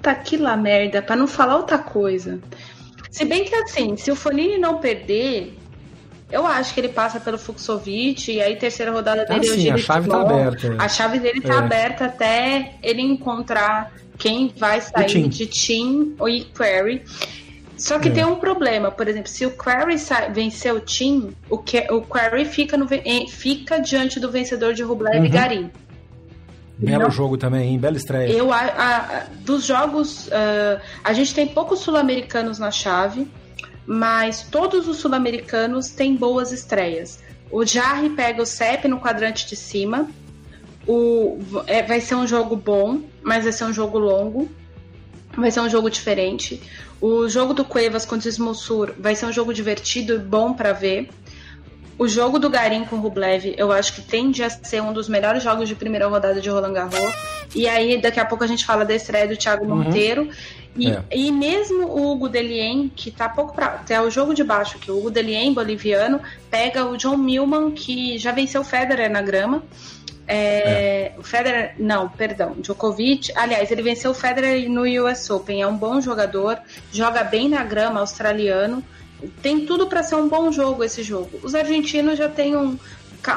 Puta 0.06 0.14
que 0.14 0.38
lá 0.38 0.56
merda, 0.56 1.02
pra 1.02 1.16
não 1.16 1.26
falar 1.26 1.58
outra 1.58 1.80
coisa. 1.80 2.40
Se 3.10 3.26
bem 3.26 3.44
que 3.44 3.56
assim, 3.56 3.98
se 3.98 4.12
o 4.12 4.16
Fonini 4.16 4.56
não 4.60 4.78
perder, 4.78 5.58
eu 6.32 6.46
acho 6.46 6.76
que 6.76 6.80
ele 6.80 6.90
passa 6.90 7.20
pelo 7.20 7.40
Fuxovic 7.40 8.32
e 8.32 8.40
aí 8.40 8.56
terceira 8.56 8.92
rodada 8.92 9.24
ah, 9.24 9.26
dele 9.26 9.50
ah, 9.50 9.56
sim, 9.56 9.70
a 9.72 9.78
chave 9.78 10.08
tá 10.08 10.22
aberta. 10.22 10.76
A 10.78 10.88
chave 10.88 11.18
dele 11.18 11.42
tá 11.42 11.56
é. 11.56 11.58
aberta 11.58 12.06
até 12.06 12.74
ele 12.84 13.02
encontrar 13.02 13.94
quem 14.16 14.54
vai 14.56 14.80
sair 14.80 15.28
de 15.28 15.48
Team 15.48 16.14
ou 16.20 16.28
Query. 16.28 17.04
Só 17.76 17.98
que 17.98 18.10
é. 18.10 18.12
tem 18.12 18.26
um 18.26 18.36
problema, 18.36 18.92
por 18.92 19.08
exemplo, 19.08 19.28
se 19.28 19.44
o 19.44 19.52
Query 19.58 19.96
vencer 20.32 20.72
o 20.72 20.82
Team, 20.82 21.32
o, 21.50 21.58
que, 21.58 21.80
o 21.92 22.02
Query 22.02 22.46
fica, 22.46 22.78
no, 22.78 22.88
fica 23.28 23.80
diante 23.80 24.20
do 24.20 24.30
vencedor 24.32 24.76
de 24.76 24.84
Rublev 24.84 25.18
uhum. 25.18 25.26
e 25.26 25.30
Garim. 25.30 25.72
Belo 26.78 27.10
jogo 27.10 27.38
também, 27.38 27.70
hein? 27.70 27.80
Bela 27.80 27.96
estreia. 27.96 28.30
Eu, 28.30 28.52
a, 28.52 28.60
a, 28.60 29.26
dos 29.42 29.66
jogos, 29.66 30.28
uh, 30.28 30.82
a 31.04 31.14
gente 31.14 31.34
tem 31.34 31.48
poucos 31.48 31.80
sul-americanos 31.80 32.60
na 32.60 32.70
chave, 32.70 33.28
mas 33.86 34.44
todos 34.44 34.88
os 34.88 34.98
sul-americanos 34.98 35.90
têm 35.90 36.16
boas 36.16 36.52
estreias. 36.52 37.20
O 37.50 37.66
Jarry 37.66 38.10
pega 38.10 38.42
o 38.42 38.46
CEP 38.46 38.88
no 38.88 39.00
quadrante 39.00 39.48
de 39.48 39.56
cima. 39.56 40.10
O, 40.88 41.40
é, 41.66 41.82
vai 41.82 42.02
ser 42.02 42.16
um 42.16 42.28
jogo 42.28 42.56
bom, 42.56 43.02
mas 43.24 43.44
vai 43.44 43.54
ser 43.54 43.66
um 43.66 43.74
jogo 43.74 43.98
longo. 43.98 44.50
Vai 45.38 45.52
ser 45.52 45.62
um 45.62 45.70
jogo 45.70 45.90
diferente. 45.90 46.62
O 47.00 47.28
jogo 47.28 47.54
do 47.54 47.64
Cuevas 47.64 48.06
contra 48.06 48.28
o 48.28 48.32
Smussur 48.32 48.94
vai 48.98 49.16
ser 49.16 49.26
um 49.26 49.32
jogo 49.32 49.54
divertido 49.54 50.14
e 50.14 50.20
bom 50.20 50.54
para 50.54 50.74
ver. 50.74 51.10
O 51.98 52.08
jogo 52.10 52.38
do 52.38 52.50
Garim 52.50 52.84
com 52.84 52.98
o 52.98 53.00
Rublev, 53.00 53.56
eu 53.58 53.72
acho 53.72 53.94
que 53.94 54.02
tende 54.02 54.44
a 54.44 54.50
ser 54.50 54.82
um 54.82 54.92
dos 54.92 55.08
melhores 55.08 55.42
jogos 55.42 55.68
de 55.70 55.76
primeira 55.76 56.08
rodada 56.08 56.42
de 56.42 56.50
Roland 56.50 56.74
Garros. 56.74 57.16
E 57.56 57.70
aí, 57.70 58.02
daqui 58.02 58.20
a 58.20 58.26
pouco 58.26 58.44
a 58.44 58.48
gente 58.48 58.66
fala 58.66 58.84
da 58.84 58.94
estreia 58.94 59.28
do 59.28 59.38
Thiago 59.38 59.66
uhum. 59.66 59.84
Monteiro. 59.84 60.30
E, 60.76 60.92
é. 60.92 61.02
e 61.10 61.32
mesmo 61.32 61.86
o 61.88 62.12
Hugo 62.12 62.28
Delien, 62.28 62.92
que 62.94 63.10
tá 63.12 63.30
pouco 63.30 63.56
pra. 63.56 63.68
Até 63.68 64.02
o 64.02 64.10
jogo 64.10 64.34
de 64.34 64.44
baixo, 64.44 64.78
que 64.78 64.92
o 64.92 64.98
Hugo 64.98 65.10
Delien, 65.10 65.54
boliviano, 65.54 66.20
pega 66.50 66.86
o 66.86 66.98
John 66.98 67.16
Milman, 67.16 67.72
que 67.72 68.18
já 68.18 68.34
venceu 68.34 68.60
o 68.60 68.66
Federer 68.66 69.10
na 69.10 69.22
grama. 69.22 69.64
É, 70.28 70.36
é. 70.36 71.14
O 71.18 71.24
Federer, 71.24 71.76
não, 71.80 72.10
perdão, 72.10 72.56
Djokovic. 72.58 73.32
Aliás, 73.38 73.72
ele 73.72 73.82
venceu 73.82 74.12
o 74.12 74.14
Federer 74.14 74.70
no 74.70 74.82
US 75.06 75.30
Open. 75.30 75.62
É 75.62 75.68
um 75.68 75.78
bom 75.78 76.02
jogador, 76.02 76.60
joga 76.92 77.24
bem 77.24 77.48
na 77.48 77.64
grama, 77.64 78.02
australiano 78.02 78.84
tem 79.42 79.66
tudo 79.66 79.88
para 79.88 80.04
ser 80.04 80.16
um 80.16 80.28
bom 80.28 80.52
jogo 80.52 80.84
esse 80.84 81.04
jogo. 81.04 81.40
Os 81.44 81.56
argentinos 81.56 82.18
já 82.18 82.30
têm 82.30 82.56
um. 82.56 82.78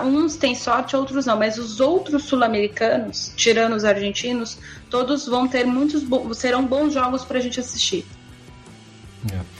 Uns 0.04 0.36
têm 0.36 0.54
sorte, 0.54 0.94
outros 0.94 1.24
não, 1.24 1.38
mas 1.38 1.56
os 1.56 1.80
outros 1.80 2.24
sul-americanos, 2.24 3.32
tirando 3.36 3.74
os 3.74 3.86
argentinos, 3.86 4.58
todos 4.90 5.26
vão 5.26 5.48
ter 5.48 5.64
muitos. 5.64 6.04
serão 6.36 6.64
bons 6.64 6.92
jogos 6.92 7.24
para 7.24 7.38
a 7.38 7.40
gente 7.40 7.58
assistir. 7.58 8.04
É. 9.32 9.57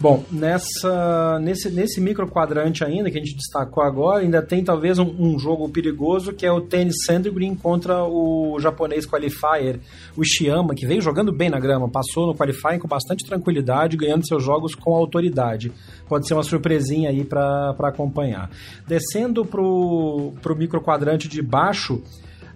Bom, 0.00 0.24
nessa, 0.30 1.38
nesse, 1.40 1.70
nesse 1.70 2.00
micro 2.00 2.26
quadrante 2.28 2.84
ainda, 2.84 3.10
que 3.10 3.16
a 3.16 3.20
gente 3.20 3.36
destacou 3.36 3.82
agora, 3.82 4.22
ainda 4.22 4.42
tem 4.42 4.62
talvez 4.62 4.98
um, 4.98 5.14
um 5.18 5.38
jogo 5.38 5.68
perigoso, 5.68 6.32
que 6.32 6.44
é 6.44 6.50
o 6.50 6.60
Tennis 6.60 6.96
Sandgren 7.06 7.54
contra 7.54 8.04
o 8.04 8.58
japonês 8.60 9.06
qualifier, 9.06 9.78
o 10.16 10.22
Ishiyama, 10.22 10.74
que 10.74 10.84
veio 10.84 11.00
jogando 11.00 11.32
bem 11.32 11.48
na 11.48 11.60
grama, 11.60 11.88
passou 11.88 12.26
no 12.26 12.34
qualifying 12.34 12.80
com 12.80 12.88
bastante 12.88 13.24
tranquilidade, 13.24 13.96
ganhando 13.96 14.26
seus 14.26 14.42
jogos 14.42 14.74
com 14.74 14.94
autoridade. 14.94 15.72
Pode 16.08 16.26
ser 16.26 16.34
uma 16.34 16.42
surpresinha 16.42 17.10
aí 17.10 17.24
para 17.24 17.74
acompanhar. 17.84 18.50
Descendo 18.86 19.44
pro, 19.44 20.32
pro 20.42 20.56
micro 20.56 20.80
quadrante 20.80 21.28
de 21.28 21.40
baixo, 21.40 22.02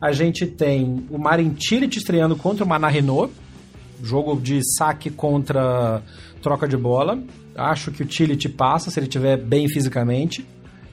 a 0.00 0.12
gente 0.12 0.46
tem 0.46 1.06
o 1.08 1.18
Marin 1.18 1.54
Cilic 1.58 1.96
estreando 1.96 2.36
contra 2.36 2.64
o 2.64 2.68
Manarino, 2.68 3.30
jogo 4.02 4.40
de 4.40 4.60
saque 4.76 5.10
contra 5.10 6.02
troca 6.42 6.66
de 6.68 6.76
bola. 6.76 7.18
Acho 7.54 7.90
que 7.90 8.02
o 8.02 8.06
Tillit 8.06 8.48
passa 8.50 8.90
se 8.90 8.98
ele 8.98 9.06
estiver 9.06 9.36
bem 9.36 9.68
fisicamente. 9.68 10.46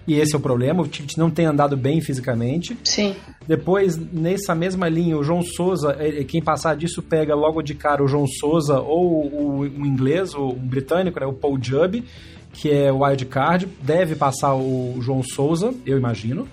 E 0.07 0.13
esse 0.19 0.35
é 0.35 0.37
o 0.37 0.41
problema, 0.41 0.83
o 0.83 0.87
Tillit 0.87 1.17
não 1.17 1.31
tem 1.31 1.45
andado 1.45 1.75
bem 1.75 1.99
fisicamente. 1.99 2.77
Sim. 2.83 3.15
Depois, 3.47 3.97
nessa 3.97 4.53
mesma 4.53 4.87
linha, 4.87 5.17
o 5.17 5.23
João 5.23 5.41
Souza, 5.41 5.95
quem 6.27 6.43
passar 6.43 6.75
disso 6.75 7.01
pega 7.01 7.33
logo 7.33 7.61
de 7.63 7.73
cara 7.73 8.03
o 8.03 8.07
João 8.07 8.27
Souza 8.27 8.79
ou 8.79 9.25
o, 9.25 9.59
o 9.61 9.85
inglês, 9.85 10.35
o, 10.35 10.49
o 10.49 10.53
britânico, 10.53 11.19
né, 11.19 11.25
o 11.25 11.33
Paul 11.33 11.57
Jubb, 11.59 12.03
que 12.53 12.71
é 12.71 12.91
o 12.91 13.03
wild 13.03 13.25
card. 13.25 13.67
Deve 13.81 14.15
passar 14.15 14.53
o 14.53 14.97
João 15.01 15.23
Souza, 15.23 15.73
eu 15.85 15.97
imagino. 15.97 16.47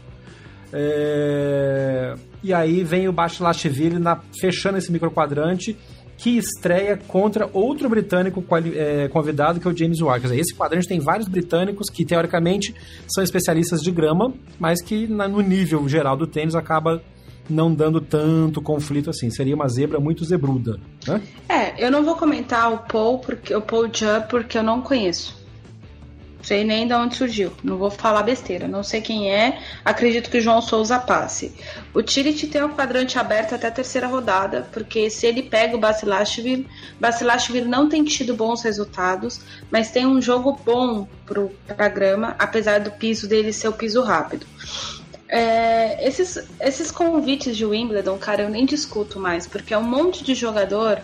É... 0.72 2.14
E 2.42 2.52
aí 2.52 2.82
vem 2.82 3.06
o 3.06 3.12
Basilashvili 3.12 3.98
na 3.98 4.18
fechando 4.40 4.78
esse 4.78 4.90
microquadrante 4.90 5.76
que 6.22 6.38
estreia 6.38 6.96
contra 6.96 7.50
outro 7.52 7.88
britânico 7.88 8.44
é, 8.76 9.08
convidado, 9.08 9.58
que 9.58 9.66
é 9.66 9.70
o 9.72 9.76
James 9.76 10.00
Ward. 10.00 10.32
esse 10.38 10.54
quadrante 10.54 10.86
tem 10.86 11.00
vários 11.00 11.26
britânicos 11.26 11.90
que, 11.90 12.04
teoricamente, 12.04 12.72
são 13.08 13.24
especialistas 13.24 13.80
de 13.80 13.90
grama, 13.90 14.32
mas 14.56 14.80
que 14.80 15.08
no 15.08 15.40
nível 15.40 15.88
geral 15.88 16.16
do 16.16 16.24
tênis 16.24 16.54
acaba 16.54 17.02
não 17.50 17.74
dando 17.74 18.00
tanto 18.00 18.62
conflito 18.62 19.10
assim. 19.10 19.30
Seria 19.30 19.56
uma 19.56 19.66
zebra 19.68 19.98
muito 19.98 20.24
zebruda, 20.24 20.78
né? 21.08 21.20
É, 21.48 21.84
eu 21.84 21.90
não 21.90 22.04
vou 22.04 22.14
comentar 22.14 22.72
o 22.72 22.78
Paul, 22.78 23.18
porque, 23.18 23.52
o 23.52 23.60
Paul 23.60 23.86
Judd, 23.86 24.28
porque 24.30 24.56
eu 24.56 24.62
não 24.62 24.80
conheço 24.80 25.41
sei 26.42 26.64
nem 26.64 26.86
de 26.86 26.94
onde 26.94 27.16
surgiu. 27.16 27.52
Não 27.62 27.76
vou 27.76 27.90
falar 27.90 28.22
besteira. 28.22 28.66
Não 28.66 28.82
sei 28.82 29.00
quem 29.00 29.32
é. 29.32 29.60
Acredito 29.84 30.30
que 30.30 30.38
o 30.38 30.40
João 30.40 30.60
Souza 30.60 30.98
passe. 30.98 31.54
O 31.94 32.02
Tirit 32.02 32.46
tem 32.48 32.62
um 32.62 32.70
quadrante 32.70 33.18
aberto 33.18 33.54
até 33.54 33.68
a 33.68 33.70
terceira 33.70 34.06
rodada, 34.06 34.68
porque 34.72 35.08
se 35.08 35.26
ele 35.26 35.42
pega 35.42 35.76
o 35.76 35.80
Basilashvili, 35.80 36.68
Basilashvili 36.98 37.66
não 37.66 37.88
tem 37.88 38.04
tido 38.04 38.34
bons 38.34 38.62
resultados, 38.62 39.40
mas 39.70 39.90
tem 39.90 40.06
um 40.06 40.20
jogo 40.20 40.58
bom 40.64 41.06
para 41.24 41.86
a 41.86 41.88
grama, 41.88 42.34
apesar 42.38 42.80
do 42.80 42.90
piso 42.90 43.28
dele 43.28 43.52
ser 43.52 43.68
o 43.68 43.72
piso 43.72 44.02
rápido. 44.02 44.46
É, 45.28 46.06
esses, 46.06 46.46
esses 46.60 46.90
convites 46.90 47.56
de 47.56 47.64
Wimbledon, 47.64 48.18
cara, 48.18 48.42
eu 48.42 48.50
nem 48.50 48.66
discuto 48.66 49.18
mais, 49.18 49.46
porque 49.46 49.72
é 49.72 49.78
um 49.78 49.82
monte 49.82 50.22
de 50.22 50.34
jogador 50.34 51.00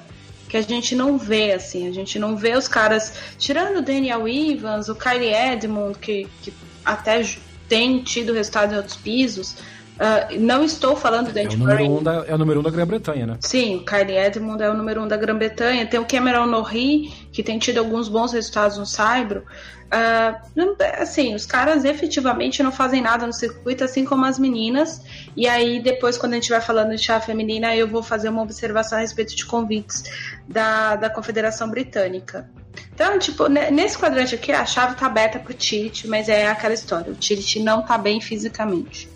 que 0.49 0.57
a 0.57 0.62
gente 0.62 0.94
não 0.96 1.18
vê, 1.18 1.53
assim, 1.53 1.86
a 1.86 1.92
gente 1.92 2.18
não 2.18 2.36
vê 2.36 2.57
os 2.57 2.66
caras, 2.66 3.12
tirando 3.38 3.78
o 3.78 3.82
Daniel 3.82 4.26
Evans, 4.26 4.88
o 4.88 4.94
Kylie 4.94 5.34
Edmund, 5.34 5.99
que, 5.99 6.26
que 6.42 6.53
até 6.84 7.22
tem 7.68 8.03
tido 8.03 8.32
resultado 8.32 8.72
em 8.72 8.76
outros 8.76 8.96
pisos, 8.96 9.57
Uh, 9.99 10.38
não 10.38 10.62
estou 10.62 10.94
falando 10.94 11.32
do 11.32 11.36
é 11.36 11.42
o, 11.42 11.57
número 11.57 11.90
um 11.90 12.01
da, 12.01 12.24
é 12.28 12.32
o 12.32 12.38
número 12.38 12.61
um 12.61 12.62
da 12.62 12.70
Grã-Bretanha, 12.70 13.26
né? 13.26 13.36
Sim, 13.40 13.78
o 13.78 13.84
Kylie 13.84 14.16
Edmund 14.16 14.62
é 14.62 14.70
o 14.70 14.74
número 14.74 15.03
um 15.03 15.09
da 15.09 15.16
Grã-Bretanha. 15.16 15.84
Tem 15.86 15.99
o 15.99 16.05
Cameron 16.05 16.46
Norrie, 16.46 17.12
que 17.39 17.43
tem 17.45 17.57
tido 17.57 17.78
alguns 17.78 18.09
bons 18.09 18.32
resultados 18.32 18.78
no 18.78 18.84
Saibro. 18.84 19.45
Uh, 19.86 20.76
assim, 20.99 21.36
os 21.36 21.47
caras 21.47 21.84
efetivamente 21.84 22.64
não 22.64 22.72
fazem 22.72 23.01
nada 23.01 23.28
no 23.28 23.32
circuito, 23.32 23.84
assim 23.84 24.05
como 24.05 24.24
as 24.24 24.41
meninas. 24.41 25.01
E 25.36 25.47
aí, 25.47 25.80
depois, 25.80 26.18
quando 26.18 26.32
a 26.32 26.34
gente 26.34 26.51
vai 26.51 26.61
falando 26.61 26.97
de 26.97 26.99
chá 26.99 27.20
feminina, 27.20 27.76
eu 27.76 27.86
vou 27.86 28.03
fazer 28.03 28.28
uma 28.28 28.43
observação 28.43 28.99
a 28.99 29.03
respeito 29.03 29.36
de 29.36 29.47
convites 29.47 30.03
da, 30.49 30.97
da 30.97 31.09
Confederação 31.09 31.70
Britânica. 31.70 32.51
Então, 32.93 33.16
tipo, 33.20 33.49
nesse 33.49 33.97
quadrante 33.97 34.34
aqui, 34.34 34.51
a 34.51 34.66
chave 34.66 34.97
tá 34.97 35.07
aberta 35.07 35.39
pro 35.39 35.55
Tirit, 35.55 36.09
mas 36.09 36.28
é 36.28 36.49
aquela 36.49 36.74
história: 36.74 37.12
o 37.12 37.14
Tirit 37.14 37.61
não 37.61 37.82
tá 37.82 37.97
bem 37.97 38.20
fisicamente. 38.20 39.09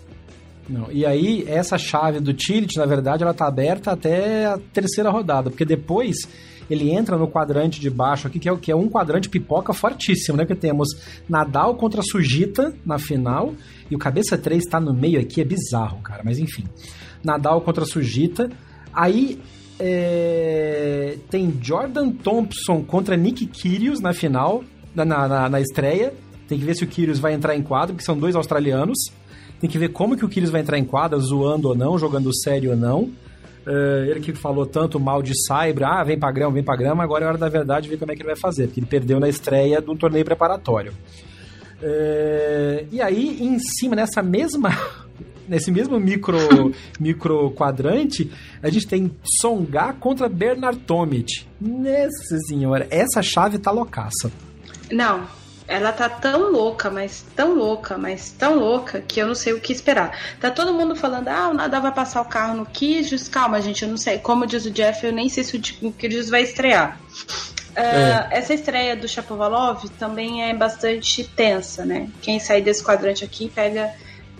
Não. 0.69 0.89
E 0.89 1.05
aí, 1.05 1.43
essa 1.45 1.77
chave 1.77 2.21
do 2.21 2.33
Tilit, 2.33 2.77
na 2.77 2.85
verdade, 2.85 3.21
ela 3.21 3.33
tá 3.33 3.47
aberta 3.47 3.91
até 3.91 4.45
a 4.45 4.57
terceira 4.71 5.09
rodada, 5.09 5.49
porque 5.49 5.65
depois 5.65 6.25
ele 6.69 6.91
entra 6.91 7.17
no 7.17 7.27
quadrante 7.27 7.79
de 7.79 7.89
baixo 7.89 8.27
aqui, 8.27 8.39
que 8.39 8.49
é, 8.49 8.51
o 8.51 8.57
que 8.57 8.71
é 8.71 8.75
um 8.75 8.89
quadrante 8.89 9.29
pipoca 9.29 9.73
fortíssimo, 9.73 10.37
né? 10.37 10.45
Que 10.45 10.55
temos 10.55 10.89
Nadal 11.27 11.75
contra 11.75 12.01
Sujita 12.01 12.73
na 12.85 12.97
final, 12.97 13.53
e 13.89 13.95
o 13.95 13.99
cabeça 13.99 14.37
3 14.37 14.65
tá 14.65 14.79
no 14.79 14.93
meio 14.93 15.19
aqui, 15.19 15.41
é 15.41 15.45
bizarro, 15.45 16.01
cara, 16.01 16.21
mas 16.23 16.39
enfim. 16.39 16.63
Nadal 17.23 17.61
contra 17.61 17.85
Sujita. 17.85 18.49
Aí 18.93 19.39
é... 19.79 21.17
tem 21.29 21.53
Jordan 21.61 22.11
Thompson 22.11 22.83
contra 22.83 23.15
Nick 23.15 23.45
Kyrgios 23.45 23.99
na 23.99 24.13
final, 24.13 24.63
na, 24.93 25.05
na, 25.05 25.49
na 25.49 25.61
estreia. 25.61 26.13
Tem 26.47 26.59
que 26.59 26.65
ver 26.65 26.75
se 26.75 26.83
o 26.83 26.87
Kyrgios 26.87 27.19
vai 27.19 27.33
entrar 27.33 27.55
em 27.55 27.63
quadro, 27.63 27.95
porque 27.95 28.05
são 28.05 28.17
dois 28.17 28.35
australianos. 28.35 28.97
Tem 29.59 29.69
que 29.69 29.77
ver 29.77 29.89
como 29.89 30.17
que 30.17 30.25
o 30.25 30.27
Kyrgios 30.27 30.51
vai 30.51 30.61
entrar 30.61 30.77
em 30.77 30.83
quadra, 30.83 31.17
zoando 31.19 31.69
ou 31.69 31.75
não, 31.75 31.97
jogando 31.97 32.35
sério 32.35 32.71
ou 32.71 32.77
não. 32.77 33.09
Uh, 33.65 34.09
ele 34.09 34.19
que 34.19 34.33
falou 34.33 34.65
tanto 34.65 34.99
mal 34.99 35.21
de 35.21 35.31
Saibra, 35.47 35.87
ah, 35.87 36.03
vem 36.03 36.19
pra 36.19 36.31
grama, 36.31 36.51
vem 36.51 36.63
pra 36.63 36.75
grama, 36.75 37.01
agora 37.01 37.23
é 37.23 37.27
hora 37.29 37.37
da 37.37 37.47
verdade 37.47 37.87
ver 37.87 37.97
como 37.97 38.11
é 38.11 38.15
que 38.15 38.21
ele 38.21 38.27
vai 38.27 38.35
fazer, 38.35 38.67
porque 38.67 38.81
ele 38.81 38.87
perdeu 38.87 39.21
na 39.21 39.29
estreia 39.29 39.81
de 39.81 39.89
um 39.89 39.95
torneio 39.95 40.25
preparatório. 40.25 40.93
Uh, 41.81 42.87
e 42.91 43.01
aí, 43.01 43.41
em 43.41 43.59
cima, 43.59 43.95
nessa 43.95 44.21
mesma. 44.21 44.69
Nesse 45.45 45.69
mesmo 45.71 45.99
micro, 45.99 46.37
micro 46.97 47.51
quadrante, 47.51 48.31
a 48.61 48.69
gente 48.69 48.87
tem 48.87 49.11
Songa 49.41 49.91
contra 49.91 50.29
Bernard 50.29 50.79
Tomic. 50.79 51.45
Nossa 51.59 52.37
senhora, 52.47 52.87
essa 52.89 53.21
chave 53.21 53.59
tá 53.59 53.69
loucaça. 53.69 54.31
Não, 54.89 55.27
ela 55.67 55.91
tá 55.91 56.09
tão 56.09 56.51
louca, 56.51 56.89
mas 56.89 57.25
tão 57.35 57.55
louca, 57.55 57.97
mas 57.97 58.31
tão 58.31 58.55
louca 58.55 59.01
que 59.01 59.19
eu 59.19 59.27
não 59.27 59.35
sei 59.35 59.53
o 59.53 59.59
que 59.59 59.71
esperar. 59.71 60.17
Tá 60.39 60.51
todo 60.51 60.73
mundo 60.73 60.95
falando, 60.95 61.27
ah, 61.29 61.49
o 61.49 61.53
Nadal 61.53 61.81
vai 61.81 61.91
passar 61.91 62.21
o 62.21 62.25
carro 62.25 62.55
no 62.55 62.65
Kijus. 62.65 63.27
Calma, 63.27 63.61
gente, 63.61 63.83
eu 63.83 63.89
não 63.89 63.97
sei. 63.97 64.17
Como 64.19 64.45
diz 64.45 64.65
o 64.65 64.71
Jeff, 64.71 65.05
eu 65.05 65.13
nem 65.13 65.29
sei 65.29 65.43
se 65.43 65.57
o 65.81 65.91
Kijus 65.91 66.29
vai 66.29 66.43
estrear. 66.43 66.99
Uh, 67.71 68.27
Essa 68.29 68.53
estreia 68.53 68.95
do 68.95 69.07
Chapovalov 69.07 69.83
também 69.97 70.47
é 70.47 70.53
bastante 70.53 71.23
tensa, 71.23 71.85
né? 71.85 72.07
Quem 72.21 72.39
sair 72.39 72.61
desse 72.61 72.83
quadrante 72.83 73.23
aqui 73.23 73.49
pega 73.49 73.91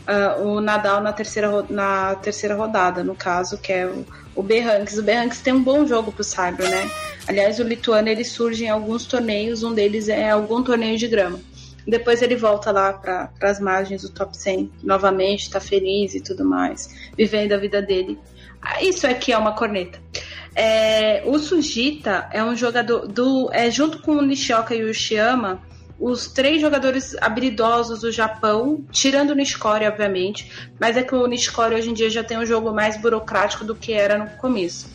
uh, 0.08 0.44
o 0.44 0.62
Nadal 0.62 1.02
na 1.02 1.12
terceira, 1.12 1.66
na 1.70 2.16
terceira 2.16 2.56
rodada, 2.56 3.04
no 3.04 3.16
caso, 3.16 3.58
que 3.58 3.74
é 3.74 3.88
o, 3.88 4.06
o 4.36 4.44
Berranks. 4.44 4.98
O 4.98 5.04
Berranks 5.04 5.42
tem 5.42 5.54
um 5.54 5.64
bom 5.64 5.86
jogo 5.86 6.12
pro 6.12 6.24
Cyber, 6.24 6.70
né? 6.70 6.90
Aliás, 7.28 7.60
o 7.60 7.64
lituano 7.64 8.10
ele 8.10 8.24
surge 8.24 8.66
em 8.66 8.70
alguns 8.70 9.06
torneios, 9.06 9.64
um 9.64 9.74
deles 9.74 10.10
é 10.10 10.30
algum 10.30 10.64
torneio 10.64 10.98
de 10.98 11.08
grama. 11.08 11.40
Depois 11.88 12.22
ele 12.22 12.36
volta 12.36 12.72
lá 12.72 12.94
para 12.94 13.30
as 13.42 13.60
margens 13.60 14.04
do 14.04 14.10
top 14.10 14.36
100 14.36 14.72
novamente, 14.84 15.50
tá 15.50 15.60
feliz 15.60 16.16
e 16.16 16.22
tudo 16.22 16.46
mais, 16.46 16.90
vivendo 17.18 17.54
a 17.54 17.58
vida 17.58 17.82
dele. 17.82 18.18
Ah, 18.62 18.82
isso 18.82 19.06
aqui 19.06 19.34
é 19.34 19.38
uma 19.38 19.54
corneta. 19.54 20.02
É, 20.56 21.24
o 21.26 21.38
Sujita 21.40 22.30
é 22.32 22.44
um 22.44 22.56
jogador 22.56 23.08
do. 23.08 23.50
É, 23.52 23.70
junto 23.70 24.00
com 24.00 24.14
o 24.14 24.22
Nishioka 24.22 24.74
e 24.74 24.84
o 24.84 24.94
os 26.04 26.28
três 26.28 26.60
jogadores 26.60 27.16
habilidosos 27.22 28.02
do 28.02 28.12
Japão, 28.12 28.84
tirando 28.92 29.30
o 29.30 29.36
Nishikori, 29.36 29.86
obviamente, 29.86 30.70
mas 30.78 30.98
é 30.98 31.02
que 31.02 31.16
o 31.16 31.26
Nishikori 31.26 31.76
hoje 31.76 31.92
em 31.92 31.94
dia 31.94 32.10
já 32.10 32.22
tem 32.22 32.38
um 32.38 32.46
jogo 32.46 32.74
mais 32.74 32.98
burocrático 32.98 33.64
do 33.64 33.74
que 33.74 33.94
era 33.94 34.18
no 34.18 34.30
começo. 34.32 34.92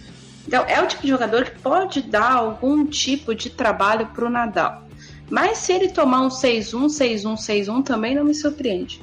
Então, 0.46 0.64
é 0.66 0.82
o 0.82 0.86
tipo 0.86 1.02
de 1.02 1.08
jogador 1.08 1.44
que 1.46 1.58
pode 1.60 2.02
dar 2.02 2.32
algum 2.32 2.84
tipo 2.84 3.34
de 3.34 3.48
trabalho 3.48 4.06
para 4.08 4.26
o 4.26 4.28
Nadal. 4.28 4.82
Mas 5.30 5.58
se 5.58 5.72
ele 5.72 5.88
tomar 5.88 6.20
um 6.20 6.28
6-1, 6.28 6.86
6-1, 6.86 7.36
6-1, 7.36 7.84
também 7.84 8.14
não 8.14 8.24
me 8.24 8.34
surpreende. 8.34 9.00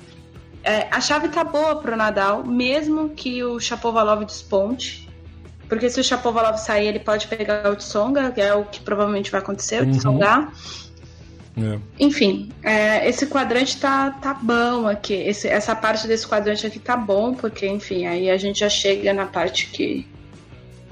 É, 0.63 0.87
a 0.91 1.01
chave 1.01 1.29
tá 1.29 1.43
boa 1.43 1.75
para 1.77 1.93
o 1.93 1.97
Nadal, 1.97 2.45
mesmo 2.45 3.09
que 3.09 3.43
o 3.43 3.59
Chapovalov 3.59 4.23
desponte. 4.25 5.09
Porque 5.67 5.89
se 5.89 5.99
o 5.99 6.03
Chapovalov 6.03 6.57
sair, 6.57 6.87
ele 6.87 6.99
pode 6.99 7.25
pegar 7.27 7.71
o 7.71 7.75
Tsonga, 7.75 8.31
que 8.31 8.41
é 8.41 8.53
o 8.53 8.63
que 8.65 8.79
provavelmente 8.79 9.31
vai 9.31 9.41
acontecer, 9.41 9.81
o 9.81 9.91
Tsonga. 9.91 10.51
É. 11.57 11.79
Enfim, 11.99 12.49
é, 12.61 13.07
esse 13.07 13.27
quadrante 13.27 13.77
tá, 13.77 14.11
tá 14.11 14.33
bom 14.33 14.87
aqui. 14.87 15.13
Esse, 15.13 15.47
essa 15.47 15.75
parte 15.75 16.07
desse 16.07 16.27
quadrante 16.27 16.67
aqui 16.67 16.79
tá 16.79 16.97
bom, 16.97 17.33
porque, 17.33 17.67
enfim, 17.67 18.05
aí 18.05 18.29
a 18.29 18.37
gente 18.37 18.59
já 18.59 18.69
chega 18.69 19.13
na 19.13 19.25
parte 19.25 19.67
que 19.67 20.05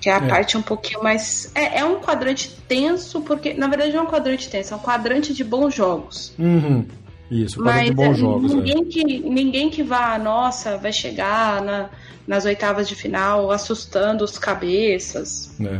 que 0.04 0.10
é 0.10 0.14
a 0.14 0.18
é. 0.18 0.28
parte 0.28 0.58
um 0.58 0.62
pouquinho 0.62 1.02
mais. 1.02 1.50
É, 1.56 1.80
é, 1.80 1.86
um 1.86 2.02
quadrante 2.02 2.50
tenso, 2.68 3.22
porque 3.22 3.54
na 3.54 3.68
verdade 3.68 3.94
não 3.94 4.00
é 4.00 4.04
um 4.04 4.10
quadrante 4.10 4.50
tenso, 4.50 4.74
é 4.74 4.76
um 4.76 4.80
quadrante 4.82 5.34
de 5.34 5.46
bons 5.46 5.74
jogos. 5.74 6.34
Uhum. 6.38 6.86
Isso, 7.32 7.64
quadrante 7.64 7.92
de 7.92 7.96
bons 7.96 8.10
é, 8.10 8.14
jogos. 8.16 8.52
É. 8.52 8.56
Ninguém, 8.56 8.84
que, 8.84 9.20
ninguém 9.22 9.70
que 9.70 9.82
vá, 9.82 10.20
nossa, 10.20 10.76
vai 10.76 10.92
chegar 10.92 11.62
na, 11.62 11.90
nas 12.28 12.44
oitavas 12.44 12.90
de 12.90 12.96
final 12.96 13.50
assustando 13.50 14.26
os 14.26 14.38
cabeças. 14.38 15.56
É. 15.62 15.80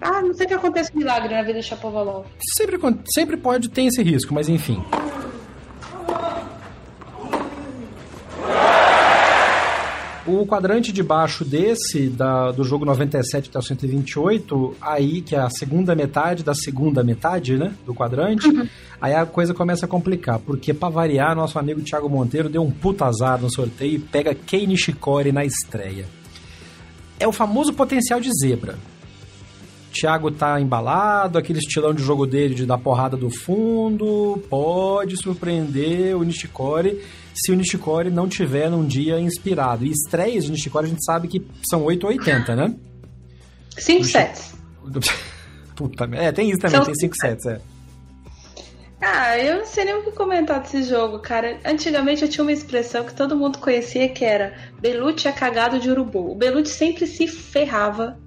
Ah, 0.00 0.22
não 0.22 0.32
sei 0.32 0.46
que 0.46 0.54
aconteça 0.54 0.90
milagre 0.94 1.34
na 1.34 1.42
vida 1.42 1.60
de 1.60 1.66
Chapovalov. 1.66 2.26
Sempre, 2.56 2.78
sempre 3.12 3.36
pode 3.36 3.68
ter 3.68 3.82
esse 3.82 4.02
risco, 4.02 4.32
mas 4.32 4.48
enfim. 4.48 4.82
O 10.28 10.44
quadrante 10.46 10.92
de 10.92 11.02
baixo 11.02 11.42
desse, 11.42 12.06
da, 12.10 12.52
do 12.52 12.62
jogo 12.62 12.84
97 12.84 13.48
até 13.48 13.58
o 13.58 13.62
128, 13.62 14.76
aí, 14.78 15.22
que 15.22 15.34
é 15.34 15.38
a 15.38 15.48
segunda 15.48 15.94
metade 15.94 16.44
da 16.44 16.54
segunda 16.54 17.02
metade, 17.02 17.56
né? 17.56 17.72
Do 17.86 17.94
quadrante, 17.94 18.46
uhum. 18.46 18.68
aí 19.00 19.14
a 19.14 19.24
coisa 19.24 19.54
começa 19.54 19.86
a 19.86 19.88
complicar. 19.88 20.38
Porque, 20.38 20.74
pra 20.74 20.90
variar, 20.90 21.34
nosso 21.34 21.58
amigo 21.58 21.80
Thiago 21.80 22.10
Monteiro 22.10 22.50
deu 22.50 22.62
um 22.62 22.70
puta 22.70 23.06
azar 23.06 23.40
no 23.40 23.50
sorteio 23.50 23.94
e 23.94 23.98
pega 23.98 24.34
Kei 24.34 24.66
Nishikori 24.66 25.32
na 25.32 25.46
estreia. 25.46 26.04
É 27.18 27.26
o 27.26 27.32
famoso 27.32 27.72
potencial 27.72 28.20
de 28.20 28.30
zebra. 28.38 28.76
Thiago 29.98 30.30
tá 30.30 30.60
embalado, 30.60 31.38
aquele 31.38 31.58
estilão 31.58 31.92
de 31.92 32.02
jogo 32.02 32.26
dele 32.26 32.54
de 32.54 32.64
dar 32.64 32.78
porrada 32.78 33.16
do 33.16 33.30
fundo, 33.30 34.42
pode 34.48 35.16
surpreender 35.16 36.16
o 36.16 36.22
Nishikori 36.22 37.02
se 37.34 37.52
o 37.52 37.54
Nishikori 37.54 38.10
não 38.10 38.28
tiver 38.28 38.70
num 38.70 38.86
dia 38.86 39.18
inspirado. 39.20 39.84
E 39.84 39.90
estreias 39.90 40.44
de 40.44 40.50
Nishikori 40.50 40.86
a 40.86 40.88
gente 40.88 41.04
sabe 41.04 41.28
que 41.28 41.44
são 41.68 41.84
8 41.84 42.04
ou 42.04 42.10
80, 42.10 42.56
né? 42.56 42.74
5 43.76 44.04
sets. 44.04 44.54
Puta. 45.74 46.08
É, 46.12 46.32
tem 46.32 46.50
isso 46.50 46.58
também, 46.58 46.76
são 46.76 46.86
tem 46.86 46.94
5 46.94 47.14
sets, 47.16 47.46
é. 47.46 47.60
Ah, 49.00 49.38
eu 49.38 49.58
não 49.58 49.66
sei 49.66 49.84
nem 49.84 49.94
o 49.94 50.02
que 50.02 50.10
comentar 50.10 50.60
desse 50.60 50.82
jogo, 50.82 51.20
cara. 51.20 51.60
Antigamente 51.64 52.22
eu 52.22 52.28
tinha 52.28 52.42
uma 52.42 52.52
expressão 52.52 53.04
que 53.04 53.14
todo 53.14 53.36
mundo 53.36 53.58
conhecia 53.58 54.08
que 54.08 54.24
era 54.24 54.54
Belucci 54.80 55.28
é 55.28 55.32
cagado 55.32 55.78
de 55.78 55.88
urubu. 55.88 56.32
O 56.32 56.34
Belucci 56.34 56.72
sempre 56.72 57.06
se 57.06 57.28
ferrava 57.28 58.18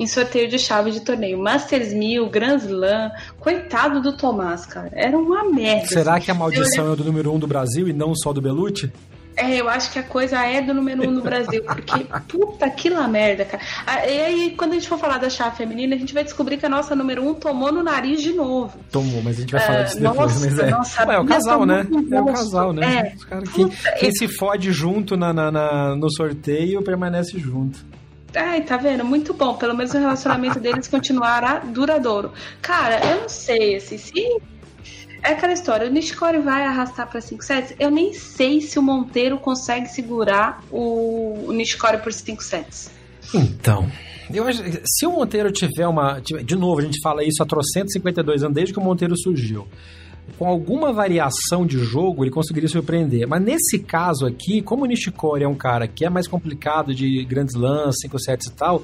em 0.00 0.06
sorteio 0.06 0.48
de 0.48 0.58
chave 0.58 0.90
de 0.90 1.00
torneio. 1.00 1.38
Masters 1.38 1.92
1000, 1.92 2.30
Grand 2.30 2.56
Slam, 2.56 3.10
coitado 3.38 4.00
do 4.00 4.16
Tomás, 4.16 4.64
cara. 4.64 4.90
Era 4.94 5.16
uma 5.16 5.44
merda. 5.44 5.88
Será 5.88 6.14
assim. 6.14 6.24
que 6.24 6.30
a 6.30 6.34
maldição 6.34 6.94
é 6.94 6.96
do 6.96 7.04
número 7.04 7.30
1 7.30 7.34
um 7.34 7.38
do 7.38 7.46
Brasil 7.46 7.86
e 7.86 7.92
não 7.92 8.14
só 8.14 8.32
do 8.32 8.40
Belucci? 8.40 8.90
É, 9.36 9.60
eu 9.60 9.68
acho 9.68 9.92
que 9.92 9.98
a 9.98 10.02
coisa 10.02 10.42
é 10.44 10.60
do 10.62 10.72
número 10.72 11.06
um 11.06 11.10
no 11.10 11.22
Brasil, 11.22 11.62
porque 11.64 12.06
puta 12.28 12.68
que 12.70 12.88
lá 12.88 13.06
merda, 13.06 13.44
cara. 13.44 13.62
Ah, 13.86 14.06
e 14.06 14.20
aí, 14.22 14.54
quando 14.56 14.72
a 14.72 14.74
gente 14.74 14.88
for 14.88 14.98
falar 14.98 15.18
da 15.18 15.28
chave 15.28 15.56
feminina, 15.56 15.94
a 15.94 15.98
gente 15.98 16.14
vai 16.14 16.24
descobrir 16.24 16.56
que 16.56 16.64
a 16.64 16.68
nossa 16.68 16.96
número 16.96 17.22
um 17.22 17.34
tomou 17.34 17.70
no 17.70 17.82
nariz 17.82 18.22
de 18.22 18.32
novo. 18.32 18.78
Tomou, 18.90 19.22
mas 19.22 19.36
a 19.36 19.40
gente 19.42 19.52
vai 19.52 19.60
falar 19.60 19.82
disso 19.82 20.00
depois. 20.00 20.16
Nossa, 20.16 20.40
mas 20.40 20.58
é. 20.58 20.70
Nossa, 20.70 21.08
Ué, 21.08 21.14
é 21.14 21.18
o 21.18 21.26
casal, 21.26 21.66
né? 21.66 21.86
É 22.10 22.20
o 22.20 22.26
casal, 22.26 22.72
né? 22.72 23.12
É. 23.12 23.16
Os 23.16 23.24
cara, 23.24 23.42
quem, 23.42 23.68
quem 23.98 24.12
se 24.12 24.28
fode 24.28 24.72
junto 24.72 25.16
na, 25.16 25.32
na, 25.32 25.50
na, 25.50 25.94
no 25.94 26.10
sorteio 26.10 26.82
permanece 26.82 27.38
junto. 27.38 27.78
Ai, 28.34 28.62
tá 28.62 28.76
vendo? 28.76 29.04
Muito 29.04 29.34
bom. 29.34 29.54
Pelo 29.54 29.76
menos 29.76 29.92
o 29.92 29.98
relacionamento 29.98 30.60
deles 30.60 30.86
continuará 30.88 31.58
duradouro. 31.58 32.32
Cara, 32.62 33.00
eu 33.04 33.22
não 33.22 33.28
sei, 33.28 33.76
assim, 33.76 33.98
se 33.98 34.40
é 35.22 35.32
aquela 35.32 35.52
história, 35.52 35.86
o 35.86 35.90
Nishikori 35.90 36.38
vai 36.38 36.64
arrastar 36.64 37.08
para 37.08 37.20
5 37.20 37.44
sets. 37.44 37.74
Eu 37.78 37.90
nem 37.90 38.12
sei 38.12 38.60
se 38.60 38.78
o 38.78 38.82
Monteiro 38.82 39.38
consegue 39.38 39.86
segurar 39.86 40.62
o, 40.70 41.46
o 41.48 41.52
Nishikori 41.52 41.98
por 41.98 42.12
5 42.12 42.42
sets. 42.42 42.90
Então, 43.34 43.90
eu 44.32 44.46
acho, 44.46 44.62
se 44.84 45.06
o 45.06 45.12
Monteiro 45.12 45.52
tiver 45.52 45.86
uma. 45.86 46.20
De 46.20 46.56
novo, 46.56 46.80
a 46.80 46.82
gente 46.82 47.00
fala 47.02 47.22
isso 47.22 47.42
há 47.42 47.46
352 47.46 48.42
anos, 48.42 48.54
desde 48.54 48.72
que 48.72 48.78
o 48.78 48.82
Monteiro 48.82 49.16
surgiu. 49.16 49.68
Com 50.38 50.46
alguma 50.46 50.92
variação 50.92 51.66
de 51.66 51.78
jogo, 51.78 52.24
ele 52.24 52.30
conseguiria 52.30 52.68
surpreender. 52.68 53.28
Mas 53.28 53.42
nesse 53.42 53.78
caso 53.78 54.26
aqui, 54.26 54.62
como 54.62 54.84
o 54.84 54.86
Nishikori 54.86 55.44
é 55.44 55.48
um 55.48 55.54
cara 55.54 55.86
que 55.86 56.04
é 56.04 56.10
mais 56.10 56.26
complicado 56.26 56.94
de 56.94 57.24
grandes 57.24 57.54
lances, 57.54 58.00
5 58.02 58.18
sets 58.18 58.46
e 58.46 58.52
tal, 58.52 58.82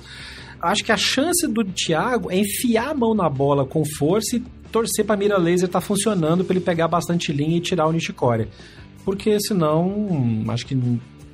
acho 0.60 0.84
que 0.84 0.92
a 0.92 0.96
chance 0.96 1.46
do 1.46 1.64
Thiago 1.64 2.30
é 2.30 2.38
enfiar 2.38 2.90
a 2.90 2.94
mão 2.94 3.14
na 3.14 3.28
bola 3.28 3.64
com 3.64 3.84
força 3.84 4.36
e 4.36 4.40
torcer 4.70 5.04
para 5.04 5.14
a 5.14 5.18
mira 5.18 5.38
laser 5.38 5.66
estar 5.66 5.80
tá 5.80 5.86
funcionando 5.86 6.44
para 6.44 6.54
ele 6.54 6.64
pegar 6.64 6.88
bastante 6.88 7.32
linha 7.32 7.56
e 7.56 7.60
tirar 7.60 7.86
o 7.86 7.92
Nishikori. 7.92 8.48
Porque 9.04 9.40
senão, 9.40 10.44
acho 10.48 10.66
que 10.66 10.76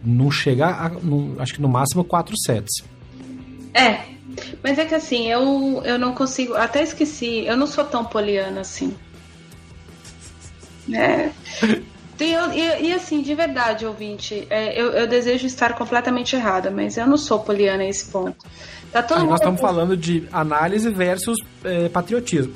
não 0.05 0.31
chega 0.31 0.67
a, 0.67 0.91
acho 1.39 1.55
que 1.55 1.63
no 1.63 1.69
máximo 1.69 2.05
quatro 2.05 2.37
sets. 2.37 2.85
É, 3.75 4.03
mas 4.63 4.79
é 4.79 4.85
que 4.85 4.95
assim, 4.95 5.31
eu, 5.31 5.83
eu 5.85 5.99
não 5.99 6.15
consigo, 6.15 6.55
até 6.55 6.83
esqueci, 6.83 7.45
eu 7.47 7.57
não 7.57 7.67
sou 7.67 7.85
tão 7.85 8.05
poliana 8.05 8.61
assim. 8.61 8.95
É. 10.91 11.31
E, 12.21 12.25
e, 12.25 12.89
e, 12.89 12.93
assim, 12.93 13.21
de 13.21 13.35
verdade, 13.35 13.85
ouvinte, 13.85 14.47
é, 14.49 14.81
eu, 14.81 14.93
eu, 14.93 15.07
desejo 15.09 15.47
estar 15.47 15.75
completamente 15.75 16.37
errada, 16.37 16.71
mas 16.71 16.97
eu 16.97 17.07
não 17.07 17.17
sou 17.17 17.41
poliana 17.41 17.83
a 17.83 17.89
esse 17.89 18.11
ponto. 18.11 18.47
Tá 18.93 19.03
todo 19.03 19.23
Aí 19.23 19.27
nós 19.27 19.41
estamos 19.41 19.61
falando 19.61 19.97
de 19.97 20.29
análise 20.31 20.89
versus 20.91 21.37
é, 21.65 21.89
patriotismo. 21.89 22.55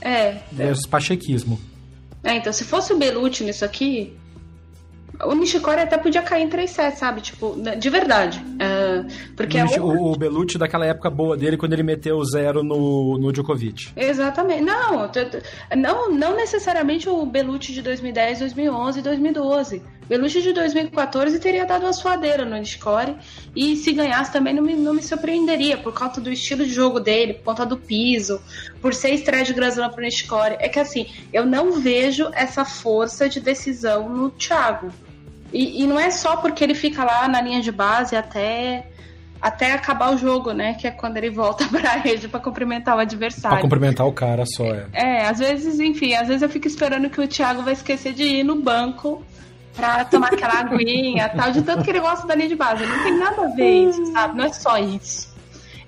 É. 0.00 0.38
Versus 0.52 0.86
pachequismo. 0.86 1.60
É, 2.22 2.36
então 2.36 2.52
se 2.52 2.64
fosse 2.64 2.92
o 2.92 2.98
Belucci 2.98 3.44
nisso 3.44 3.64
aqui, 3.64 4.16
o 5.24 5.34
Nishikori 5.34 5.80
até 5.80 5.98
podia 5.98 6.22
cair 6.22 6.42
em 6.42 6.48
3 6.48 6.70
sets, 6.70 6.98
sabe? 6.98 7.20
Tipo, 7.20 7.56
né, 7.56 7.74
de 7.74 7.90
verdade. 7.90 8.38
Uh, 8.38 9.06
porque 9.36 9.58
o, 9.60 9.84
o, 9.84 10.12
o 10.12 10.16
Belucci 10.16 10.58
daquela 10.58 10.86
época 10.86 11.10
boa 11.10 11.36
dele, 11.36 11.56
quando 11.56 11.72
ele 11.72 11.82
meteu 11.82 12.16
o 12.16 12.24
zero 12.24 12.62
no, 12.62 13.18
no 13.18 13.32
Djokovic. 13.32 13.90
Exatamente. 13.96 14.62
Não, 14.62 15.10
não, 15.76 16.10
não 16.10 16.36
necessariamente 16.36 17.08
o 17.08 17.26
Belucci 17.26 17.72
de 17.72 17.82
2010, 17.82 18.40
2011 18.40 19.02
2012. 19.02 19.82
Belucci 20.08 20.40
de 20.40 20.52
2014 20.52 21.38
teria 21.38 21.66
dado 21.66 21.82
uma 21.82 21.92
suadeira 21.92 22.44
no 22.44 22.56
Nishikori. 22.56 23.16
E 23.54 23.76
se 23.76 23.92
ganhasse 23.92 24.32
também 24.32 24.54
não 24.54 24.62
me, 24.62 24.74
não 24.74 24.94
me 24.94 25.02
surpreenderia, 25.02 25.76
por 25.76 25.92
conta 25.92 26.20
do 26.20 26.30
estilo 26.30 26.64
de 26.64 26.72
jogo 26.72 27.00
dele, 27.00 27.34
por 27.34 27.44
conta 27.44 27.66
do 27.66 27.76
piso, 27.76 28.40
por 28.80 28.94
ser 28.94 29.10
estreia 29.10 29.44
de 29.44 29.52
Slam 29.52 29.90
pro 29.90 30.00
Nishikori. 30.00 30.56
É 30.60 30.68
que 30.68 30.78
assim, 30.78 31.06
eu 31.32 31.44
não 31.44 31.72
vejo 31.80 32.30
essa 32.34 32.64
força 32.64 33.28
de 33.28 33.40
decisão 33.40 34.08
no 34.08 34.30
Thiago. 34.30 34.90
E, 35.52 35.82
e, 35.82 35.86
não 35.86 35.98
é 35.98 36.10
só 36.10 36.36
porque 36.36 36.62
ele 36.62 36.74
fica 36.74 37.04
lá 37.04 37.26
na 37.26 37.40
linha 37.40 37.60
de 37.60 37.72
base 37.72 38.14
até, 38.14 38.86
até 39.40 39.72
acabar 39.72 40.14
o 40.14 40.18
jogo, 40.18 40.52
né? 40.52 40.74
Que 40.74 40.86
é 40.86 40.90
quando 40.90 41.16
ele 41.16 41.30
volta 41.30 41.66
pra 41.68 41.92
rede 41.92 42.28
para 42.28 42.40
cumprimentar 42.40 42.96
o 42.96 43.00
adversário. 43.00 43.56
Pra 43.56 43.62
cumprimentar 43.62 44.06
o 44.06 44.12
cara 44.12 44.44
só, 44.46 44.64
é. 44.66 44.86
É, 44.92 45.26
às 45.26 45.38
vezes, 45.38 45.80
enfim, 45.80 46.14
às 46.14 46.28
vezes 46.28 46.42
eu 46.42 46.48
fico 46.48 46.66
esperando 46.66 47.08
que 47.08 47.20
o 47.20 47.26
Thiago 47.26 47.62
vai 47.62 47.72
esquecer 47.72 48.12
de 48.12 48.24
ir 48.24 48.44
no 48.44 48.56
banco 48.56 49.22
pra 49.74 50.04
tomar 50.04 50.34
aquela 50.34 50.60
aguinha 50.60 51.28
tal, 51.28 51.50
de 51.52 51.62
tanto 51.62 51.84
que 51.84 51.90
ele 51.90 52.00
gosta 52.00 52.26
da 52.26 52.34
linha 52.34 52.48
de 52.48 52.56
base. 52.56 52.84
Não 52.84 53.02
tem 53.02 53.16
nada 53.16 53.44
a 53.44 53.48
ver 53.48 53.88
isso, 53.88 54.04
sabe? 54.12 54.36
Não 54.36 54.44
é 54.44 54.52
só 54.52 54.76
isso. 54.78 55.34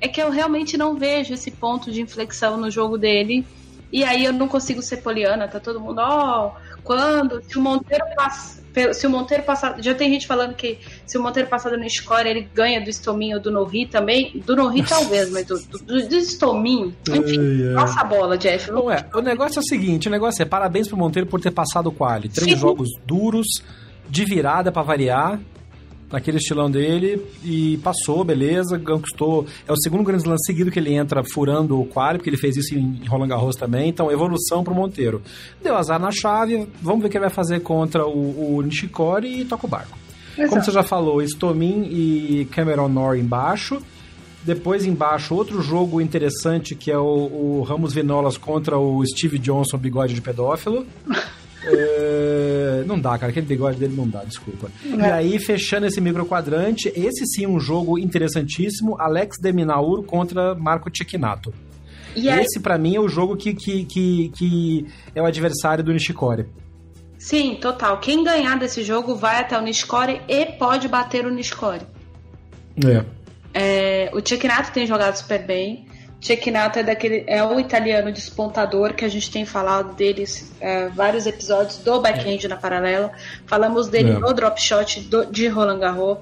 É 0.01 0.09
que 0.09 0.23
eu 0.23 0.31
realmente 0.31 0.79
não 0.79 0.95
vejo 0.95 1.35
esse 1.35 1.51
ponto 1.51 1.91
de 1.93 2.01
inflexão 2.01 2.57
no 2.57 2.71
jogo 2.71 2.97
dele. 2.97 3.45
E 3.93 4.05
aí 4.05 4.25
eu 4.25 4.33
não 4.33 4.47
consigo 4.47 4.81
ser 4.81 4.99
poliana, 4.99 5.49
tá 5.49 5.59
todo 5.59 5.81
mundo, 5.81 5.99
ó, 5.99 6.47
oh, 6.47 6.70
quando, 6.83 7.43
se 7.43 7.59
o 7.59 7.61
Monteiro 7.61 8.05
passa 8.17 8.61
se 8.93 9.07
o 9.07 9.11
Monteiro 9.11 9.43
passar. 9.43 9.83
Já 9.83 9.95
tem 9.95 10.11
gente 10.11 10.27
falando 10.27 10.55
que 10.55 10.79
se 11.07 11.19
o 11.19 11.23
Monteiro 11.23 11.49
passar 11.49 11.77
no 11.77 11.91
score, 11.91 12.29
ele 12.29 12.49
ganha 12.55 12.81
do 12.81 12.89
Estominho 12.89 13.41
do 13.41 13.51
Norri 13.51 13.87
também. 13.87 14.41
Do 14.47 14.55
Norri 14.55 14.83
talvez, 14.83 15.31
mas 15.31 15.47
do, 15.47 15.59
do, 15.59 15.79
do 16.09 16.17
Estominho. 16.17 16.95
Enfim, 17.09 17.75
passa 17.75 18.01
a 18.01 18.05
bola, 18.05 18.39
Jeff. 18.39 18.71
Não 18.71 18.91
é, 18.91 19.05
o 19.13 19.21
negócio 19.21 19.59
é 19.59 19.61
o 19.61 19.67
seguinte: 19.67 20.09
o 20.09 20.11
negócio 20.11 20.43
é 20.43 20.45
parabéns 20.45 20.87
pro 20.87 20.97
Monteiro 20.97 21.29
por 21.29 21.41
ter 21.41 21.51
passado 21.51 21.89
o 21.89 21.93
quali. 21.93 22.29
Três 22.29 22.53
Sim. 22.53 22.59
jogos 22.59 22.89
duros, 23.05 23.47
de 24.09 24.25
virada 24.25 24.71
para 24.71 24.83
variar 24.83 25.41
naquele 26.11 26.39
estilão 26.39 26.71
dele 26.71 27.25
e 27.45 27.79
passou, 27.79 28.25
beleza, 28.25 28.79
conquistou. 28.79 29.47
É 29.67 29.73
o 29.73 29.77
segundo 29.77 30.03
grande 30.03 30.29
lance 30.29 30.45
seguido 30.45 30.71
que 30.71 30.79
ele 30.79 30.95
entra 30.95 31.23
furando 31.33 31.81
o 31.81 31.87
quali, 31.87 32.19
porque 32.19 32.31
ele 32.31 32.37
fez 32.37 32.57
isso 32.57 32.75
em 32.75 33.01
Roland 33.07 33.29
Garros 33.29 33.57
também. 33.57 33.89
Então, 33.89 34.11
evolução 34.11 34.65
pro 34.65 34.75
Monteiro. 34.75 35.23
Deu 35.63 35.77
azar 35.77 36.01
na 36.01 36.11
chave, 36.11 36.67
vamos 36.83 37.03
ver 37.03 37.09
o 37.09 37.11
que 37.11 37.17
ele 37.17 37.27
vai 37.27 37.35
fazer 37.35 37.61
contra 37.61 38.07
o, 38.07 38.57
o 38.57 38.63
Nishikori 38.63 39.41
e 39.41 39.45
toca 39.45 39.67
o 39.67 39.69
barco. 39.69 39.97
Exato. 40.37 40.49
Como 40.49 40.65
você 40.65 40.71
já 40.71 40.83
falou, 40.83 41.23
Stomin 41.23 41.89
e 41.91 42.49
Cameron 42.51 42.89
Nor 42.89 43.17
embaixo. 43.17 43.81
Depois 44.43 44.87
embaixo, 44.87 45.35
outro 45.35 45.61
jogo 45.61 46.01
interessante 46.01 46.75
que 46.75 46.91
é 46.91 46.97
o, 46.97 47.03
o 47.61 47.63
Ramos 47.63 47.93
Vinolas 47.93 48.39
contra 48.39 48.79
o 48.79 49.05
Steve 49.07 49.39
Johnson, 49.39 49.77
bigode 49.77 50.15
de 50.15 50.23
pedófilo. 50.23 50.87
É, 51.65 52.85
não 52.87 52.99
dá, 52.99 53.19
cara. 53.19 53.31
Aquele 53.31 53.47
bigode 53.47 53.79
dele 53.79 53.95
não 53.97 54.09
dá, 54.09 54.25
desculpa. 54.25 54.71
É. 54.85 54.97
E 54.97 55.03
aí, 55.03 55.39
fechando 55.39 55.87
esse 55.87 56.01
microquadrante, 56.01 56.89
esse 56.97 57.27
sim 57.27 57.47
um 57.47 57.61
jogo 57.61 57.99
interessantíssimo: 57.99 58.97
Alex 58.99 59.37
Deminaur 59.41 60.03
contra 60.05 60.55
Marco 60.55 60.91
Cecchinato. 60.95 61.53
Esse, 62.17 62.59
para 62.61 62.77
mim, 62.77 62.97
é 62.97 63.01
o 63.01 63.09
jogo 63.09 63.37
que, 63.37 63.55
que, 63.55 63.85
que, 63.85 64.33
que 64.37 64.87
é 65.15 65.23
o 65.23 65.27
adversário 65.27 65.85
do 65.85 65.93
Nishikori. 65.93 66.47
Sim, 67.19 67.57
total. 67.61 68.01
Quem 68.01 68.25
ganhar 68.25 68.59
desse 68.59 68.83
jogo 68.83 69.15
vai 69.15 69.41
até 69.41 69.57
o 69.57 69.63
Nishikori 69.63 70.21
e 70.27 70.47
pode 70.47 70.89
bater 70.89 71.27
o 71.27 71.31
Nishikori. 71.31 71.87
É. 72.85 73.05
é 73.55 74.11
o 74.13 74.27
Cecchinato 74.27 74.73
tem 74.73 74.87
jogado 74.87 75.17
super 75.17 75.47
bem. 75.47 75.87
Cecchinato 76.21 76.79
é 76.79 76.83
daquele 76.83 77.25
é 77.27 77.43
o 77.43 77.59
italiano 77.59 78.13
despontador 78.13 78.93
que 78.93 79.05
a 79.05 79.09
gente 79.09 79.31
tem 79.31 79.47
falado 79.47 79.95
deles 79.95 80.53
é, 80.61 80.89
vários 80.89 81.27
episódios 81.27 81.79
do 81.79 82.01
backhand 82.01 82.47
na 82.49 82.57
paralela. 82.57 83.11
Falamos 83.47 83.89
dele 83.89 84.11
é. 84.11 84.19
no 84.19 84.33
drop 84.35 84.61
shot 84.61 85.01
do, 85.01 85.25
de 85.27 85.49
Roland 85.49 85.79
Garros. 85.79 86.19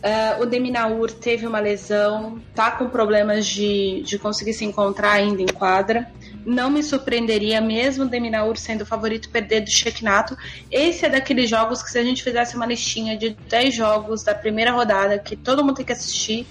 Uh, 0.00 0.42
o 0.42 0.46
Deminaur 0.46 1.10
teve 1.10 1.46
uma 1.46 1.60
lesão, 1.60 2.40
tá 2.54 2.70
com 2.70 2.88
problemas 2.88 3.46
de, 3.46 4.02
de 4.02 4.18
conseguir 4.18 4.54
se 4.54 4.64
encontrar 4.64 5.12
ainda 5.12 5.42
em 5.42 5.46
quadra. 5.46 6.10
Não 6.46 6.70
me 6.70 6.82
surpreenderia, 6.82 7.60
mesmo 7.60 8.04
o 8.04 8.08
Deminaur 8.08 8.56
sendo 8.56 8.80
o 8.80 8.86
favorito, 8.86 9.28
perder 9.28 9.60
do 9.60 9.70
Cecchinato. 9.70 10.34
Esse 10.70 11.04
é 11.04 11.10
daqueles 11.10 11.50
jogos 11.50 11.82
que, 11.82 11.90
se 11.90 11.98
a 11.98 12.02
gente 12.02 12.22
fizesse 12.22 12.56
uma 12.56 12.64
listinha 12.64 13.14
de 13.14 13.36
10 13.48 13.74
jogos 13.74 14.22
da 14.22 14.34
primeira 14.34 14.72
rodada, 14.72 15.18
que 15.18 15.36
todo 15.36 15.62
mundo 15.62 15.76
tem 15.76 15.84
que 15.84 15.92
assistir, 15.92 16.46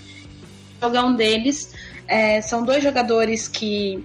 jogar 0.80 1.06
um 1.06 1.16
deles. 1.16 1.74
É, 2.10 2.42
são 2.42 2.64
dois 2.64 2.84
jogadores 2.84 3.48
que 3.48 4.04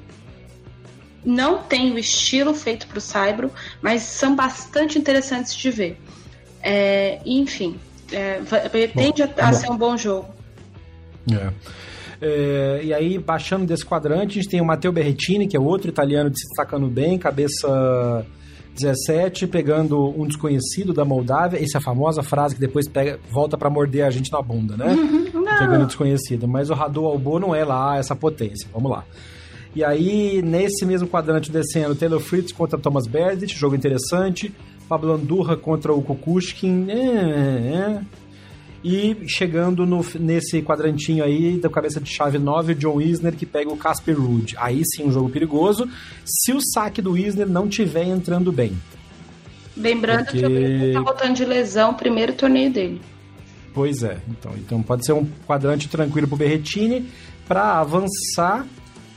não 1.25 1.63
têm 1.63 1.93
o 1.93 1.99
estilo 1.99 2.53
feito 2.53 2.87
para 2.87 2.99
o 2.99 3.01
Saibro, 3.01 3.51
mas 3.81 4.03
são 4.03 4.37
bastante 4.37 4.99
interessantes 4.99 5.57
de 5.57 5.71
ver. 5.71 5.99
É, 6.63 7.19
enfim, 7.25 7.81
é, 8.13 8.41
tende 8.89 9.23
a, 9.23 9.31
a 9.39 9.53
ser 9.55 9.71
um 9.71 9.77
bom 9.77 9.97
jogo. 9.97 10.29
É. 11.33 11.51
É, 12.21 12.81
e 12.85 12.95
aí, 12.95 13.19
baixando 13.19 13.67
desse 13.67 13.85
quadrante, 13.85 14.39
a 14.39 14.43
gente 14.43 14.51
tem 14.51 14.61
o 14.61 14.65
Matteo 14.65 14.93
Berrettini, 14.93 15.47
que 15.47 15.57
é 15.57 15.61
outro 15.61 15.89
italiano 15.89 16.31
se 16.35 16.47
destacando 16.49 16.87
bem, 16.89 17.19
cabeça 17.19 18.25
17, 18.75 19.47
pegando 19.47 20.09
um 20.21 20.27
desconhecido 20.27 20.93
da 20.93 21.05
Moldávia. 21.05 21.63
Essa 21.63 21.79
é 21.79 21.81
a 21.81 21.83
famosa 21.83 22.23
frase 22.23 22.55
que 22.55 22.61
depois 22.61 22.89
pega, 22.89 23.19
volta 23.31 23.57
para 23.57 23.71
morder 23.71 24.05
a 24.05 24.11
gente 24.11 24.31
na 24.33 24.43
bunda, 24.43 24.77
né? 24.77 24.87
Uhum, 24.87 25.44
pegando 25.59 25.87
desconhecido. 25.87 26.47
Mas 26.47 26.71
o 26.71 26.75
Radu 26.75 27.05
Albo 27.05 27.39
não 27.39 27.55
é 27.55 27.65
lá 27.65 27.97
essa 27.97 28.15
potência. 28.15 28.69
Vamos 28.73 28.91
lá. 28.91 29.05
E 29.75 29.83
aí, 29.83 30.41
nesse 30.41 30.87
mesmo 30.87 31.09
quadrante 31.09 31.51
descendo, 31.51 31.97
Taylor 31.97 32.21
Fritz 32.21 32.53
contra 32.53 32.79
Thomas 32.79 33.07
Berdych, 33.07 33.59
jogo 33.59 33.75
interessante. 33.75 34.55
Pablo 34.89 35.13
Andurra 35.13 35.57
contra 35.57 35.93
o 35.93 36.01
Kukushkin. 36.01 36.87
É, 36.89 36.95
é. 36.95 38.01
E 38.85 39.17
chegando 39.27 39.87
no, 39.87 40.05
nesse 40.21 40.61
quadrantinho 40.61 41.25
aí, 41.25 41.59
da 41.59 41.71
cabeça 41.71 41.99
de 41.99 42.11
chave 42.11 42.39
9, 42.39 42.73
o 42.73 42.77
John 42.77 43.01
Isner 43.01 43.35
que 43.35 43.47
pega 43.47 43.71
o 43.71 43.77
Casper 43.77 44.21
Ruud. 44.21 44.55
Aí 44.59 44.83
sim, 44.85 45.05
um 45.05 45.11
jogo 45.11 45.31
perigoso, 45.31 45.89
se 46.25 46.53
o 46.53 46.61
saque 46.61 47.01
do 47.01 47.17
Isner 47.17 47.49
não 47.49 47.67
estiver 47.67 48.05
entrando 48.05 48.53
bem. 48.53 48.77
Lembrando 49.75 50.27
Porque... 50.27 50.39
que 50.39 50.47
o 50.47 50.51
Isner 50.51 50.93
tá 50.93 51.01
voltando 51.01 51.35
de 51.35 51.45
lesão, 51.47 51.95
primeiro 51.95 52.35
torneio 52.35 52.71
dele. 52.71 53.01
Pois 53.75 54.05
é, 54.05 54.19
então, 54.29 54.53
então 54.57 54.83
pode 54.83 55.05
ser 55.05 55.13
um 55.13 55.27
quadrante 55.47 55.89
tranquilo 55.89 56.29
pro 56.29 56.37
Berretini 56.37 57.11
para 57.47 57.81
avançar 57.81 58.65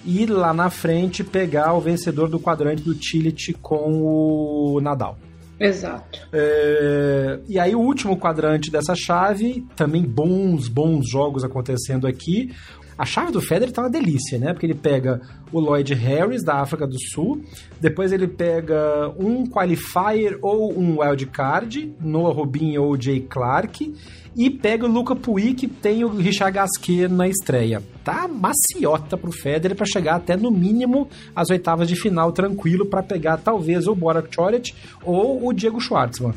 e 0.04 0.26
lá 0.26 0.52
na 0.54 0.70
frente 0.70 1.24
pegar 1.24 1.74
o 1.74 1.80
vencedor 1.80 2.28
do 2.28 2.40
quadrante 2.40 2.82
do 2.82 2.96
Tillit 2.96 3.54
com 3.62 4.02
o 4.02 4.82
Nadal. 4.82 5.18
Exato. 5.60 6.20
É, 6.32 7.40
e 7.48 7.60
aí 7.60 7.76
o 7.76 7.80
último 7.80 8.18
quadrante 8.18 8.72
dessa 8.72 8.96
chave, 8.96 9.66
também 9.76 10.04
bons, 10.04 10.68
bons 10.68 11.10
jogos 11.10 11.44
acontecendo 11.44 12.08
aqui. 12.08 12.52
A 12.98 13.06
chave 13.06 13.32
do 13.32 13.42
Federer 13.42 13.72
tá 13.72 13.84
uma 13.84 13.90
delícia, 13.90 14.40
né? 14.40 14.54
Porque 14.54 14.66
ele 14.66 14.74
pega 14.74 15.22
o 15.52 15.60
Lloyd 15.60 15.94
Harris, 15.94 16.44
da 16.44 16.56
África 16.56 16.88
do 16.88 16.98
Sul, 17.14 17.44
depois 17.80 18.12
ele 18.12 18.28
pega 18.28 19.14
um 19.20 19.46
qualifier 19.46 20.38
ou 20.42 20.74
um 20.78 21.00
wildcard, 21.02 21.94
Noah 22.02 22.34
Rubin 22.34 22.76
ou 22.78 23.00
Jay 23.00 23.20
Clark, 23.20 23.94
e 24.38 24.52
pega 24.52 24.86
o 24.86 24.88
Luca 24.88 25.16
Pui, 25.16 25.56
que 25.56 25.68
tem 25.68 26.04
o 26.04 26.10
Richard 26.10 26.56
Gasquet 26.56 27.08
na 27.08 27.28
estreia. 27.28 27.82
Tá 28.04 28.28
maciota 28.28 29.18
pro 29.18 29.32
Federer 29.32 29.76
para 29.76 29.86
chegar 29.88 30.16
até 30.16 30.38
no 30.38 30.52
mínimo 30.52 31.10
as 31.36 31.50
oitavas 31.50 31.88
de 31.88 31.96
final 31.96 32.32
tranquilo 32.32 32.86
para 32.86 33.02
pegar 33.02 33.38
talvez 33.38 33.88
o 33.88 33.96
Bora 33.96 34.24
Choret 34.30 34.76
ou 35.04 35.48
o 35.48 35.52
Diego 35.52 35.82
Schwartzman. 35.82 36.36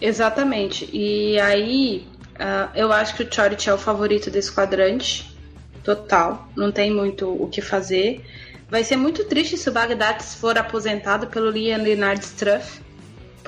Exatamente. 0.00 0.88
E 0.90 1.38
aí, 1.38 2.06
uh, 2.36 2.70
eu 2.74 2.90
acho 2.90 3.14
que 3.14 3.22
o 3.22 3.28
Choret 3.30 3.68
é 3.68 3.74
o 3.74 3.78
favorito 3.78 4.30
desse 4.30 4.50
quadrante 4.50 5.36
total. 5.84 6.48
Não 6.56 6.72
tem 6.72 6.90
muito 6.90 7.30
o 7.30 7.46
que 7.46 7.60
fazer. 7.60 8.24
Vai 8.70 8.84
ser 8.84 8.96
muito 8.96 9.24
triste 9.24 9.58
se 9.58 9.68
o 9.68 9.72
Bagdad 9.72 10.22
for 10.22 10.56
aposentado 10.56 11.26
pelo 11.26 11.50
Liam 11.50 11.82
Leonard 11.82 12.24
Struff. 12.24 12.80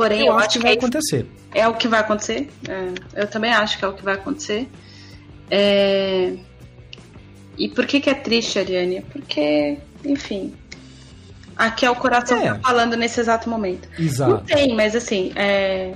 Porém, 0.01 0.21
eu, 0.21 0.27
eu 0.29 0.39
acho, 0.39 0.53
que 0.53 0.59
vai 0.61 0.73
é, 0.73 0.75
acontecer. 0.79 1.27
É 1.55 1.69
o 1.69 1.75
que 1.75 1.87
vai 1.87 2.01
acontecer. 2.01 2.49
É, 2.67 3.21
eu 3.23 3.27
também 3.27 3.53
acho 3.53 3.79
que 3.79 3.85
é 3.85 3.89
o 3.89 3.93
que 3.93 4.03
vai 4.03 4.15
acontecer. 4.15 4.67
É... 5.51 6.37
E 7.59 7.69
por 7.69 7.85
que, 7.85 8.01
que 8.01 8.09
é 8.09 8.15
triste, 8.15 8.59
Ariane? 8.59 9.03
Porque, 9.13 9.77
enfim. 10.03 10.55
Aqui 11.55 11.85
é 11.85 11.91
o 11.91 11.97
coração 11.97 12.39
é. 12.39 12.55
tá 12.55 12.61
falando 12.61 12.97
nesse 12.97 13.21
exato 13.21 13.51
momento. 13.51 13.91
Exato. 13.99 14.31
Não 14.31 14.41
tem, 14.43 14.75
mas 14.75 14.97
assim, 14.97 15.33
é... 15.37 15.93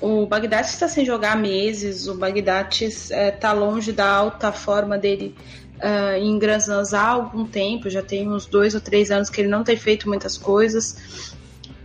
o 0.00 0.26
Bagdad 0.26 0.66
está 0.66 0.88
sem 0.88 1.06
jogar 1.06 1.34
há 1.34 1.36
meses, 1.36 2.08
o 2.08 2.16
Bagdad 2.16 2.82
está 2.82 3.52
longe 3.52 3.92
da 3.92 4.10
alta 4.10 4.50
forma 4.50 4.98
dele 4.98 5.36
uh, 5.76 6.16
em 6.16 6.36
Grand 6.36 6.58
Slams 6.58 6.92
há 6.94 7.06
algum 7.06 7.46
tempo, 7.46 7.88
já 7.88 8.02
tem 8.02 8.28
uns 8.28 8.46
dois 8.46 8.74
ou 8.74 8.80
três 8.80 9.12
anos 9.12 9.30
que 9.30 9.40
ele 9.40 9.48
não 9.48 9.62
tem 9.62 9.76
feito 9.76 10.08
muitas 10.08 10.36
coisas. 10.36 11.30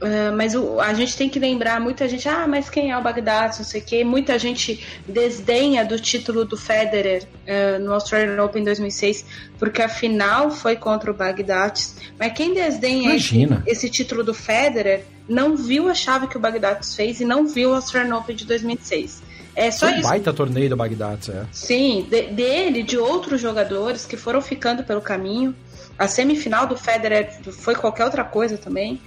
Uh, 0.02 0.36
mas 0.36 0.54
o, 0.56 0.80
a 0.80 0.93
gente 0.93 1.16
tem 1.16 1.30
que 1.30 1.39
lembrar, 1.39 1.80
muita 1.80 2.08
gente, 2.10 2.28
ah, 2.28 2.46
mas 2.48 2.70
quem 2.70 2.91
é 2.91 2.98
o 2.98 3.02
Bagdad, 3.02 3.58
não 3.58 3.66
sei 3.66 3.82
o 3.82 3.84
quê. 3.84 4.04
Muita 4.04 4.38
gente 4.38 4.86
desdenha 5.08 5.86
do 5.86 5.98
título 5.98 6.43
do 6.43 6.58
Federer 6.58 7.24
uh, 7.24 7.80
no 7.80 7.93
Australian 7.93 8.43
Open 8.43 8.64
2006, 8.64 9.26
porque 9.58 9.82
a 9.82 9.88
final 9.88 10.52
foi 10.52 10.76
contra 10.76 11.10
o 11.10 11.14
Bagdad. 11.14 11.80
Mas 12.20 12.34
quem 12.34 12.54
desdenha 12.54 13.16
esse, 13.16 13.48
esse, 13.66 13.89
título 13.89 14.24
do 14.24 14.34
Federer 14.34 15.06
não 15.30 15.56
viu 15.56 15.89
a 15.89 15.93
chave 15.93 16.28
que 16.28 16.38
o 16.38 16.39
Bagdad 16.39 16.86
fez 16.86 17.22
e 17.22 17.26
não 17.26 17.48
viu 17.48 17.72
o 17.72 17.76
Australian 17.76 18.18
Open 18.18 18.36
de 18.36 18.46
2006. 18.46 19.24
É 19.56 19.72
só 19.72 19.88
Foi 19.88 20.00
um 20.00 20.02
baita 20.02 20.34
torneio 20.34 20.70
do 20.70 20.76
Bagdad, 20.76 21.30
é. 21.30 21.46
Sim, 21.52 22.06
de, 22.10 22.24
dele, 22.24 22.84
de 22.84 22.98
outros 22.98 23.39
jogadores 23.39 24.06
que 24.06 24.18
foram 24.18 24.41
ficando 24.41 24.84
pelo 24.84 25.00
caminho. 25.00 25.56
A 25.98 26.10
semifinal 26.10 26.68
do 26.68 26.76
Federer 26.76 27.32
foi 27.54 27.74
qualquer 27.74 28.04
outra 28.04 28.26
coisa 28.26 28.58
também. 28.58 29.00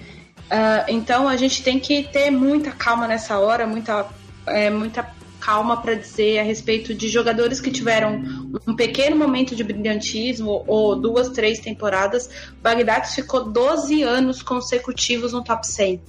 Uh, 0.48 0.84
então 0.88 1.28
a 1.28 1.36
gente 1.36 1.62
tem 1.62 1.78
que 1.78 2.04
ter 2.04 2.30
muita 2.30 2.70
calma 2.70 3.06
nessa 3.06 3.38
hora, 3.38 3.66
muita, 3.66 4.06
é, 4.46 4.70
muita 4.70 5.02
calma 5.38 5.80
para 5.80 5.94
dizer 5.94 6.38
a 6.38 6.42
respeito 6.42 6.94
de 6.94 7.08
jogadores 7.08 7.60
que 7.60 7.70
tiveram 7.70 8.22
um 8.66 8.74
pequeno 8.74 9.16
momento 9.16 9.54
de 9.54 9.62
brilhantismo 9.62 10.64
ou 10.66 10.96
duas, 10.96 11.28
três 11.28 11.60
temporadas. 11.60 12.26
O 12.58 12.62
Bagdad 12.62 13.06
ficou 13.06 13.50
12 13.50 14.02
anos 14.02 14.42
consecutivos 14.42 15.32
no 15.32 15.44
top 15.44 15.66
100. 15.66 16.00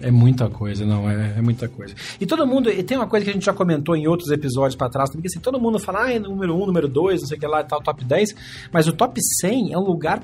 É 0.00 0.10
muita 0.10 0.48
coisa, 0.48 0.84
não, 0.84 1.08
é, 1.08 1.34
é, 1.38 1.42
muita 1.42 1.68
coisa. 1.68 1.94
E 2.20 2.26
todo 2.26 2.44
mundo, 2.46 2.68
e 2.68 2.82
tem 2.82 2.96
uma 2.96 3.06
coisa 3.06 3.24
que 3.24 3.30
a 3.30 3.34
gente 3.34 3.44
já 3.44 3.52
comentou 3.52 3.94
em 3.94 4.08
outros 4.08 4.30
episódios 4.30 4.74
para 4.74 4.88
trás, 4.88 5.10
porque 5.10 5.28
assim, 5.28 5.38
todo 5.38 5.60
mundo 5.60 5.78
fala, 5.78 6.10
ah, 6.10 6.18
número 6.18 6.56
1, 6.56 6.62
um, 6.62 6.66
número 6.66 6.88
2, 6.88 7.20
não 7.20 7.28
sei 7.28 7.36
o 7.36 7.40
que 7.40 7.46
lá 7.46 7.60
e 7.60 7.64
tal, 7.64 7.80
top 7.80 8.04
10, 8.04 8.34
mas 8.72 8.88
o 8.88 8.92
top 8.92 9.20
100 9.40 9.72
é 9.72 9.78
um 9.78 9.84
lugar 9.84 10.20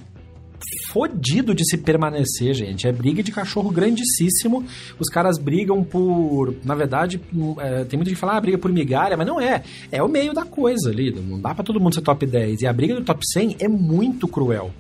fodido 0.93 1.55
de 1.55 1.65
se 1.69 1.77
permanecer, 1.79 2.55
gente. 2.55 2.87
É 2.87 2.93
briga 2.93 3.23
de 3.23 3.33
cachorro 3.33 3.71
grandíssimo. 3.71 4.65
Os 4.99 5.09
caras 5.09 5.39
brigam 5.39 5.83
por. 5.83 6.55
Na 6.65 6.75
verdade, 6.75 7.21
é, 7.59 7.85
tem 7.85 7.97
muita 7.97 8.11
gente 8.11 8.15
que 8.15 8.21
fala, 8.21 8.37
ah, 8.37 8.41
briga 8.41 8.59
por 8.59 8.73
migalha, 8.73 9.17
mas 9.17 9.27
não 9.27 9.41
é. 9.41 9.63
É 9.91 10.03
o 10.03 10.09
meio 10.09 10.33
da 10.33 10.45
coisa 10.45 10.91
ali. 10.91 11.11
Não 11.13 11.41
dá 11.41 11.55
para 11.55 11.65
todo 11.65 11.81
mundo 11.81 11.95
ser 11.95 12.03
top 12.03 12.27
10. 12.27 12.63
E 12.63 12.67
a 12.67 12.73
briga 12.73 12.95
do 12.95 13.03
top 13.03 13.21
100 13.25 13.57
é 13.61 13.69
muito 13.69 14.27
cruel 14.29 14.71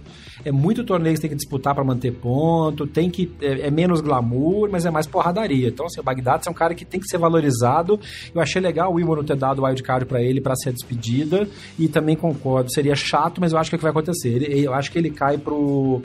é 0.44 0.52
muito 0.52 0.84
torneio 0.84 1.14
que 1.14 1.18
você 1.18 1.22
tem 1.22 1.30
que 1.30 1.36
disputar 1.36 1.74
para 1.74 1.84
manter 1.84 2.12
ponto, 2.12 2.86
tem 2.86 3.10
que 3.10 3.30
é, 3.40 3.66
é, 3.66 3.70
menos 3.70 4.00
glamour, 4.00 4.68
mas 4.70 4.86
é 4.86 4.90
mais 4.90 5.06
porradaria. 5.06 5.68
Então, 5.68 5.86
assim, 5.86 6.00
o 6.00 6.02
Bagdad 6.02 6.46
é 6.46 6.50
um 6.50 6.54
cara 6.54 6.74
que 6.74 6.84
tem 6.84 7.00
que 7.00 7.08
ser 7.08 7.18
valorizado. 7.18 7.98
Eu 8.34 8.40
achei 8.40 8.60
legal 8.60 8.92
o 8.92 8.94
Wimbledon 8.94 9.24
ter 9.24 9.36
dado 9.36 9.62
o 9.62 9.64
wildcard 9.64 10.06
para 10.06 10.22
ele 10.22 10.40
para 10.40 10.54
ser 10.56 10.72
despedida 10.72 11.48
e 11.78 11.88
também 11.88 12.16
concordo, 12.16 12.72
seria 12.72 12.94
chato, 12.94 13.40
mas 13.40 13.52
eu 13.52 13.58
acho 13.58 13.70
que 13.70 13.76
é 13.76 13.76
o 13.76 13.78
que 13.78 13.84
vai 13.84 13.90
acontecer. 13.90 14.28
Ele, 14.28 14.64
eu 14.64 14.74
acho 14.74 14.90
que 14.90 14.98
ele 14.98 15.10
cai 15.10 15.36
pro, 15.38 16.02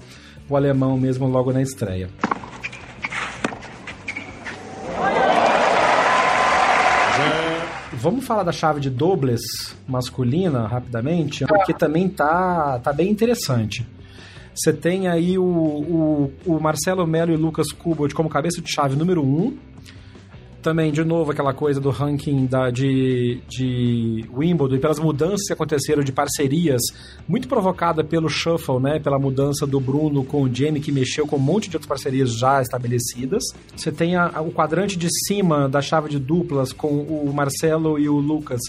pro 0.47 0.55
alemão 0.55 0.97
mesmo 0.97 1.27
logo 1.27 1.51
na 1.51 1.61
estreia. 1.61 2.09
Vamos 8.03 8.25
falar 8.25 8.43
da 8.43 8.51
chave 8.51 8.81
de 8.81 8.89
dobles 8.89 9.41
masculina 9.88 10.67
rapidamente, 10.67 11.45
porque 11.45 11.73
também 11.73 12.09
tá, 12.09 12.77
tá 12.79 12.91
bem 12.91 13.09
interessante. 13.09 13.88
Você 14.55 14.71
tem 14.71 15.07
aí 15.07 15.37
o, 15.37 15.43
o, 15.43 16.31
o 16.45 16.59
Marcelo 16.59 17.05
Melo 17.07 17.33
e 17.33 17.37
Lucas 17.37 17.71
Kubot 17.71 18.13
como 18.13 18.29
cabeça 18.29 18.61
de 18.61 18.71
chave 18.71 18.95
número 18.95 19.21
1. 19.21 19.25
Um. 19.25 19.57
Também, 20.63 20.93
de 20.93 21.03
novo, 21.03 21.29
aquela 21.29 21.53
coisa 21.53 21.81
do 21.81 21.89
ranking 21.89 22.45
da, 22.45 22.69
de, 22.69 23.41
de 23.49 24.23
Wimbledon 24.33 24.75
e 24.75 24.79
pelas 24.79 24.97
mudanças 24.97 25.45
que 25.45 25.51
aconteceram 25.51 26.01
de 26.01 26.13
parcerias, 26.13 26.81
muito 27.27 27.49
provocada 27.49 28.01
pelo 28.01 28.29
shuffle, 28.29 28.79
né? 28.79 28.97
Pela 28.97 29.19
mudança 29.19 29.67
do 29.67 29.77
Bruno 29.81 30.23
com 30.23 30.43
o 30.43 30.55
Jamie, 30.55 30.79
que 30.79 30.89
mexeu 30.89 31.27
com 31.27 31.35
um 31.35 31.39
monte 31.39 31.69
de 31.69 31.75
outras 31.75 31.89
parcerias 31.89 32.33
já 32.33 32.61
estabelecidas. 32.61 33.43
Você 33.75 33.91
tem 33.91 34.15
a, 34.15 34.39
o 34.39 34.51
quadrante 34.53 34.97
de 34.97 35.09
cima 35.27 35.67
da 35.67 35.81
chave 35.81 36.07
de 36.07 36.17
duplas 36.17 36.71
com 36.71 36.87
o 36.87 37.33
Marcelo 37.33 37.99
e 37.99 38.07
o 38.07 38.15
Lucas 38.15 38.61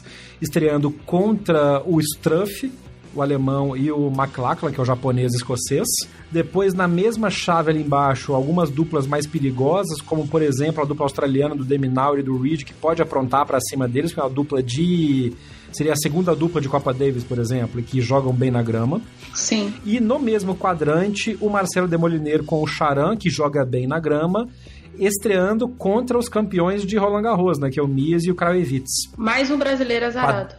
estreando 0.43 0.91
contra 0.91 1.80
o 1.87 2.01
Struff, 2.01 2.72
o 3.15 3.23
alemão 3.23 3.77
e 3.77 3.91
o 3.91 4.09
McLachlan, 4.09 4.73
que 4.73 4.81
é 4.81 4.83
o 4.83 4.87
japonês 4.87 5.35
escocês. 5.35 5.87
Depois, 6.31 6.75
na 6.75 6.89
mesma 6.89 7.31
chave 7.31 7.71
ali 7.71 7.81
embaixo, 7.81 8.35
algumas 8.35 8.71
duplas 8.71 9.07
mais 9.07 9.27
perigosas, 9.27 10.01
como 10.01 10.27
por 10.27 10.43
exemplo 10.43 10.83
a 10.83 10.87
dupla 10.87 11.05
australiana 11.05 11.55
do 11.55 11.65
Deminaur 11.65 12.19
e 12.19 12.23
do 12.23 12.37
Reed, 12.37 12.65
que 12.65 12.75
pode 12.75 13.01
aprontar 13.01 13.47
para 13.47 13.61
cima 13.61 13.87
deles, 13.87 14.12
que 14.12 14.21
é 14.21 14.23
uma 14.23 14.31
dupla 14.31 14.62
de 14.62 15.33
seria 15.73 15.93
a 15.93 15.97
segunda 15.97 16.37
dupla 16.37 16.61
de 16.61 16.69
Copa 16.69 16.95
Davis, 16.95 17.25
por 17.25 17.39
exemplo, 17.39 17.83
que 17.83 18.01
jogam 18.01 18.33
bem 18.33 18.51
na 18.51 18.62
grama. 18.62 19.01
Sim. 19.35 19.75
E 19.85 19.99
no 19.99 20.21
mesmo 20.21 20.55
quadrante, 20.55 21.37
o 21.41 21.51
Marcelo 21.51 21.89
Demoliner 21.89 22.45
com 22.45 22.62
o 22.62 22.67
Charan, 22.67 23.17
que 23.17 23.29
joga 23.29 23.65
bem 23.65 23.85
na 23.85 23.99
grama, 23.99 24.49
estreando 24.97 25.69
contra 25.69 26.17
os 26.17 26.29
campeões 26.29 26.87
de 26.87 26.97
Roland 26.97 27.23
Garros, 27.23 27.59
né, 27.59 27.71
que 27.71 27.81
é 27.81 27.83
o 27.83 27.89
Mies 27.89 28.25
e 28.25 28.31
o 28.31 28.37
Kravitz. 28.37 29.11
Mais 29.17 29.51
um 29.51 29.59
brasileiro 29.59 30.07
azarado 30.07 30.55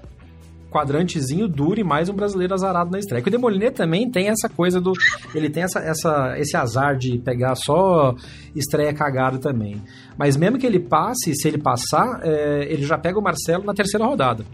quadrantezinho 0.75 1.47
duro 1.47 1.79
e 1.79 1.83
mais 1.85 2.09
um 2.09 2.13
brasileiro 2.13 2.53
azarado 2.53 2.91
na 2.91 2.99
estreia. 2.99 3.21
Que 3.23 3.29
o 3.29 3.31
Demoliner 3.31 3.71
também 3.71 4.11
tem 4.11 4.27
essa 4.27 4.49
coisa 4.49 4.81
do. 4.81 4.91
Ele 5.33 5.49
tem 5.49 5.63
essa, 5.63 5.79
essa, 5.79 6.37
esse 6.37 6.57
azar 6.57 6.97
de 6.97 7.17
pegar 7.17 7.55
só 7.55 8.13
estreia 8.53 8.93
cagada 8.93 9.37
também. 9.37 9.81
Mas 10.17 10.35
mesmo 10.35 10.57
que 10.57 10.67
ele 10.67 10.79
passe, 10.79 11.33
se 11.33 11.47
ele 11.47 11.57
passar, 11.57 12.19
é, 12.23 12.67
ele 12.69 12.83
já 12.85 12.97
pega 12.97 13.17
o 13.17 13.23
Marcelo 13.23 13.63
na 13.63 13.73
terceira 13.73 14.05
rodada. 14.05 14.45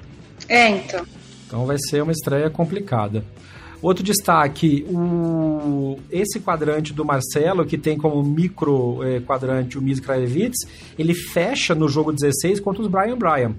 É, 0.47 0.69
então. 0.69 1.03
Então 1.47 1.65
vai 1.65 1.77
ser 1.79 2.03
uma 2.03 2.11
estreia 2.11 2.51
complicada. 2.51 3.25
Outro 3.81 4.03
destaque, 4.03 4.85
o, 4.89 5.97
esse 6.11 6.39
quadrante 6.39 6.93
do 6.93 7.03
Marcelo, 7.03 7.65
que 7.65 7.79
tem 7.79 7.97
como 7.97 8.21
micro 8.21 9.03
é, 9.03 9.19
quadrante 9.21 9.75
o 9.75 9.81
Miz 9.81 9.99
Kravitz, 9.99 10.67
ele 10.99 11.15
fecha 11.15 11.73
no 11.73 11.89
jogo 11.89 12.13
16 12.13 12.59
contra 12.59 12.83
os 12.83 12.87
Brian 12.87 13.17
Bryan. 13.17 13.55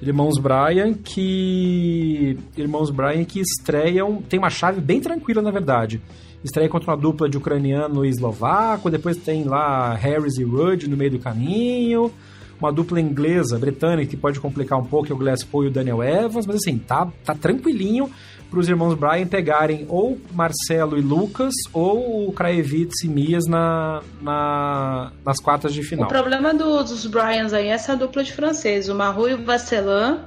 Irmãos 0.00 0.38
Bryan 0.38 0.92
que 0.92 2.38
Irmãos 2.56 2.90
Bryan 2.90 3.24
que 3.24 3.40
estreiam, 3.40 4.22
tem 4.28 4.38
uma 4.38 4.50
chave 4.50 4.80
bem 4.80 5.00
tranquila 5.00 5.40
na 5.40 5.50
verdade. 5.50 6.00
Estreia 6.44 6.68
contra 6.68 6.90
uma 6.90 6.96
dupla 6.96 7.28
de 7.28 7.36
ucraniano 7.36 8.04
e 8.04 8.08
eslovaco, 8.08 8.90
depois 8.90 9.16
tem 9.16 9.44
lá 9.44 9.94
Harris 9.94 10.36
e 10.36 10.44
Rudd 10.44 10.86
no 10.86 10.96
meio 10.96 11.12
do 11.12 11.18
caminho. 11.18 12.12
uma 12.60 12.72
dupla 12.72 13.00
inglesa, 13.00 13.58
britânica, 13.58 14.10
que 14.10 14.16
pode 14.16 14.38
complicar 14.40 14.78
um 14.78 14.84
pouco, 14.84 15.10
é 15.10 15.14
o 15.14 15.18
Glasspool 15.18 15.64
e 15.64 15.68
o 15.68 15.70
Daniel 15.70 16.02
Evans, 16.02 16.46
mas 16.46 16.56
assim, 16.56 16.78
tá, 16.78 17.10
tá 17.24 17.34
tranquilinho 17.34 18.08
para 18.56 18.62
os 18.62 18.68
irmãos 18.70 18.94
Bryan 18.94 19.26
pegarem 19.26 19.84
ou 19.86 20.18
Marcelo 20.32 20.96
e 20.96 21.02
Lucas 21.02 21.52
ou 21.74 22.26
o 22.26 22.32
Kraevitz 22.32 23.04
e 23.04 23.08
Mias 23.08 23.44
na, 23.46 24.02
na, 24.22 25.12
nas 25.22 25.38
quartas 25.38 25.74
de 25.74 25.82
final. 25.82 26.06
O 26.06 26.08
problema 26.08 26.54
do, 26.54 26.82
dos 26.82 27.04
Bryans 27.04 27.52
aí 27.52 27.68
é 27.68 27.72
essa 27.72 27.94
dupla 27.94 28.24
de 28.24 28.32
francês. 28.32 28.88
O 28.88 28.94
Maru 28.94 29.28
e 29.28 29.34
o 29.34 29.44
Vasselin 29.44 30.20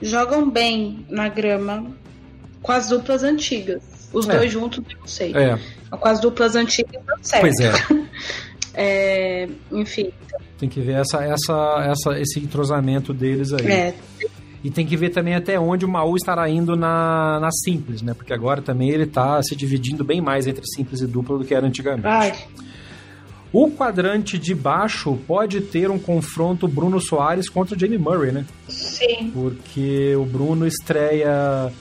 jogam 0.00 0.48
bem 0.48 1.04
na 1.10 1.28
grama 1.28 1.84
com 2.62 2.72
as 2.72 2.88
duplas 2.88 3.22
antigas. 3.22 3.82
Os 4.14 4.26
é. 4.26 4.38
dois 4.38 4.50
juntos, 4.50 4.82
não 4.98 5.06
sei. 5.06 5.34
É. 5.36 5.58
Com 5.90 6.08
as 6.08 6.20
duplas 6.20 6.56
antigas 6.56 7.02
não 7.06 7.18
serve. 7.20 7.50
Pois 7.50 7.60
é. 7.60 7.72
é. 9.44 9.48
Enfim. 9.70 10.10
Tem 10.58 10.70
que 10.70 10.80
ver 10.80 11.00
essa, 11.00 11.22
essa, 11.22 11.86
essa, 11.86 12.18
esse 12.18 12.40
entrosamento 12.40 13.12
deles 13.12 13.52
aí. 13.52 13.66
É. 13.70 13.94
E 14.62 14.70
tem 14.70 14.84
que 14.84 14.96
ver 14.96 15.10
também 15.10 15.34
até 15.34 15.58
onde 15.58 15.84
o 15.84 15.88
Maú 15.88 16.16
estará 16.16 16.48
indo 16.48 16.74
na, 16.74 17.38
na 17.40 17.50
simples, 17.50 18.02
né? 18.02 18.12
Porque 18.12 18.32
agora 18.32 18.60
também 18.60 18.90
ele 18.90 19.04
está 19.04 19.40
se 19.42 19.54
dividindo 19.54 20.04
bem 20.04 20.20
mais 20.20 20.46
entre 20.46 20.64
simples 20.66 21.00
e 21.00 21.06
dupla 21.06 21.38
do 21.38 21.44
que 21.44 21.54
era 21.54 21.66
antigamente. 21.66 22.06
Ai. 22.06 22.32
O 23.52 23.70
quadrante 23.70 24.38
de 24.38 24.54
baixo 24.54 25.16
pode 25.26 25.60
ter 25.60 25.90
um 25.90 25.98
confronto 25.98 26.68
Bruno 26.68 27.00
Soares 27.00 27.48
contra 27.48 27.74
o 27.74 27.78
Jamie 27.78 27.96
Murray, 27.98 28.32
né? 28.32 28.44
Sim. 28.68 29.30
Porque 29.32 30.14
o 30.16 30.24
Bruno 30.24 30.66
estreia 30.66 31.72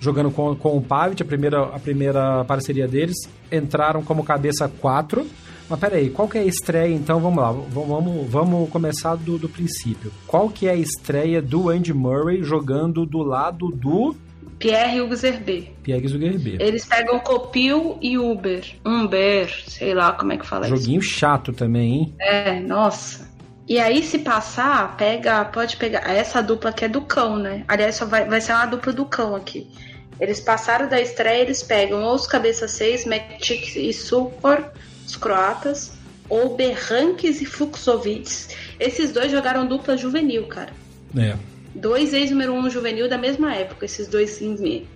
jogando 0.00 0.30
com, 0.30 0.54
com 0.54 0.76
o 0.76 0.82
Pavic, 0.82 1.20
a 1.20 1.26
primeira, 1.26 1.62
a 1.62 1.78
primeira 1.78 2.44
parceria 2.44 2.86
deles. 2.86 3.16
Entraram 3.50 4.02
como 4.02 4.22
cabeça 4.22 4.68
4 4.68 5.26
mas 5.68 5.78
peraí, 5.78 6.10
qual 6.10 6.28
que 6.28 6.38
é 6.38 6.40
a 6.42 6.44
estreia 6.44 6.94
então? 6.94 7.20
Vamos 7.20 7.42
lá, 7.42 7.52
vamos, 7.52 8.30
vamos 8.30 8.70
começar 8.70 9.16
do, 9.16 9.38
do 9.38 9.48
princípio. 9.48 10.12
Qual 10.26 10.48
que 10.48 10.66
é 10.66 10.72
a 10.72 10.76
estreia 10.76 11.42
do 11.42 11.68
Andy 11.68 11.92
Murray 11.92 12.42
jogando 12.42 13.04
do 13.04 13.18
lado 13.18 13.68
do 13.68 14.16
Pierre 14.58 15.00
Hugo 15.00 15.14
Zerbe. 15.14 15.72
Pierre 15.82 16.08
Zerbe. 16.08 16.56
Eles 16.60 16.84
pegam 16.84 17.20
Copil 17.20 17.96
e 18.02 18.18
Uber. 18.18 18.64
Uber, 18.84 19.48
sei 19.68 19.94
lá 19.94 20.12
como 20.12 20.32
é 20.32 20.36
que 20.36 20.46
fala 20.46 20.66
Joguinho 20.66 21.00
isso. 21.00 21.10
chato 21.10 21.52
também, 21.52 21.92
hein? 21.92 22.14
É, 22.20 22.60
nossa. 22.60 23.28
E 23.68 23.78
aí, 23.78 24.02
se 24.02 24.18
passar, 24.18 24.96
pega, 24.96 25.44
pode 25.44 25.76
pegar. 25.76 26.00
Essa 26.10 26.42
dupla 26.42 26.70
aqui 26.70 26.86
é 26.86 26.88
do 26.88 27.02
cão, 27.02 27.36
né? 27.36 27.64
Aliás, 27.68 27.96
só 27.96 28.06
vai, 28.06 28.26
vai 28.26 28.40
ser 28.40 28.52
uma 28.52 28.66
dupla 28.66 28.92
do 28.92 29.04
cão 29.04 29.36
aqui. 29.36 29.70
Eles 30.18 30.40
passaram 30.40 30.88
da 30.88 31.00
estreia, 31.00 31.42
eles 31.42 31.62
pegam 31.62 32.02
ou 32.02 32.14
os 32.14 32.26
cabeça 32.26 32.66
6, 32.66 33.04
Mektic 33.04 33.76
e 33.76 33.92
Supor, 33.92 34.64
os 35.08 35.16
croatas, 35.16 35.92
ou 36.28 36.54
Berranques 36.54 37.40
e 37.40 37.46
Fuxovics. 37.46 38.54
Esses 38.78 39.10
dois 39.12 39.32
jogaram 39.32 39.66
dupla 39.66 39.96
juvenil, 39.96 40.46
cara. 40.46 40.72
É. 41.16 41.34
Dois 41.74 42.12
ex-número 42.12 42.52
um 42.52 42.68
juvenil 42.68 43.08
da 43.08 43.16
mesma 43.16 43.54
época, 43.54 43.86
esses 43.86 44.06
dois 44.06 44.40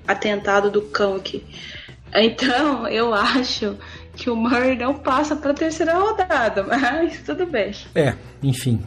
atentado 0.07 0.71
do 0.71 0.83
cão 0.83 1.17
aqui. 1.17 1.43
Então, 2.15 2.87
eu 2.89 3.15
acho 3.15 3.77
que 4.15 4.29
o 4.29 4.37
Murray 4.37 4.77
não 4.77 4.95
passa 4.95 5.35
para 5.35 5.53
a 5.53 5.55
terceira 5.55 5.95
rodada, 5.95 6.63
mas 6.69 7.23
tudo 7.23 7.47
bem. 7.47 7.73
É, 7.95 8.15
enfim. 8.43 8.83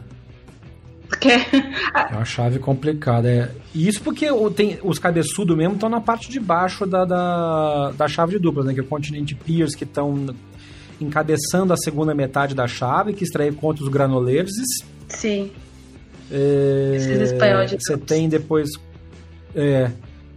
Porque... 1.08 1.30
é 1.30 2.12
uma 2.12 2.26
chave 2.26 2.60
complicada. 2.60 3.28
É. 3.30 3.52
Isso 3.74 4.02
porque 4.02 4.28
tem, 4.56 4.78
os 4.84 5.00
cabeçudos 5.00 5.56
mesmo 5.56 5.74
estão 5.74 5.90
na 5.90 6.02
parte 6.02 6.30
de 6.30 6.40
baixo 6.40 6.86
da, 6.86 7.06
da, 7.06 7.92
da 7.92 8.08
chave 8.08 8.34
de 8.34 8.40
duplas, 8.40 8.66
né? 8.66 8.74
Que 8.74 8.80
é 8.80 8.84
o 8.84 8.88
Continente 8.88 9.34
Pierce, 9.34 9.78
que 9.78 9.84
estão 9.84 10.36
encabeçando 11.00 11.74
a 11.74 11.78
segunda 11.78 12.14
metade 12.14 12.54
da 12.56 12.68
chave, 12.68 13.14
que 13.14 13.24
estreia 13.24 13.52
contra 13.52 13.84
os 13.84 13.90
granoleiros. 13.90 14.52
Sim. 15.10 15.52
É, 16.32 16.94
Esses 16.96 17.32
espanhóis 17.32 17.70
de 17.70 17.78
Você 17.80 17.98
tem 17.98 18.28
depois. 18.28 18.70
É, 19.56 19.92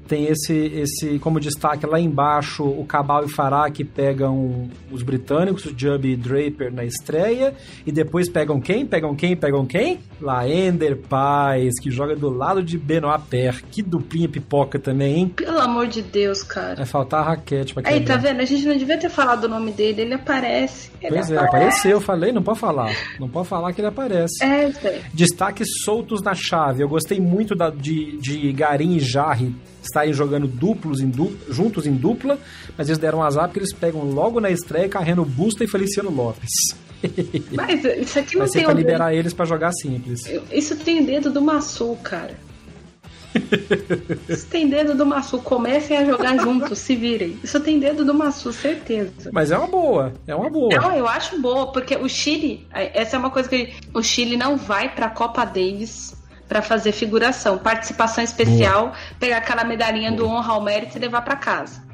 tem 0.09 0.27
esse, 0.27 0.55
esse 0.55 1.19
como 1.19 1.39
destaque 1.39 1.87
lá 1.87 2.01
embaixo 2.01 2.65
o 2.65 2.85
Cabal 2.85 3.25
e 3.25 3.29
Farah 3.29 3.71
que 3.71 3.85
pegam 3.85 4.69
os 4.91 5.03
britânicos, 5.03 5.67
o 5.67 5.75
Jubb 5.77 6.09
e 6.09 6.17
Draper 6.17 6.73
na 6.73 6.85
estreia, 6.85 7.55
e 7.87 7.93
depois 7.93 8.29
pegam 8.29 8.61
quem? 8.61 8.87
Pegam 8.87 9.15
quem? 9.15 9.37
Pegam 9.37 9.67
quem? 9.67 10.01
Laender 10.21 10.97
Paz, 10.97 11.79
que 11.81 11.91
joga 11.91 12.17
do 12.17 12.31
lado 12.31 12.63
de 12.63 12.79
Benoit 12.79 13.23
Per. 13.29 13.63
Que 13.71 13.83
duplinha 13.83 14.29
pipoca 14.29 14.79
também, 14.79 15.17
hein? 15.17 15.29
Pelo 15.29 15.61
amor 15.61 15.87
de 15.87 16.03
Deus, 16.03 16.43
cara. 16.43 16.77
Vai 16.77 16.87
faltar 16.87 17.21
a 17.21 17.25
raquete 17.25 17.75
pra 17.75 17.83
Aí, 17.87 18.05
tá 18.05 18.17
vendo? 18.17 18.41
A 18.41 18.45
gente 18.45 18.67
não 18.67 18.77
devia 18.77 18.99
ter 18.99 19.11
falado 19.11 19.45
o 19.45 19.49
nome 19.49 19.73
dele, 19.73 20.03
ele 20.03 20.15
aparece. 20.15 20.91
Ele 21.01 21.15
pois 21.15 21.31
é, 21.31 21.35
aparece. 21.35 21.35
é, 21.35 21.49
apareceu, 21.49 21.91
eu 21.93 22.01
falei, 22.01 22.33
não 22.33 22.43
pode 22.43 22.59
falar. 22.59 22.91
Não 23.21 23.29
pode 23.29 23.47
falar 23.47 23.73
que 23.73 23.81
ele 23.81 23.89
aparece. 23.89 24.43
É, 24.43 24.73
sei. 24.73 25.03
Destaques 25.13 25.69
soltos 25.85 26.23
na 26.23 26.35
chave. 26.35 26.83
Eu 26.83 26.89
gostei 26.89 27.21
muito 27.21 27.55
da, 27.55 27.71
de, 27.71 28.17
de 28.19 28.53
Garim 28.53 28.97
e 28.97 29.01
Jarre 29.01 29.55
estarem 29.89 30.13
jogando 30.13 30.47
duplos 30.47 31.01
em 31.01 31.09
dupla, 31.09 31.53
juntos 31.53 31.87
em 31.87 31.95
dupla, 31.95 32.39
mas 32.77 32.89
eles 32.89 32.99
deram 32.99 33.19
um 33.19 33.23
azar 33.23 33.49
porque 33.49 33.59
eles 33.59 33.73
pegam 33.73 34.03
logo 34.03 34.41
na 34.41 34.51
estreia 34.51 34.89
Carreno 34.89 35.25
Busta 35.25 35.65
e 35.65 35.69
Feliciano 35.69 36.11
Lopes. 36.11 36.51
Mas 37.53 37.85
isso 37.85 38.19
aqui 38.19 38.35
não 38.35 38.47
Vai 38.47 38.53
tem. 38.53 38.65
Pra 38.65 38.75
liberar 38.75 39.11
dedo... 39.11 39.19
eles 39.19 39.33
para 39.33 39.47
jogar 39.47 39.73
simples. 39.73 40.21
Isso 40.51 40.77
tem 40.77 41.05
dedo 41.05 41.31
do 41.31 41.41
Massu, 41.41 41.97
cara. 42.03 42.35
Isso 44.29 44.47
tem 44.47 44.69
dedo 44.69 44.97
do 44.97 45.07
Massu. 45.07 45.39
Comecem 45.39 45.97
a 45.97 46.05
jogar 46.05 46.37
juntos, 46.43 46.79
se 46.79 46.97
virem. 46.97 47.39
Isso 47.45 47.61
tem 47.61 47.79
dedo 47.79 48.05
do 48.05 48.13
Massu, 48.13 48.53
certeza. 48.53 49.31
Mas 49.33 49.51
é 49.53 49.59
uma 49.59 49.69
boa. 49.69 50.13
É 50.27 50.35
uma 50.35 50.51
boa. 50.51 50.75
Não, 50.75 50.93
eu 50.93 51.07
acho 51.07 51.41
boa, 51.41 51.71
porque 51.71 51.97
o 51.97 52.09
Chile. 52.09 52.67
Essa 52.73 53.17
é 53.17 53.19
uma 53.19 53.31
coisa 53.31 53.49
que. 53.49 53.75
O 53.95 54.03
Chile 54.03 54.37
não 54.37 54.57
vai 54.57 54.93
pra 54.93 55.09
Copa 55.09 55.45
Davis 55.45 56.18
para 56.49 56.63
fazer 56.63 56.93
figuração, 56.93 57.59
participação 57.59 58.25
especial, 58.25 58.87
Boa. 58.87 58.97
pegar 59.21 59.37
aquela 59.39 59.65
medalhinha 59.65 60.11
Boa. 60.11 60.23
do 60.23 60.29
honra 60.29 60.55
ao 60.55 60.63
mérito 60.63 60.97
e 60.97 61.01
levar 61.01 61.23
para 61.23 61.37
casa. 61.37 61.87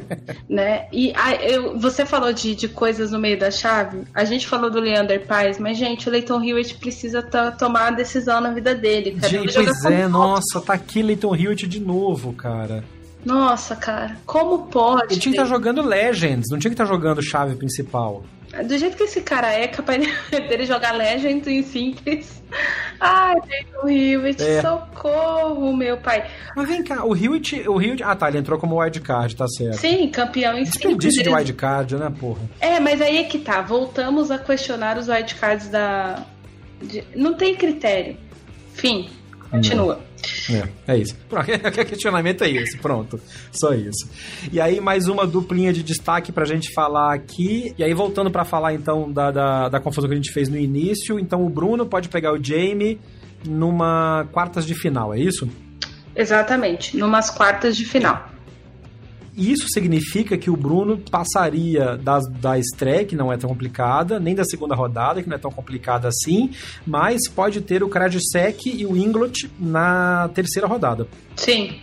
né? 0.48 0.86
E 0.92 1.12
a, 1.14 1.34
eu, 1.36 1.78
você 1.78 2.04
falou 2.04 2.32
de, 2.32 2.54
de 2.54 2.68
coisas 2.68 3.10
no 3.10 3.18
meio 3.18 3.38
da 3.38 3.50
chave. 3.50 4.02
A 4.12 4.24
gente 4.24 4.46
falou 4.46 4.70
do 4.70 4.80
Leander 4.80 5.26
Paes, 5.26 5.58
mas, 5.58 5.78
gente, 5.78 6.08
o 6.08 6.12
Leighton 6.12 6.42
Hewitt 6.42 6.74
precisa 6.76 7.22
tomar 7.22 7.88
a 7.88 7.90
decisão 7.90 8.40
na 8.40 8.50
vida 8.50 8.74
dele. 8.74 9.12
Cara. 9.12 9.28
Gente, 9.28 9.54
pois 9.54 9.84
é, 9.84 10.08
nossa, 10.08 10.60
tá 10.60 10.74
aqui 10.74 11.02
Leighton 11.02 11.34
Hewitt 11.34 11.66
de 11.66 11.80
novo, 11.80 12.32
cara. 12.32 12.84
Nossa, 13.24 13.74
cara, 13.74 14.18
como 14.26 14.66
pode? 14.66 15.14
Ele 15.14 15.20
tinha 15.20 15.32
que 15.32 15.40
estar 15.40 15.44
tá 15.44 15.48
jogando 15.48 15.80
Legends, 15.80 16.50
não 16.50 16.58
tinha 16.58 16.70
que 16.70 16.74
estar 16.74 16.84
tá 16.84 16.92
jogando 16.92 17.22
chave 17.22 17.54
principal. 17.54 18.22
Do 18.62 18.78
jeito 18.78 18.96
que 18.96 19.04
esse 19.04 19.20
cara 19.22 19.52
é, 19.52 19.66
capaz 19.66 20.06
dele 20.30 20.64
jogar 20.66 20.92
Legends 20.92 21.46
em 21.46 21.62
simples. 21.62 22.42
Ai, 23.00 23.36
o 23.82 23.88
Hewitt, 23.88 24.42
é. 24.42 24.60
socorro, 24.60 25.76
meu 25.76 25.96
pai. 25.96 26.24
Mas 26.54 26.68
vem 26.68 26.84
cá, 26.84 27.04
o 27.04 27.16
Hewitt, 27.16 27.68
o 27.68 27.80
Hewitt. 27.80 28.02
Ah, 28.02 28.14
tá, 28.14 28.28
ele 28.28 28.38
entrou 28.38 28.58
como 28.58 28.80
wildcard, 28.80 29.34
tá 29.34 29.48
certo. 29.48 29.78
Sim, 29.78 30.08
campeão 30.08 30.52
em 30.56 30.64
simples. 30.64 30.96
Desperdício 30.96 31.22
de 31.22 31.28
wildcard, 31.28 31.96
né, 31.96 32.12
porra? 32.18 32.40
É, 32.60 32.78
mas 32.78 33.00
aí 33.00 33.18
é 33.18 33.24
que 33.24 33.38
tá. 33.38 33.60
Voltamos 33.60 34.30
a 34.30 34.38
questionar 34.38 34.98
os 34.98 35.08
wildcards 35.08 35.68
da. 35.68 36.24
De... 36.80 37.04
Não 37.14 37.34
tem 37.34 37.56
critério. 37.56 38.16
Fim. 38.74 39.08
Continua. 39.50 39.96
Não. 39.96 40.13
É, 40.50 40.94
é 40.94 40.98
isso. 40.98 41.16
O 41.34 41.86
questionamento 41.86 42.44
é 42.44 42.50
esse, 42.50 42.78
pronto. 42.78 43.20
Só 43.52 43.72
isso. 43.74 44.08
E 44.52 44.60
aí, 44.60 44.80
mais 44.80 45.06
uma 45.06 45.26
duplinha 45.26 45.72
de 45.72 45.82
destaque 45.82 46.32
pra 46.32 46.44
gente 46.44 46.72
falar 46.72 47.14
aqui. 47.14 47.74
E 47.76 47.84
aí, 47.84 47.92
voltando 47.92 48.30
para 48.30 48.44
falar 48.44 48.74
então 48.74 49.10
da, 49.10 49.30
da, 49.30 49.68
da, 49.68 49.80
confusão 49.80 50.08
que 50.08 50.14
a 50.14 50.16
gente 50.16 50.32
fez 50.32 50.48
no 50.48 50.56
início. 50.56 51.18
Então, 51.18 51.44
o 51.44 51.48
Bruno 51.48 51.86
pode 51.86 52.08
pegar 52.08 52.32
o 52.32 52.42
Jamie 52.42 52.98
numa 53.46 54.26
quartas 54.32 54.66
de 54.66 54.74
final, 54.74 55.12
é 55.12 55.20
isso? 55.20 55.48
Exatamente, 56.16 56.96
numas 56.96 57.28
quartas 57.28 57.76
de 57.76 57.84
final. 57.84 58.33
Isso 59.36 59.68
significa 59.68 60.38
que 60.38 60.48
o 60.48 60.56
Bruno 60.56 60.96
passaria 61.10 61.96
da, 61.96 62.20
da 62.20 62.58
estreia, 62.58 63.04
que 63.04 63.16
não 63.16 63.32
é 63.32 63.36
tão 63.36 63.50
complicada, 63.50 64.20
nem 64.20 64.34
da 64.34 64.44
segunda 64.44 64.76
rodada, 64.76 65.22
que 65.22 65.28
não 65.28 65.36
é 65.36 65.38
tão 65.38 65.50
complicada 65.50 66.06
assim, 66.06 66.50
mas 66.86 67.28
pode 67.28 67.60
ter 67.60 67.82
o 67.82 67.88
Krajicek 67.88 68.70
e 68.70 68.86
o 68.86 68.96
Inglot 68.96 69.50
na 69.58 70.30
terceira 70.32 70.68
rodada. 70.68 71.08
Sim. 71.34 71.80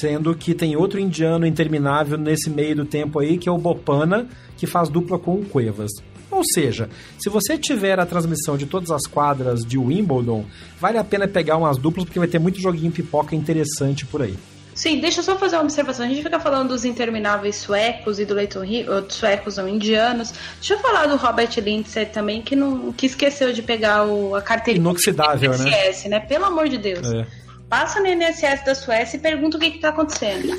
Sendo 0.00 0.34
que 0.36 0.54
tem 0.54 0.76
outro 0.76 1.00
indiano 1.00 1.44
interminável 1.44 2.16
nesse 2.16 2.48
meio 2.48 2.76
do 2.76 2.84
tempo 2.84 3.18
aí, 3.18 3.38
que 3.38 3.48
é 3.48 3.52
o 3.52 3.58
Bopana, 3.58 4.28
que 4.56 4.66
faz 4.66 4.88
dupla 4.88 5.18
com 5.18 5.34
o 5.34 5.44
Cuevas. 5.44 5.90
Ou 6.30 6.42
seja, 6.44 6.88
se 7.18 7.28
você 7.28 7.58
tiver 7.58 7.98
a 7.98 8.06
transmissão 8.06 8.56
de 8.56 8.66
todas 8.66 8.90
as 8.90 9.06
quadras 9.06 9.60
de 9.60 9.76
Wimbledon, 9.78 10.44
vale 10.80 10.98
a 10.98 11.04
pena 11.04 11.26
pegar 11.26 11.56
umas 11.56 11.76
duplas, 11.76 12.04
porque 12.04 12.18
vai 12.18 12.28
ter 12.28 12.38
muito 12.38 12.60
joguinho 12.60 12.90
pipoca 12.90 13.34
interessante 13.34 14.06
por 14.06 14.22
aí. 14.22 14.34
Sim, 14.74 14.98
deixa 14.98 15.20
eu 15.20 15.24
só 15.24 15.38
fazer 15.38 15.56
uma 15.56 15.62
observação. 15.62 16.04
A 16.04 16.08
gente 16.08 16.22
fica 16.22 16.40
falando 16.40 16.70
dos 16.70 16.84
intermináveis 16.84 17.56
suecos 17.56 18.18
e 18.18 18.24
do 18.24 18.34
Leighton 18.34 18.64
Hill, 18.64 18.86
suecos 19.08 19.56
não 19.56 19.68
indianos. 19.68 20.32
Deixa 20.56 20.74
eu 20.74 20.78
falar 20.80 21.06
do 21.06 21.16
Robert 21.16 21.50
Lindsay 21.58 22.06
também, 22.06 22.42
que 22.42 22.56
não 22.56 22.92
que 22.92 23.06
esqueceu 23.06 23.52
de 23.52 23.62
pegar 23.62 24.04
o, 24.04 24.34
a 24.34 24.42
carteirinha 24.42 24.82
inoxidável, 24.82 25.52
do 25.52 25.68
INSS, 25.68 26.04
né? 26.04 26.18
né? 26.18 26.20
Pelo 26.20 26.46
amor 26.46 26.68
de 26.68 26.78
Deus. 26.78 27.12
É. 27.12 27.26
Passa 27.68 28.00
no 28.00 28.06
INSS 28.06 28.64
da 28.64 28.74
Suécia 28.74 29.16
e 29.16 29.20
pergunta 29.20 29.56
o 29.56 29.60
que, 29.60 29.70
que 29.70 29.78
tá 29.78 29.90
acontecendo. 29.90 30.56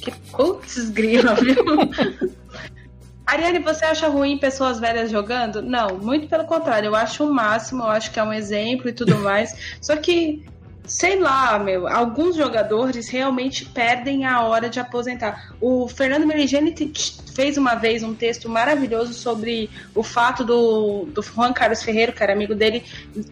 Que 0.00 0.10
putz 0.30 0.90
grila, 0.90 1.34
viu? 1.34 1.64
Ariane, 3.26 3.58
você 3.58 3.86
acha 3.86 4.06
ruim 4.06 4.36
pessoas 4.36 4.78
velhas 4.78 5.10
jogando? 5.10 5.62
Não, 5.62 5.96
muito 5.96 6.28
pelo 6.28 6.44
contrário. 6.44 6.88
Eu 6.88 6.94
acho 6.94 7.24
o 7.24 7.32
máximo, 7.32 7.82
eu 7.82 7.88
acho 7.88 8.10
que 8.12 8.20
é 8.20 8.22
um 8.22 8.32
exemplo 8.32 8.88
e 8.88 8.92
tudo 8.92 9.18
mais. 9.18 9.78
Só 9.80 9.96
que 9.96 10.44
sei 10.86 11.18
lá, 11.18 11.58
meu, 11.58 11.88
alguns 11.88 12.36
jogadores 12.36 13.08
realmente 13.08 13.64
perdem 13.64 14.26
a 14.26 14.42
hora 14.42 14.68
de 14.68 14.78
aposentar. 14.78 15.54
O 15.60 15.88
Fernando 15.88 16.26
Meligeni 16.26 16.74
fez 17.34 17.56
uma 17.56 17.74
vez 17.74 18.02
um 18.02 18.14
texto 18.14 18.48
maravilhoso 18.48 19.14
sobre 19.14 19.70
o 19.94 20.02
fato 20.02 20.44
do, 20.44 21.06
do 21.06 21.22
Juan 21.22 21.52
Carlos 21.52 21.82
Ferreira, 21.82 22.12
que 22.12 22.22
era 22.22 22.32
amigo 22.32 22.54
dele, 22.54 22.84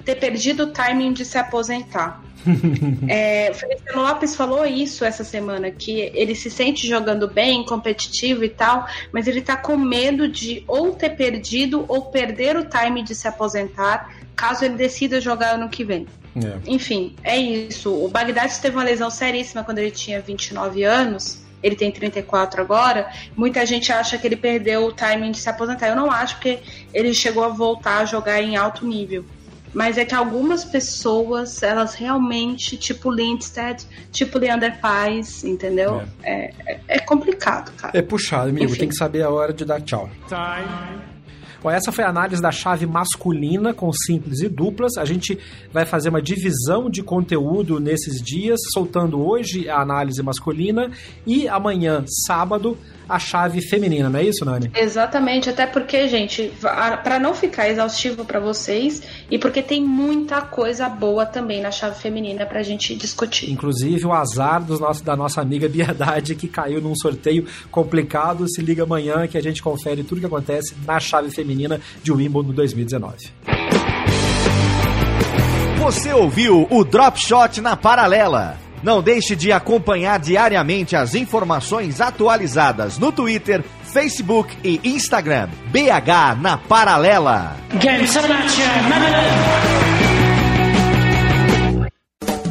ter 0.05 0.17
perdido 0.17 0.65
o 0.65 0.67
timing 0.69 1.13
de 1.13 1.25
se 1.25 1.37
aposentar. 1.37 2.23
é, 3.09 3.51
o 3.51 3.55
Feliciano 3.55 4.03
Lopes 4.03 4.35
falou 4.35 4.67
isso 4.67 5.05
essa 5.05 5.23
semana, 5.23 5.71
que 5.71 6.11
ele 6.15 6.35
se 6.35 6.51
sente 6.51 6.89
jogando 6.89 7.29
bem, 7.29 7.65
competitivo 7.65 8.43
e 8.43 8.49
tal, 8.49 8.87
mas 9.13 9.29
ele 9.29 9.41
tá 9.41 9.57
com 9.57 9.77
medo 9.77 10.27
de 10.27 10.65
ou 10.67 10.93
ter 10.93 11.11
perdido 11.11 11.85
ou 11.87 12.07
perder 12.07 12.57
o 12.57 12.65
time 12.65 13.03
de 13.03 13.15
se 13.15 13.29
aposentar 13.29 14.17
caso 14.35 14.65
ele 14.65 14.75
decida 14.75 15.21
jogar 15.21 15.55
ano 15.55 15.69
que 15.69 15.85
vem. 15.85 16.07
É. 16.37 16.59
Enfim, 16.67 17.15
é 17.23 17.37
isso. 17.37 17.93
O 17.93 18.09
Bagdad 18.09 18.53
teve 18.61 18.77
uma 18.77 18.85
lesão 18.85 19.11
seríssima 19.11 19.65
quando 19.65 19.79
ele 19.79 19.91
tinha 19.91 20.21
29 20.21 20.83
anos. 20.83 21.43
Ele 21.63 21.77
tem 21.77 21.93
34 21.93 22.61
agora. 22.61 23.09
Muita 23.37 23.65
gente 23.65 23.93
acha 23.93 24.19
que 24.19 24.27
ele 24.27 24.37
perdeu 24.37 24.87
o 24.87 24.93
timing 24.93 25.31
de 25.31 25.39
se 25.39 25.49
aposentar. 25.49 25.89
Eu 25.89 25.97
não 25.97 26.11
acho, 26.11 26.35
porque 26.35 26.59
ele 26.93 27.15
chegou 27.15 27.45
a 27.45 27.49
voltar 27.49 27.99
a 27.99 28.05
jogar 28.05 28.43
em 28.43 28.57
alto 28.57 28.85
nível. 28.87 29.25
Mas 29.73 29.97
é 29.97 30.05
que 30.05 30.15
algumas 30.15 30.65
pessoas, 30.65 31.63
elas 31.63 31.95
realmente, 31.95 32.77
tipo 32.77 33.11
Lindstedt, 33.11 33.87
tipo 34.11 34.39
Leander 34.39 34.79
Paz, 34.81 35.45
entendeu? 35.45 36.03
É, 36.23 36.53
é, 36.67 36.81
é 36.89 36.99
complicado, 36.99 37.73
cara. 37.77 37.97
É 37.97 38.03
puxado, 38.03 38.51
amigo. 38.51 38.67
Enfim. 38.67 38.81
Tem 38.81 38.89
que 38.89 38.97
saber 38.97 39.23
a 39.23 39.31
hora 39.31 39.53
de 39.53 39.65
dar 39.65 39.81
tchau. 39.81 40.11
Time. 40.29 41.12
Bom, 41.63 41.71
essa 41.71 41.93
foi 41.93 42.03
a 42.03 42.09
análise 42.09 42.43
da 42.43 42.51
chave 42.51 42.87
masculina 42.87 43.73
com 43.73 43.93
simples 43.93 44.41
e 44.41 44.49
duplas. 44.49 44.97
A 44.99 45.05
gente 45.05 45.39
vai 45.73 45.87
fazer 45.87 46.09
uma 46.09 46.21
divisão 46.21 46.91
de 46.91 47.05
conteúdo 47.05 47.79
nesses 47.79 48.21
dias, 48.21 48.59
soltando 48.73 49.25
hoje 49.25 49.69
a 49.69 49.81
análise 49.81 50.21
masculina 50.25 50.91
e 51.25 51.47
amanhã, 51.47 52.05
sábado, 52.27 52.77
a 53.13 53.19
chave 53.19 53.61
feminina, 53.61 54.09
não 54.09 54.19
é 54.19 54.25
isso, 54.25 54.43
Nani? 54.43 54.71
Exatamente, 54.75 55.51
até 55.51 55.67
porque, 55.67 56.09
gente, 56.09 56.51
para 56.61 57.19
não 57.19 57.35
ficar 57.35 57.69
exaustivo 57.69 58.25
para 58.25 58.41
vocês 58.41 59.03
e 59.31 59.39
porque 59.39 59.61
tem 59.61 59.85
muita 59.85 60.41
coisa 60.41 60.89
boa 60.89 61.27
também 61.27 61.61
na 61.61 61.71
chave 61.71 62.01
feminina 62.01 62.47
pra 62.47 62.63
gente 62.63 62.95
discutir. 62.95 63.51
Inclusive 63.51 64.07
o 64.07 64.13
azar 64.15 64.65
dos 64.65 64.81
nossos, 64.81 65.03
da 65.03 65.15
nossa 65.15 65.43
amiga 65.43 65.69
Biedade 65.69 66.35
que 66.35 66.49
caiu 66.49 66.81
num 66.81 66.95
sorteio 66.97 67.47
complicado. 67.71 68.49
Se 68.49 68.63
liga 68.63 68.85
amanhã 68.85 69.27
que 69.27 69.37
a 69.37 69.43
gente 69.43 69.63
confere 69.63 70.03
tudo 70.03 70.21
que 70.21 70.27
acontece 70.27 70.75
na 70.87 70.99
chave 70.99 71.31
feminina 71.31 71.79
de 72.03 72.11
Wimbledon 72.11 72.53
2019. 72.53 73.31
Você 75.81 76.13
ouviu 76.15 76.67
o 76.71 76.83
Drop 76.83 77.21
Shot 77.21 77.61
na 77.61 77.77
Paralela. 77.77 78.62
Não 78.83 79.03
deixe 79.03 79.37
de 79.37 79.53
acompanhar 79.53 80.19
diariamente 80.19 80.97
as 80.97 81.15
informações 81.15 82.01
atualizadas 82.01 82.99
no 82.99 83.13
Twitter, 83.13 83.65
Facebook 83.85 84.57
e 84.65 84.81
Instagram. 84.85 85.49
BH 85.71 86.41
na 86.41 86.59
Paralela. 86.59 87.57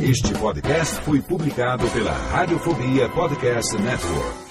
Este 0.01 0.33
podcast 0.33 1.01
foi 1.01 1.21
publicado 1.21 1.87
pela 1.89 2.11
Radiofobia 2.11 3.07
Podcast 3.09 3.77
Network. 3.77 4.50